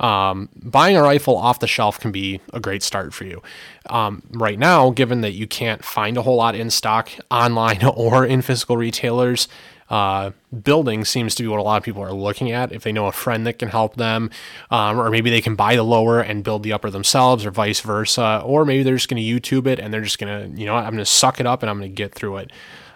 Um, 0.02 0.50
buying 0.56 0.98
a 0.98 1.04
rifle 1.04 1.38
off 1.38 1.60
the 1.60 1.68
shelf 1.68 2.00
can 2.00 2.12
be 2.12 2.42
a 2.54 2.60
great 2.60 2.82
start 2.82 3.14
for 3.14 3.24
you. 3.24 3.42
Um, 3.88 4.24
right 4.32 4.58
now, 4.58 4.90
given 4.90 5.22
that 5.22 5.34
you 5.34 5.46
can't 5.46 5.86
find 5.86 6.18
a 6.18 6.24
whole 6.24 6.38
lot 6.38 6.56
in 6.56 6.72
stock 6.72 7.12
online 7.30 7.86
or 7.96 8.26
in 8.26 8.42
physical 8.42 8.78
retailers, 8.78 9.48
uh, 9.92 10.32
building 10.64 11.06
seems 11.06 11.36
to 11.36 11.44
be 11.44 11.50
what 11.50 11.60
a 11.60 11.64
lot 11.64 11.78
of 11.78 11.84
people 11.84 12.02
are 12.02 12.14
looking 12.14 12.52
at. 12.52 12.72
If 12.72 12.84
they 12.84 12.92
know 12.92 13.06
a 13.06 13.12
friend 13.12 13.46
that 13.46 13.60
can 13.60 13.70
help 13.70 13.98
them, 13.98 14.32
um, 14.72 15.00
or 15.00 15.12
maybe 15.12 15.30
they 15.30 15.42
can 15.42 15.56
buy 15.56 15.76
the 15.76 15.84
lower 15.84 16.20
and 16.20 16.44
build 16.44 16.64
the 16.64 16.74
upper 16.74 16.90
themselves, 16.90 17.46
or 17.46 17.52
vice 17.52 17.82
versa, 17.82 18.42
or 18.44 18.66
maybe 18.66 18.84
they're 18.84 18.96
just 18.96 19.10
going 19.10 19.22
to 19.22 19.40
YouTube 19.40 19.68
it 19.68 19.80
and 19.80 19.94
they're 19.94 20.02
just 20.02 20.18
going 20.18 20.54
to, 20.56 20.60
you 20.60 20.66
know, 20.66 20.76
I'm 20.76 20.94
going 20.94 20.98
to 20.98 21.06
suck 21.06 21.40
it 21.40 21.46
up 21.46 21.62
and 21.62 21.70
I'm 21.70 21.78
going 21.78 21.92
to 21.92 21.96
get 21.96 22.16
through 22.16 22.38
it. 22.38 22.52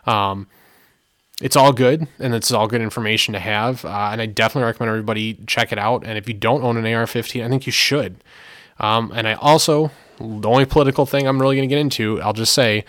Um, 0.08 0.48
it's 1.42 1.56
all 1.56 1.74
good 1.74 2.08
and 2.20 2.34
it's 2.34 2.52
all 2.52 2.68
good 2.68 2.82
information 2.82 3.34
to 3.34 3.40
have. 3.40 3.84
Uh, 3.84 4.10
and 4.12 4.22
I 4.22 4.26
definitely 4.26 4.66
recommend 4.66 4.90
everybody 4.90 5.34
check 5.48 5.72
it 5.72 5.78
out. 5.78 6.06
And 6.06 6.18
if 6.18 6.28
you 6.28 6.34
don't 6.34 6.64
own 6.64 6.78
an 6.78 6.94
AR 6.94 7.08
15, 7.08 7.44
I 7.44 7.50
think 7.50 7.66
you 7.66 7.72
should. 7.72 8.24
Um, 8.80 9.12
and 9.14 9.28
I 9.28 9.34
also, 9.34 9.92
the 10.18 10.48
only 10.48 10.66
political 10.66 11.06
thing 11.06 11.28
I'm 11.28 11.42
really 11.42 11.56
going 11.56 11.68
to 11.68 11.74
get 11.74 11.80
into, 11.80 12.22
I'll 12.22 12.34
just 12.34 12.54
say, 12.54 12.86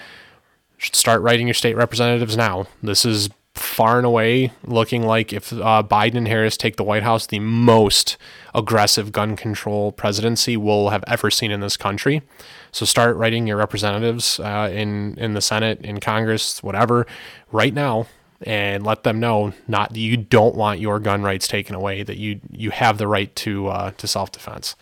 should 0.78 0.94
start 0.94 1.22
writing 1.22 1.46
your 1.46 1.54
state 1.54 1.76
representatives 1.76 2.36
now. 2.36 2.66
This 2.82 3.04
is 3.04 3.30
far 3.54 3.96
and 3.96 4.06
away 4.06 4.52
looking 4.64 5.02
like 5.02 5.32
if 5.32 5.52
uh, 5.52 5.82
Biden 5.82 6.16
and 6.16 6.28
Harris 6.28 6.56
take 6.56 6.76
the 6.76 6.84
White 6.84 7.02
House, 7.02 7.26
the 7.26 7.38
most 7.38 8.18
aggressive 8.54 9.12
gun 9.12 9.34
control 9.34 9.92
presidency 9.92 10.56
we'll 10.56 10.90
have 10.90 11.02
ever 11.06 11.30
seen 11.30 11.50
in 11.50 11.60
this 11.60 11.76
country. 11.76 12.22
So 12.70 12.84
start 12.84 13.16
writing 13.16 13.46
your 13.46 13.56
representatives 13.56 14.38
uh, 14.40 14.70
in 14.72 15.16
in 15.18 15.32
the 15.32 15.40
Senate, 15.40 15.80
in 15.80 16.00
Congress, 16.00 16.62
whatever, 16.62 17.06
right 17.50 17.72
now, 17.72 18.06
and 18.42 18.84
let 18.84 19.02
them 19.02 19.20
know 19.20 19.52
not 19.66 19.90
that 19.90 19.98
you 19.98 20.16
don't 20.16 20.54
want 20.54 20.80
your 20.80 21.00
gun 21.00 21.22
rights 21.22 21.48
taken 21.48 21.74
away, 21.74 22.02
that 22.02 22.16
you 22.16 22.40
you 22.50 22.70
have 22.70 22.98
the 22.98 23.06
right 23.06 23.34
to 23.36 23.68
uh, 23.68 23.90
to 23.92 24.06
self 24.06 24.32
defense. 24.32 24.76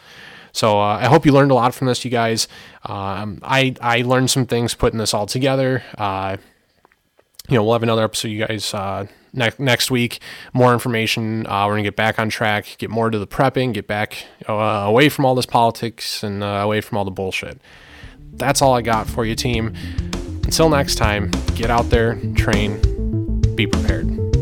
So 0.53 0.81
uh, 0.81 0.99
I 1.01 1.07
hope 1.07 1.27
you 1.27 1.33
learned 1.33 1.51
a 1.51 1.55
lot 1.55 1.75
from 1.75 1.89
this, 1.89 2.05
you 2.05 2.11
guys. 2.11 2.47
Um, 2.85 3.41
I 3.43 3.75
I 3.81 4.03
learned 4.03 4.31
some 4.31 4.47
things 4.47 4.75
putting 4.75 4.99
this 4.99 5.13
all 5.13 5.27
together. 5.27 5.83
Uh, 5.99 6.37
you 7.49 7.57
know, 7.57 7.65
we'll 7.65 7.75
have 7.75 7.83
another 7.83 8.05
episode, 8.05 8.29
you 8.29 8.47
guys, 8.47 8.73
uh, 8.73 9.07
next 9.33 9.59
next 9.59 9.91
week. 9.91 10.21
More 10.53 10.73
information. 10.73 11.47
Uh, 11.47 11.67
we're 11.67 11.73
gonna 11.73 11.83
get 11.83 11.97
back 11.97 12.19
on 12.19 12.29
track, 12.29 12.77
get 12.79 12.89
more 12.89 13.11
to 13.11 13.19
the 13.19 13.27
prepping, 13.27 13.75
get 13.75 13.87
back 13.87 14.27
uh, 14.49 14.53
away 14.53 15.09
from 15.09 15.25
all 15.25 15.35
this 15.35 15.47
politics 15.47 16.23
and 16.23 16.43
uh, 16.43 16.47
away 16.47 16.81
from 16.81 16.99
all 16.99 17.05
the 17.05 17.11
bullshit. 17.11 17.61
That's 18.33 18.63
all 18.63 18.75
I 18.75 18.83
got 18.83 19.09
for 19.09 19.25
you, 19.25 19.35
team. 19.35 19.75
Until 20.45 20.69
next 20.69 20.97
time, 20.97 21.31
get 21.55 21.71
out 21.71 21.91
there, 21.91 22.17
train, 22.35 22.81
be 23.55 23.67
prepared. 23.69 24.34